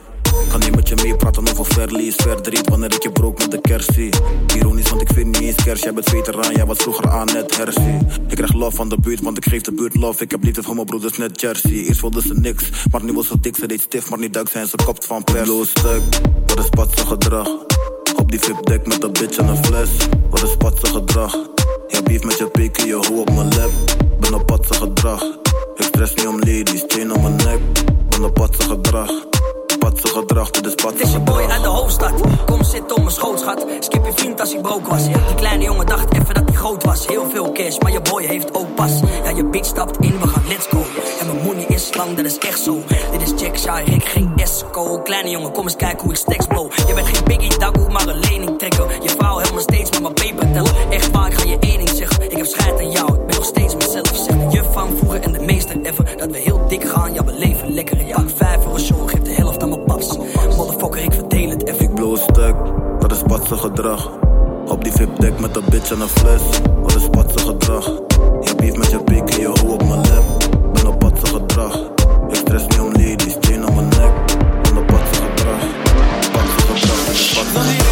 Kan 0.48 0.60
niet 0.60 0.74
met 0.74 0.88
je 0.88 0.94
meepraten 1.02 1.48
over 1.50 1.64
verlies, 1.64 2.14
verdriet 2.14 2.68
wanneer 2.68 2.94
ik 2.94 3.02
je 3.02 3.12
brook 3.12 3.38
met 3.38 3.50
de 3.50 3.60
kersie. 3.60 4.08
Ironisch, 4.56 4.90
want 4.90 5.02
ik 5.02 5.08
vind 5.14 5.26
niet 5.26 5.48
eens 5.48 5.64
kers, 5.64 5.82
jij 5.82 5.94
bent 5.94 6.08
veteraan, 6.08 6.52
jij 6.52 6.66
was 6.66 6.76
vroeger 6.78 7.08
aan 7.08 7.26
net 7.26 7.56
hersie. 7.56 7.98
Ik 8.28 8.36
krijg 8.36 8.52
love 8.52 8.76
van 8.76 8.88
de 8.88 9.00
buurt, 9.00 9.20
want 9.20 9.36
ik 9.36 9.44
geef 9.44 9.62
de 9.62 9.72
buurt 9.72 9.94
love. 9.94 10.22
Ik 10.22 10.30
heb 10.30 10.42
liefde 10.42 10.62
voor 10.62 10.74
mijn 10.74 10.86
broeders, 10.86 11.18
net 11.18 11.40
Jersey. 11.40 11.70
Eerst 11.70 12.00
wilden 12.00 12.22
ze 12.22 12.34
niks, 12.34 12.70
maar 12.90 13.04
nu 13.04 13.12
was 13.12 13.26
ze 13.26 13.40
dik, 13.40 13.56
ze 13.56 13.66
deed 13.66 13.80
stif, 13.80 14.10
maar 14.10 14.18
niet 14.18 14.32
duik 14.32 14.48
zijn 14.48 14.66
ze 14.66 14.76
kopt 14.84 15.06
van 15.06 15.24
per. 15.24 15.42
Bloos 15.42 15.70
stuk, 15.70 16.02
wat 16.46 16.58
is 16.58 16.68
patse 16.68 17.06
gedrag? 17.06 17.48
Op 18.16 18.30
die 18.30 18.40
VIP-deck 18.40 18.86
met 18.86 19.02
een 19.02 19.12
bitch 19.12 19.36
en 19.36 19.48
een 19.48 19.64
fles, 19.64 19.90
wat 20.30 20.42
is 20.42 20.56
patse 20.56 20.86
gedrag? 20.86 21.32
Je 21.88 22.02
beef 22.02 22.24
met 22.24 22.38
je 22.38 22.46
pik 22.46 22.80
je 22.80 22.94
hoe 22.94 23.20
op 23.20 23.34
mijn 23.34 23.54
lap, 23.54 23.70
ben 24.20 24.34
op 24.34 24.46
patse 24.46 24.74
gedrag. 24.74 25.22
Ik 25.76 25.84
stress 25.84 26.14
niet 26.14 26.26
om 26.26 26.38
ladies, 26.38 26.84
chain 26.86 27.12
om 27.12 27.22
mijn 27.22 27.36
nek, 27.36 27.60
ben 28.08 28.24
op 28.24 28.34
patse 28.34 28.62
gedrag. 28.62 29.10
Patse 29.78 30.08
gedrag, 30.08 30.50
dit 30.50 30.66
is 30.66 30.74
patse 30.74 30.96
Het 30.96 31.06
is 31.06 31.12
je 31.12 31.20
boy 31.20 31.34
gedrag. 31.34 31.52
uit 31.52 31.62
de 31.62 31.68
hoofdstad. 31.68 32.12
Kom 32.46 32.64
zitten 32.64 32.96
op 32.96 33.02
mijn 33.02 33.14
schoot, 33.14 33.40
schat. 33.40 33.66
Skip 33.80 34.06
je 34.06 34.12
vriend 34.14 34.40
als 34.40 34.52
hij 34.52 34.60
broke 34.60 34.90
was. 34.90 35.04
Die 35.04 35.34
kleine 35.36 35.64
jongen 35.64 35.86
dacht 35.86 36.12
even 36.12 36.34
dat 36.34 36.42
hij 36.46 36.54
groot 36.54 36.84
was. 36.84 37.06
Heel 37.06 37.30
veel 37.30 37.52
cash, 37.52 37.78
maar 37.78 37.92
je 37.92 38.00
boy 38.00 38.24
heeft 38.24 38.54
ook 38.54 38.74
pas. 38.74 39.00
Ja, 39.24 39.30
je 39.30 39.44
bitch 39.44 39.66
stapt 39.66 39.96
in, 40.00 40.20
we 40.20 40.28
gaan 40.28 40.42
let's 40.48 40.66
go. 40.66 40.84
En 41.20 41.26
mijn 41.26 41.44
money 41.44 41.64
is 41.68 41.94
lang, 41.94 42.16
dat 42.16 42.24
is 42.24 42.38
echt 42.38 42.60
zo. 42.60 42.82
Dit 43.12 43.22
is 43.22 43.40
Jack 43.40 43.58
Shy, 43.58 43.82
Rick, 43.84 44.04
geen 44.04 44.32
Esco. 44.36 45.02
Kleine 45.02 45.30
jongen, 45.30 45.52
kom 45.52 45.64
eens 45.64 45.76
kijken 45.76 46.02
hoe 46.02 46.10
ik 46.10 46.16
stacks 46.16 46.46
blow. 46.46 46.72
Je 46.86 46.94
bent 46.94 47.06
geen 47.06 47.24
biggie 47.24 47.58
dagoe, 47.58 47.88
maar 47.88 48.06
een 48.06 48.18
lening 48.18 48.58
trekken. 48.58 48.86
Je 49.02 49.10
vrouw 49.18 49.38
helpt 49.38 49.54
me 49.54 49.60
steeds 49.60 49.90
met 49.90 50.00
mijn 50.00 50.14
paper 50.14 50.52
tellen. 50.52 50.90
Echt 50.90 51.10
waar, 51.10 51.26
ik 51.26 51.38
ga 51.38 51.44
je 51.44 51.56
zeggen. 51.60 51.87
Ik 52.38 52.44
heb 52.44 52.52
scheid 52.52 52.80
aan 52.80 52.90
jou, 52.90 53.14
ik 53.14 53.26
ben 53.26 53.36
nog 53.36 53.44
steeds 53.44 53.74
mezelf. 53.74 54.10
Zeg 54.12 54.36
de 54.36 54.46
juf 54.50 54.72
van 54.72 54.96
vroeger 54.96 55.20
en 55.20 55.32
de 55.32 55.40
meester 55.40 55.76
ever. 55.82 56.16
Dat 56.16 56.30
we 56.30 56.38
heel 56.38 56.68
dik 56.68 56.84
gaan, 56.84 57.14
ja, 57.14 57.24
we 57.24 57.32
leven 57.32 57.74
lekker. 57.74 58.06
Ja, 58.06 58.24
vijf 58.36 58.62
voor 58.62 58.74
een 58.74 58.80
show, 58.80 59.08
geef 59.08 59.20
de 59.20 59.32
helft 59.32 59.62
aan 59.62 59.68
mijn 59.68 59.84
paps. 59.84 60.16
Motherfucker, 60.56 61.02
ik 61.02 61.12
verdeel 61.12 61.50
het 61.50 61.66
even. 61.66 61.84
Ik 61.84 61.94
blow 61.94 62.16
stuk, 62.16 62.54
dat 62.98 63.12
is 63.12 63.22
patse 63.22 63.56
gedrag. 63.56 64.10
Op 64.66 64.84
die 64.84 64.92
VIP-deck 64.92 65.38
met 65.38 65.56
een 65.56 65.64
bitch 65.70 65.90
en 65.90 66.00
een 66.00 66.08
fles, 66.08 66.42
wat 66.82 66.94
is 66.94 67.08
patse 67.08 67.38
gedrag? 67.38 67.84
Je 68.40 68.54
beef 68.56 68.76
met 68.76 68.90
je 68.90 69.02
pik 69.02 69.30
en 69.30 69.40
je 69.40 69.58
hoe 69.60 69.72
op 69.72 69.82
mijn 69.84 70.00
lap, 70.00 70.48
ben 70.72 70.86
op 70.86 70.98
patse 70.98 71.26
gedrag. 71.26 71.80
Ik 72.28 72.34
stress 72.34 72.66
niet 72.66 72.80
om 72.80 72.86
ladies, 72.86 73.36
chain 73.40 73.68
om 73.68 73.74
mijn 73.74 73.88
nek, 73.88 74.12
ben 74.62 74.76
op 74.76 74.86
patse 74.86 75.22
gedrag. 75.22 75.60
Patse 76.32 76.60
gedrag, 76.60 77.04
patse 77.06 77.34
gedrag. 77.34 77.87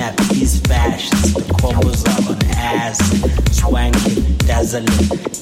nappies, 0.00 0.66
fashions, 0.66 1.34
the 1.34 1.54
cobbles 1.60 2.02
of 2.16 2.30
an 2.30 2.50
ass, 2.56 2.98
swanking, 3.54 4.34
dazzling, 4.38 4.86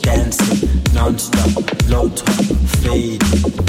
dancing 0.03 0.88
non-stop, 0.99 1.89
low 1.89 2.09
top, 2.09 2.35
fade, 2.83 3.23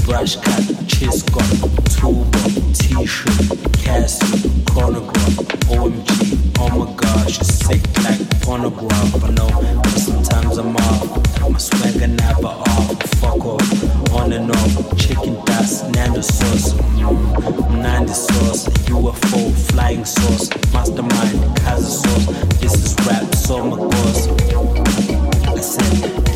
brush 0.04 0.36
cut, 0.38 0.66
cheese 0.88 1.22
gun, 1.30 1.50
tuba, 1.94 2.42
t-shirt, 2.74 3.74
castle, 3.78 4.50
chronograph, 4.66 5.38
OMG, 5.70 6.58
oh 6.60 6.70
my 6.80 6.92
gosh, 6.96 7.40
it's 7.40 7.54
sick 7.66 7.82
like 8.04 8.20
pornograph, 8.42 9.24
I 9.24 9.30
know, 9.38 9.80
but 9.84 10.00
sometimes 10.08 10.58
I'm 10.58 10.76
off, 10.76 11.52
my 11.52 11.60
swagger 11.60 12.08
never 12.08 12.48
off, 12.48 13.00
fuck 13.22 13.46
off, 13.46 14.12
on 14.12 14.34
and 14.34 14.50
off, 14.50 14.98
chicken 14.98 15.36
dust, 15.46 15.88
nando 15.92 16.22
sauce, 16.22 16.74
mm, 16.74 17.82
nando 17.84 18.12
sauce, 18.12 18.66
UFO, 18.90 19.54
flying 19.72 20.04
sauce, 20.04 20.50
mastermind, 20.74 21.58
casa 21.60 21.92
sauce, 21.92 22.26
this 22.60 22.74
is 22.74 22.96
rap, 23.06 23.36
so 23.36 23.64
my 23.66 23.78
course. 23.78 25.19
This 25.60 25.76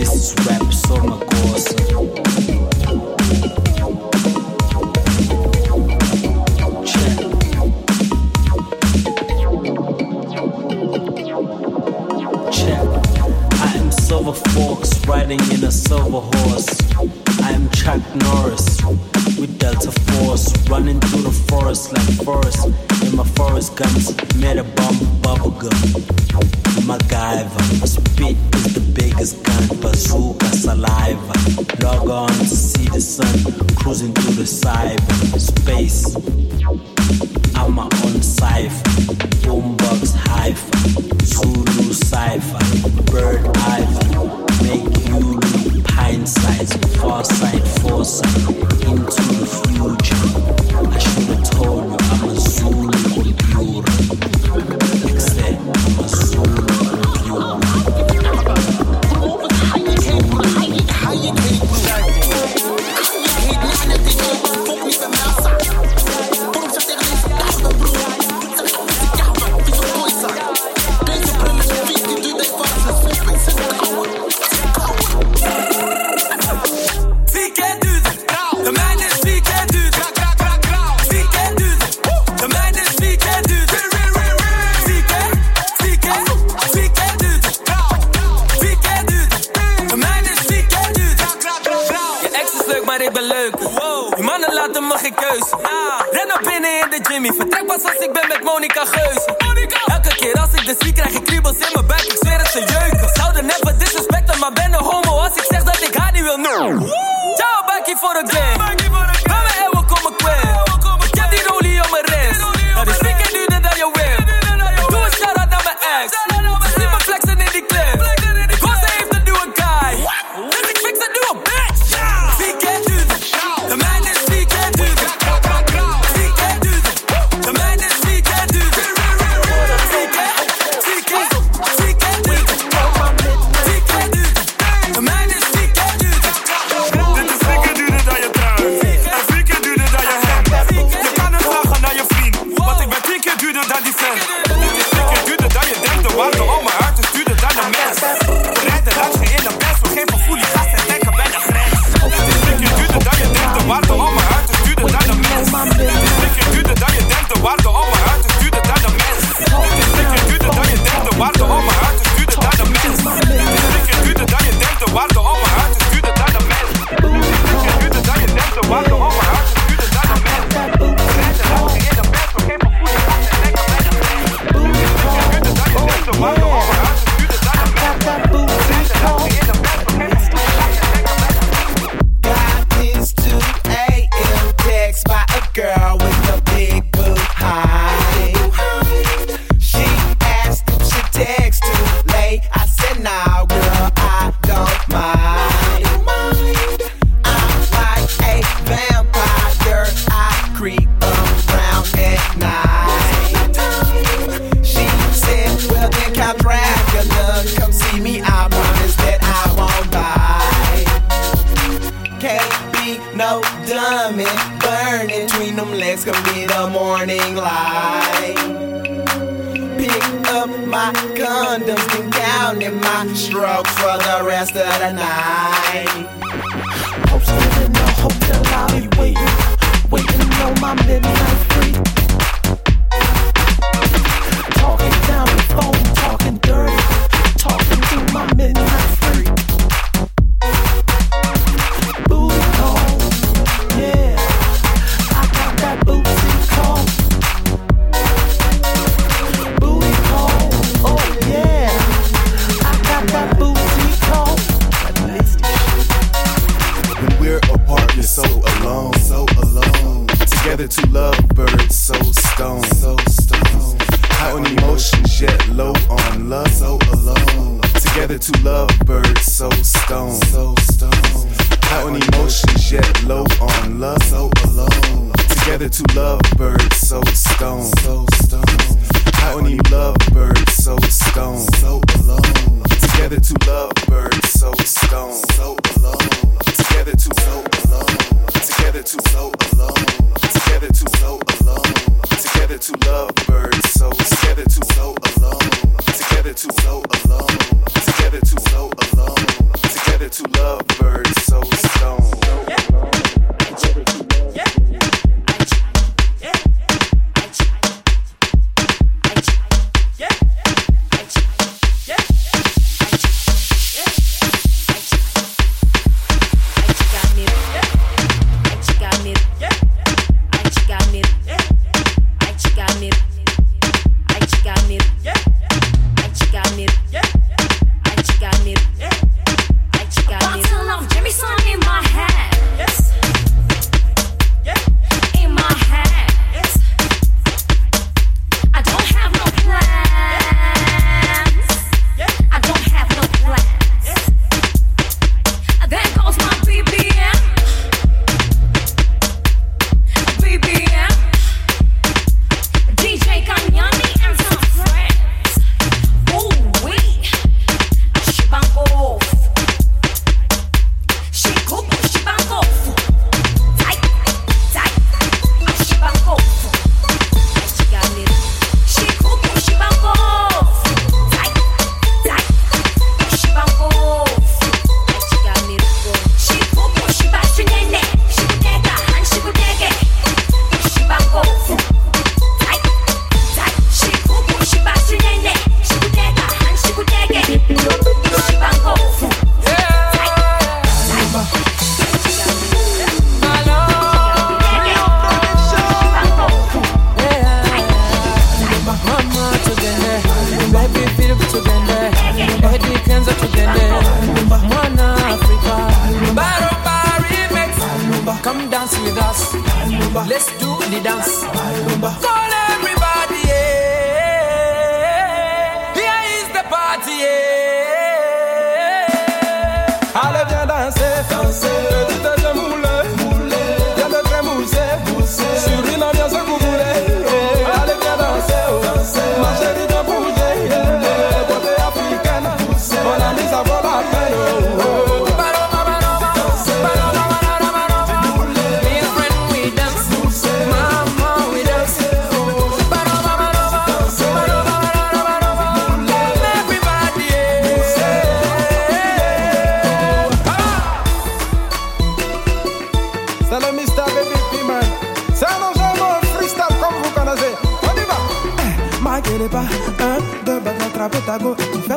is 0.02 0.36
rap 0.46 0.74
Silver 13.94 14.34
riding 15.08 15.40
in 15.52 15.64
a 15.64 15.72
silver 15.72 16.20
horse. 16.20 16.68
I 17.42 17.52
am 17.52 17.70
Chuck 17.70 18.02
Norris 18.16 19.13
with 19.40 19.60
Delta 19.60 19.92
Force. 19.92 20.52
Running 20.70 21.00
through 21.00 21.24
the 21.24 21.32
forest 21.50 21.94
like 21.94 22.26
forest 22.26 22.68
in 23.04 23.16
my 23.16 23.24
forest 23.24 23.76
guns. 23.76 24.16
Made 24.38 24.58
a 24.58 24.64
bomb 24.64 24.96
bubblegum. 25.22 25.74
MacGyver. 26.88 27.64
My 27.80 27.86
spit 27.86 28.38
is 28.56 28.74
the 28.74 28.80
biggest 28.94 29.44
gun. 29.44 29.80
Bazooka 29.82 30.46
saliva. 30.46 31.34
Log 31.84 32.10
on 32.10 32.30
to 32.30 32.46
see 32.46 32.88
the 32.90 33.02
sun. 33.02 33.34
Cruising 33.76 34.14
through 34.14 34.36
the 34.36 34.44
cyber 34.44 35.40
space. 35.40 36.16
I'm 37.56 37.74
my 37.74 37.84
own 37.84 38.22
cipher. 38.22 38.90
Boombox 39.44 40.16
hyphen. 40.16 41.20
Zulu 41.26 41.94
cipher. 41.94 43.12
Bird 43.12 43.56
hyphen 43.58 44.53
make 44.64 45.08
you 45.08 45.40
hindsight, 45.88 46.70
foresight 46.98 47.64
into 48.88 49.22
the 49.40 49.46
future. 49.68 50.73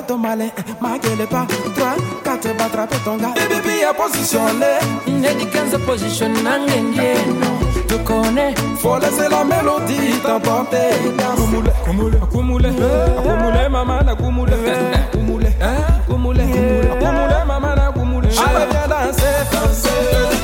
ton 0.07 0.19
malin, 0.19 0.49
marquez 0.81 1.16
le 1.19 1.27
pas. 1.27 1.47
3, 1.74 1.97
4, 2.24 2.49
va 2.57 2.87
ton 3.05 3.16
gars. 3.16 3.35
Et 3.37 3.49
bébé 3.49 3.85
a 3.85 3.93
positionné. 3.93 4.78
N'est 5.07 5.35
dit 5.35 5.47
Tu 7.89 7.99
connais, 8.05 8.55
faut 8.78 8.99
laisser 8.99 9.28
la 9.28 9.45
mélodie 9.45 10.19
t'emporter. 10.23 10.77
Accumulé, 11.19 11.70
accumulé, 11.83 12.19
accumulé. 12.23 12.69
Accumulé, 12.69 13.69
maman, 13.70 13.99
accumulé. 13.99 14.53
Accumulé, 14.53 14.95
accumulé, 15.05 15.49
hein, 15.62 15.77
accumulé, 16.09 16.45
maman, 17.47 17.69
accumulé. 17.89 18.28
Allez, 18.28 18.39
ah, 18.39 18.51
bah, 18.55 18.66
viens 18.70 18.89
danser, 18.89 19.37
danser. 19.53 20.36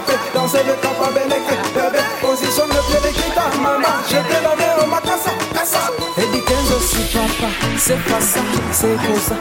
café, 0.00 0.18
danser 0.34 0.58
le 0.66 0.74
café 0.74 1.04
avec 1.08 1.28
bébé. 1.74 1.98
c'est 6.98 7.18
pas 7.18 7.28
ça, 7.28 7.48
c'est 7.76 8.04
pas 8.04 8.20
ça, 8.20 8.40
c'est 8.72 8.96
comme 8.96 9.20
ça. 9.20 9.36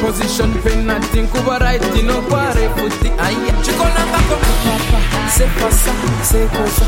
Position 0.00 0.48
penalty, 0.64 1.26
Cuba 1.32 1.58
right, 1.58 1.82
no 2.04 2.20
pare 2.22 2.68
puti. 2.76 3.10
Aïe, 3.18 3.36
tu 3.62 3.72
connais 3.72 4.06
pas 4.12 4.22
comme 4.28 4.40
papa, 4.64 4.98
c'est 5.28 5.50
pas 5.54 5.70
ça, 5.70 5.92
c'est 6.22 6.48
comme 6.52 6.66
ça. 6.66 6.84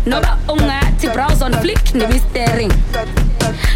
noba 0.06 0.38
ungathi 0.48 1.08
browse 1.08 1.44
on 1.44 1.52
flick 1.60 1.94
nibe 1.94 2.18
staring 2.30 2.72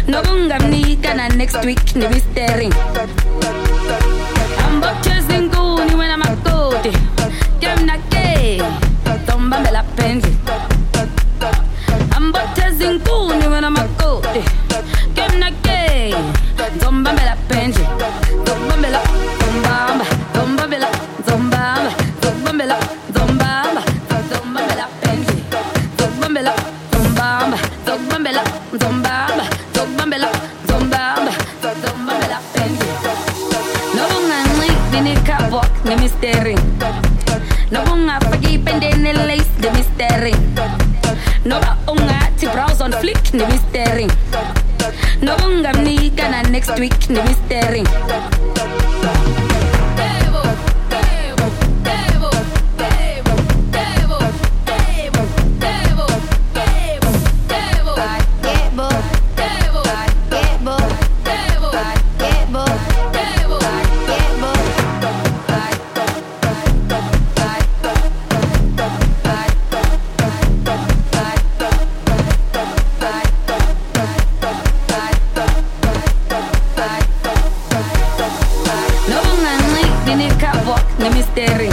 nokungamnika 0.07 1.13
na 1.13 1.29
next 1.29 1.65
week 1.65 1.95
nibe 1.95 2.19
staring 2.31 2.73
ngemisteri 81.03 81.69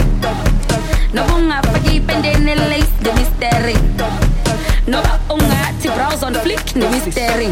noba 1.13 1.35
ungafaki 1.35 1.95
ipendeni 1.95 2.55
lace 2.55 2.91
ngemisteri 3.01 3.75
noba 4.87 5.19
ungathi 5.29 5.87
browse 5.95 6.25
on 6.25 6.33
flick 6.33 6.75
nemisteri 6.75 7.49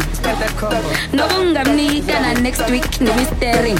noba 1.12 1.38
ungamnika 1.38 2.20
na 2.20 2.34
next 2.34 2.70
week 2.70 3.00
nemisteri 3.00 3.74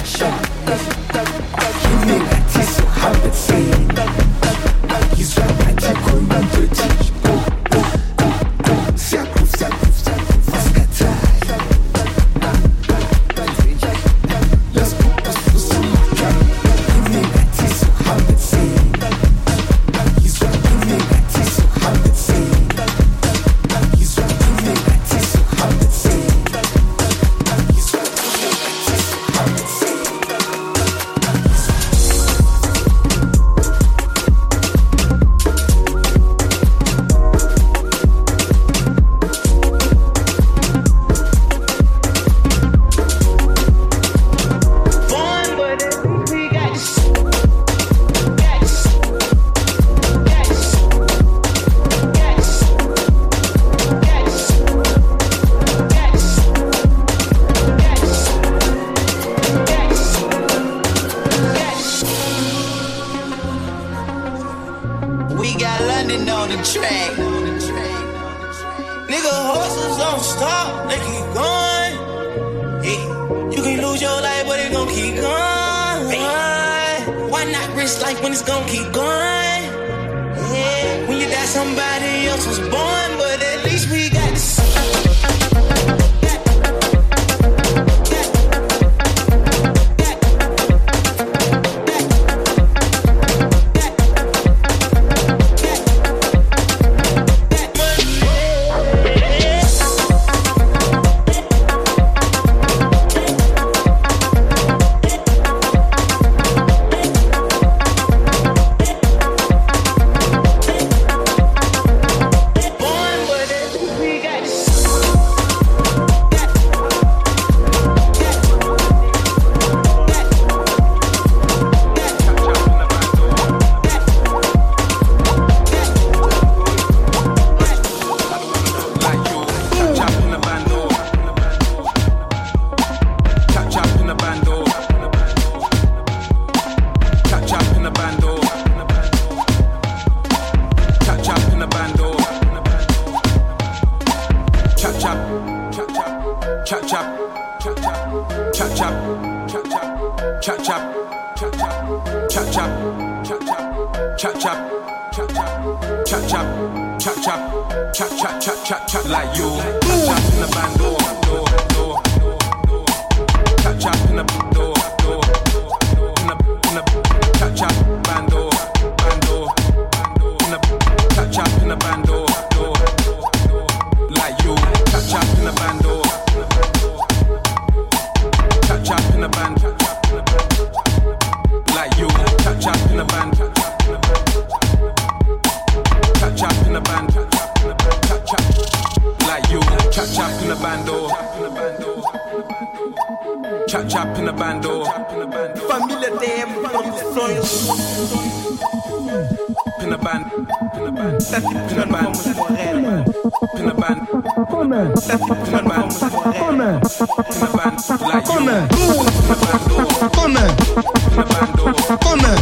Yizwa 5.19 5.45
ngathi 5.45 5.87
khona 5.87 6.39
mntwethu 6.41 7.10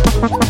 Thank 0.04 0.42
you. 0.42 0.47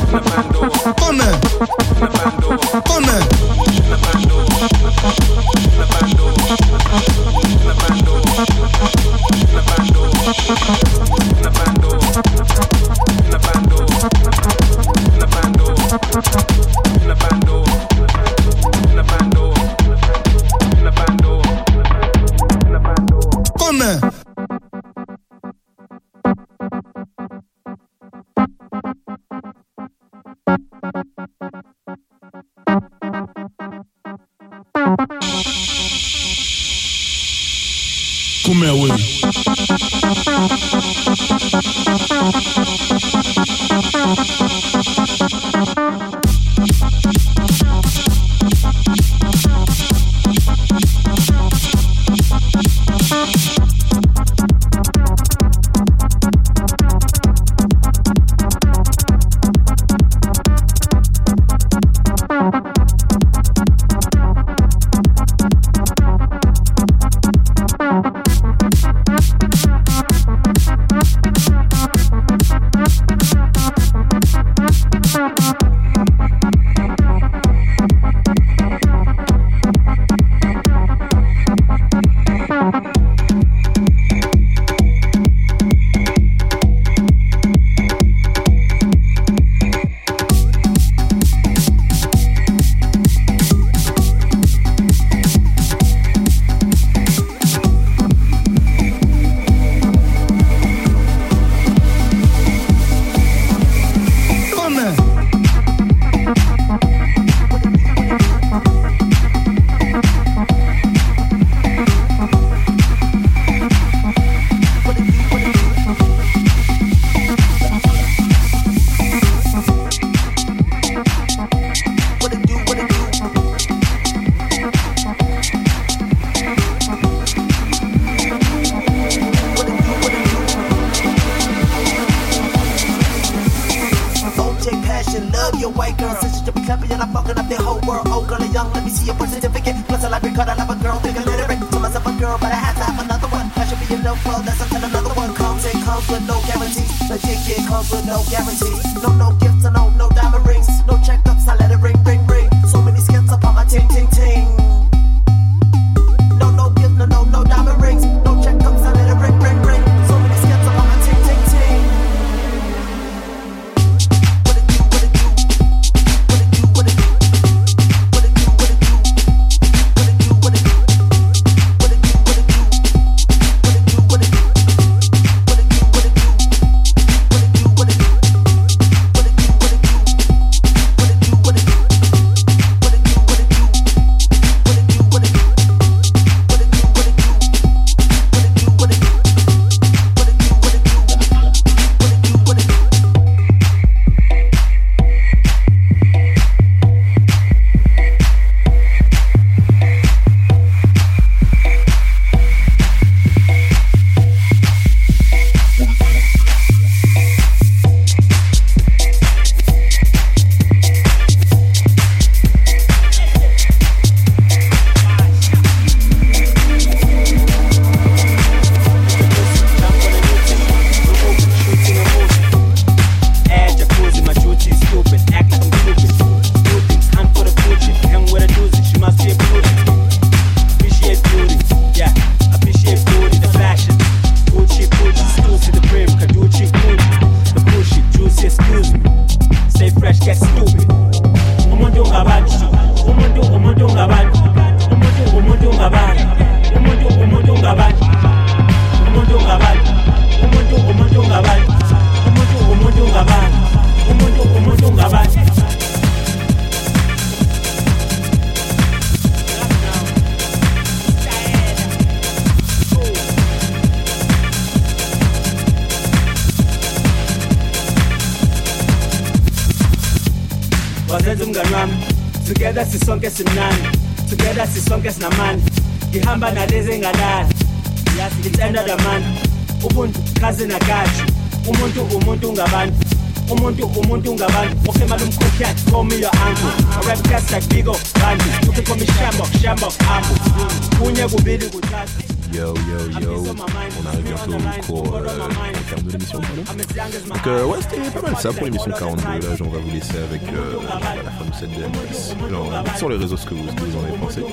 Ça 298.38 298.52
pour 298.52 298.64
l'émission 298.64 298.90
42. 298.90 299.22
Là, 299.22 299.38
on 299.60 299.68
va 299.68 299.78
vous 299.78 299.90
laisser 299.90 300.16
avec 300.16 300.42
euh, 300.52 300.76
la 301.24 301.30
fin 301.30 301.44
de 301.44 301.54
cette 301.54 301.70
DMS. 301.70 302.36
Dites 302.84 302.96
sur 302.96 303.08
les 303.08 303.16
réseaux 303.16 303.36
ce 303.36 303.46
que 303.46 303.54
vous, 303.54 303.68
en 303.68 304.04
avez 304.04 304.16
pensé. 304.18 304.44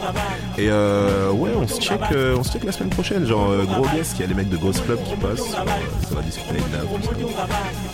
Et 0.57 0.69
euh, 0.69 1.31
ouais, 1.31 1.51
on 1.55 1.67
se 1.67 1.79
check, 1.79 1.99
euh, 2.11 2.37
la 2.63 2.71
semaine 2.71 2.89
prochaine. 2.89 3.25
Genre, 3.25 3.49
euh, 3.49 3.63
gros 3.65 3.85
guest, 3.95 4.13
il 4.15 4.21
y 4.21 4.23
a 4.23 4.27
les 4.27 4.33
mecs 4.33 4.49
de 4.49 4.57
Ghost 4.57 4.83
Club 4.85 4.99
qui 5.03 5.15
passent. 5.15 5.41
Euh, 5.41 5.65
ça 6.09 6.15
va 6.15 6.21
discuter 6.21 6.51
avec 6.51 6.71
Nav. 6.71 6.83
Et 6.83 6.97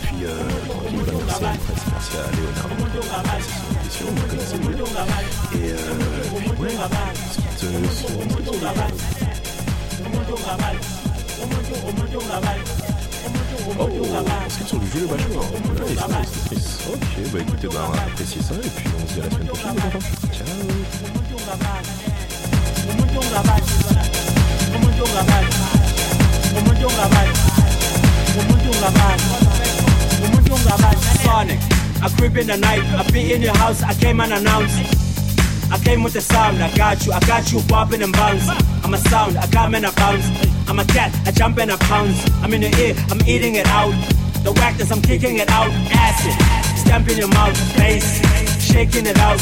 puis, 0.06 0.16
euh, 0.24 0.48
tranquille, 0.68 1.00
merci 1.26 1.44
à 1.44 1.52
merci 1.92 2.16
à 2.16 2.22
Léonard. 2.36 2.82
Et 5.54 5.72
euh, 5.72 6.62
ouais, 6.62 6.70
Oh, 13.78 13.88
nice. 16.08 16.88
Ok, 16.92 17.32
bah 17.32 17.38
écoutez, 17.40 17.68
bah 17.68 17.86
on 17.88 17.92
va 17.92 18.02
apprécier 18.02 18.42
ça 18.42 18.54
et 18.54 18.68
puis 18.68 18.88
on 18.96 19.08
se 19.08 19.14
dit 19.14 19.20
à 19.20 19.24
la 19.24 19.30
semaine 19.30 19.46
prochaine. 19.48 19.76
Ciao 20.32 20.46
sonic 31.24 31.58
I 32.04 32.08
creep 32.18 32.36
in 32.36 32.46
the 32.48 32.56
night, 32.56 32.82
I 32.82 33.08
be 33.12 33.32
in 33.32 33.42
your 33.42 33.56
house, 33.56 33.80
I 33.82 33.94
came 33.94 34.20
unannounced. 34.20 34.76
I 35.70 35.78
came 35.78 36.02
with 36.02 36.14
the 36.14 36.20
sound, 36.20 36.60
I 36.60 36.68
got 36.76 37.06
you, 37.06 37.12
I 37.12 37.20
got 37.20 37.52
you 37.52 37.60
bopping 37.60 38.02
and 38.02 38.12
bounce. 38.12 38.48
I'm 38.84 38.92
a 38.92 38.98
sound, 38.98 39.38
I 39.38 39.46
come 39.46 39.74
and 39.76 39.86
I 39.86 39.92
bounce. 39.92 40.41
I'm 40.72 40.78
a 40.78 40.86
cat, 40.86 41.12
I 41.26 41.30
jump 41.32 41.58
and 41.58 41.70
I 41.70 41.76
pounce. 41.76 42.24
I'm 42.40 42.50
in 42.54 42.62
the 42.62 42.72
ear, 42.80 42.96
I'm 43.10 43.20
eating 43.28 43.56
it 43.56 43.66
out. 43.66 43.92
The 44.42 44.52
whackness, 44.52 44.90
I'm 44.90 45.02
kicking 45.02 45.36
it 45.36 45.50
out. 45.50 45.68
Acid, 45.92 46.32
stamping 46.80 47.18
your 47.18 47.28
mouth, 47.28 47.52
bass, 47.76 48.24
shaking 48.56 49.04
it 49.04 49.18
out. 49.18 49.36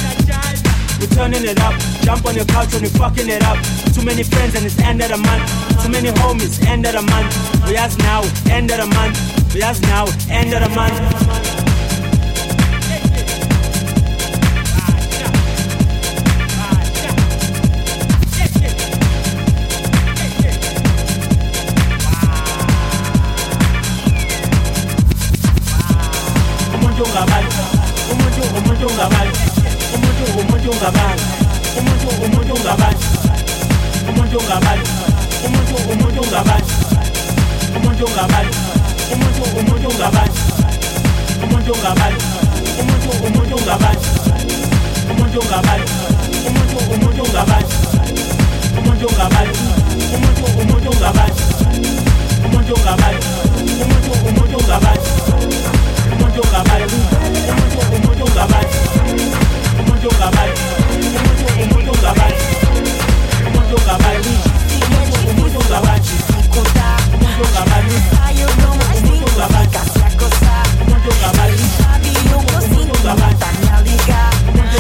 We're 0.99 1.07
turning 1.15 1.47
it 1.47 1.61
up, 1.61 1.79
jump 2.03 2.27
on 2.27 2.35
your 2.35 2.47
couch 2.47 2.75
and 2.75 2.83
we're 2.83 2.99
fucking 2.99 3.29
it 3.29 3.45
up. 3.45 3.63
Too 3.95 4.03
many 4.03 4.25
friends 4.25 4.57
and 4.57 4.67
it's 4.67 4.77
end 4.81 5.03
of 5.03 5.09
the 5.11 5.19
month. 5.19 5.47
Too 5.85 5.91
many 5.91 6.11
homies, 6.19 6.67
end 6.67 6.85
of 6.85 6.95
the 6.99 7.03
month. 7.03 7.31
We 7.63 7.77
ask 7.77 7.97
now, 8.01 8.27
end 8.51 8.73
of 8.73 8.79
the 8.83 8.89
month. 8.91 9.55
We 9.55 9.63
ask 9.63 9.81
now, 9.83 10.07
end 10.29 10.53
of 10.53 10.67
the 10.67 10.75
month. 10.75 11.20
Tá 73.39 73.53
minha 73.53 73.81
liga, 73.81 74.31
minha. 74.53 74.71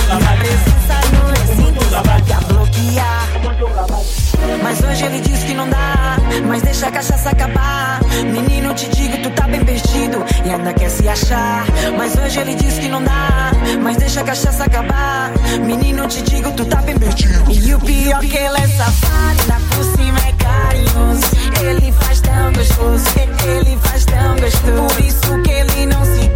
Mas 4.70 4.80
hoje 4.84 5.04
ele 5.04 5.20
diz 5.20 5.42
que 5.42 5.52
não 5.52 5.68
dá, 5.68 6.16
mas 6.46 6.62
deixa 6.62 6.86
a 6.86 6.92
cachaça 6.92 7.30
acabar. 7.30 7.98
Menino, 8.32 8.72
te 8.72 8.88
digo, 8.90 9.18
tu 9.20 9.30
tá 9.30 9.48
bem 9.48 9.64
perdido 9.64 10.24
e 10.44 10.48
ainda 10.48 10.72
quer 10.72 10.88
se 10.88 11.08
achar. 11.08 11.64
Mas 11.98 12.14
hoje 12.14 12.38
ele 12.38 12.54
diz 12.54 12.78
que 12.78 12.88
não 12.88 13.02
dá, 13.02 13.50
mas 13.82 13.96
deixa 13.96 14.20
a 14.20 14.24
cachaça 14.24 14.62
acabar. 14.62 15.32
Menino, 15.66 16.06
te 16.06 16.22
digo, 16.22 16.52
tu 16.52 16.64
tá 16.66 16.80
bem 16.82 16.96
perdido. 16.96 17.50
E 17.50 17.74
o 17.74 17.80
pior 17.80 18.20
que 18.20 18.36
ele 18.36 18.58
é 18.58 18.68
safado, 18.68 19.40
ainda 19.40 19.60
por 19.74 19.84
cima 19.96 20.18
é 20.20 20.32
carinhoso. 20.38 21.24
Ele 21.64 21.90
faz 21.90 22.20
tão 22.20 22.52
gostoso, 22.52 23.04
ele 23.44 23.76
faz 23.82 24.04
tão 24.04 24.36
gostoso. 24.36 24.94
Por 24.94 25.04
isso 25.04 25.42
que 25.42 25.50
ele 25.50 25.86
não 25.86 26.04
se 26.04 26.28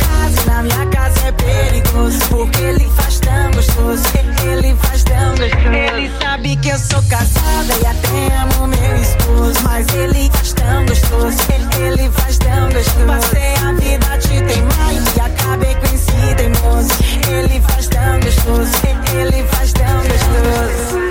na 0.46 0.62
minha 0.62 0.86
casa 0.86 1.28
é 1.28 1.32
perigoso. 1.32 2.18
Porque 2.28 2.60
ele 2.60 2.88
faz 2.96 3.20
tão 3.20 3.50
gostoso, 3.52 4.04
ele 4.50 4.76
faz 4.76 5.02
tão 5.04 5.30
gostoso. 5.30 5.74
Ele 5.94 6.10
sabe 6.20 6.56
que 6.56 6.68
eu 6.68 6.78
sou 6.78 7.02
casada 7.04 7.74
e 7.82 7.86
até 7.86 8.36
amo 8.38 8.66
meu 8.68 8.96
esposo. 8.96 9.60
Mas 9.62 9.86
ele 9.94 10.30
faz 10.32 10.52
tão 10.52 10.86
gostoso, 10.86 11.38
ele 11.78 12.10
faz 12.10 12.38
tão 12.38 12.68
gostoso. 12.70 13.06
Passei 13.06 13.54
a 13.54 13.72
vida 13.72 14.18
te 14.18 14.42
teimar 14.42 14.92
e 15.16 15.20
acabei 15.20 15.74
com 15.74 15.86
esse 15.94 16.34
teimoso. 16.36 16.90
Ele 17.28 17.60
faz 17.60 17.86
tão 17.88 18.20
gostoso, 18.20 18.72
ele 19.18 19.44
faz 19.48 19.72
tão 19.72 19.98
gostoso. 19.98 21.04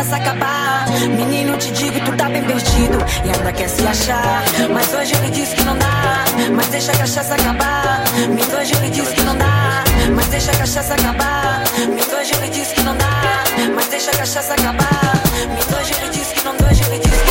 Deixa 0.00 0.16
acabar. 0.16 0.86
Menino, 1.16 1.56
te 1.58 1.70
digo, 1.72 2.00
tu 2.00 2.16
tá 2.16 2.28
bem 2.28 2.42
perdido 2.42 2.98
e 3.24 3.30
ainda 3.30 3.52
quer 3.52 3.68
se 3.68 3.86
achar. 3.86 4.42
Mas 4.72 4.92
hoje 4.94 5.14
ele 5.14 5.30
diz 5.30 5.50
que 5.50 5.62
não 5.62 5.76
dá, 5.76 6.24
mas 6.54 6.66
deixa 6.68 6.92
a 6.92 6.96
cachaça 6.96 7.34
acabar. 7.34 8.02
Mas 8.34 8.52
hoje 8.52 8.74
ele 8.76 8.90
diz 8.90 9.08
que 9.08 9.22
não 9.22 9.36
dá, 9.36 9.84
mas 10.14 10.26
deixa 10.28 10.50
a 10.52 10.56
cachaça 10.56 10.94
acabar. 10.94 11.62
Mas 11.96 12.12
hoje 12.12 12.32
ele 12.34 12.48
diz 12.50 12.68
que 12.68 12.82
não 12.82 12.96
dá, 12.96 13.44
mas 13.74 13.86
deixa 13.88 14.10
a 14.10 14.16
cachaça 14.16 14.54
acabar. 14.54 15.12
Mas 15.54 15.78
hoje 15.78 15.92
ele 16.00 16.10
diz 16.10 16.28
que 16.28 16.44
não 16.44 16.56
dá, 16.56 16.66
hoje 16.70 16.82
ele 16.84 16.98
diz 16.98 17.20
que 17.22 17.29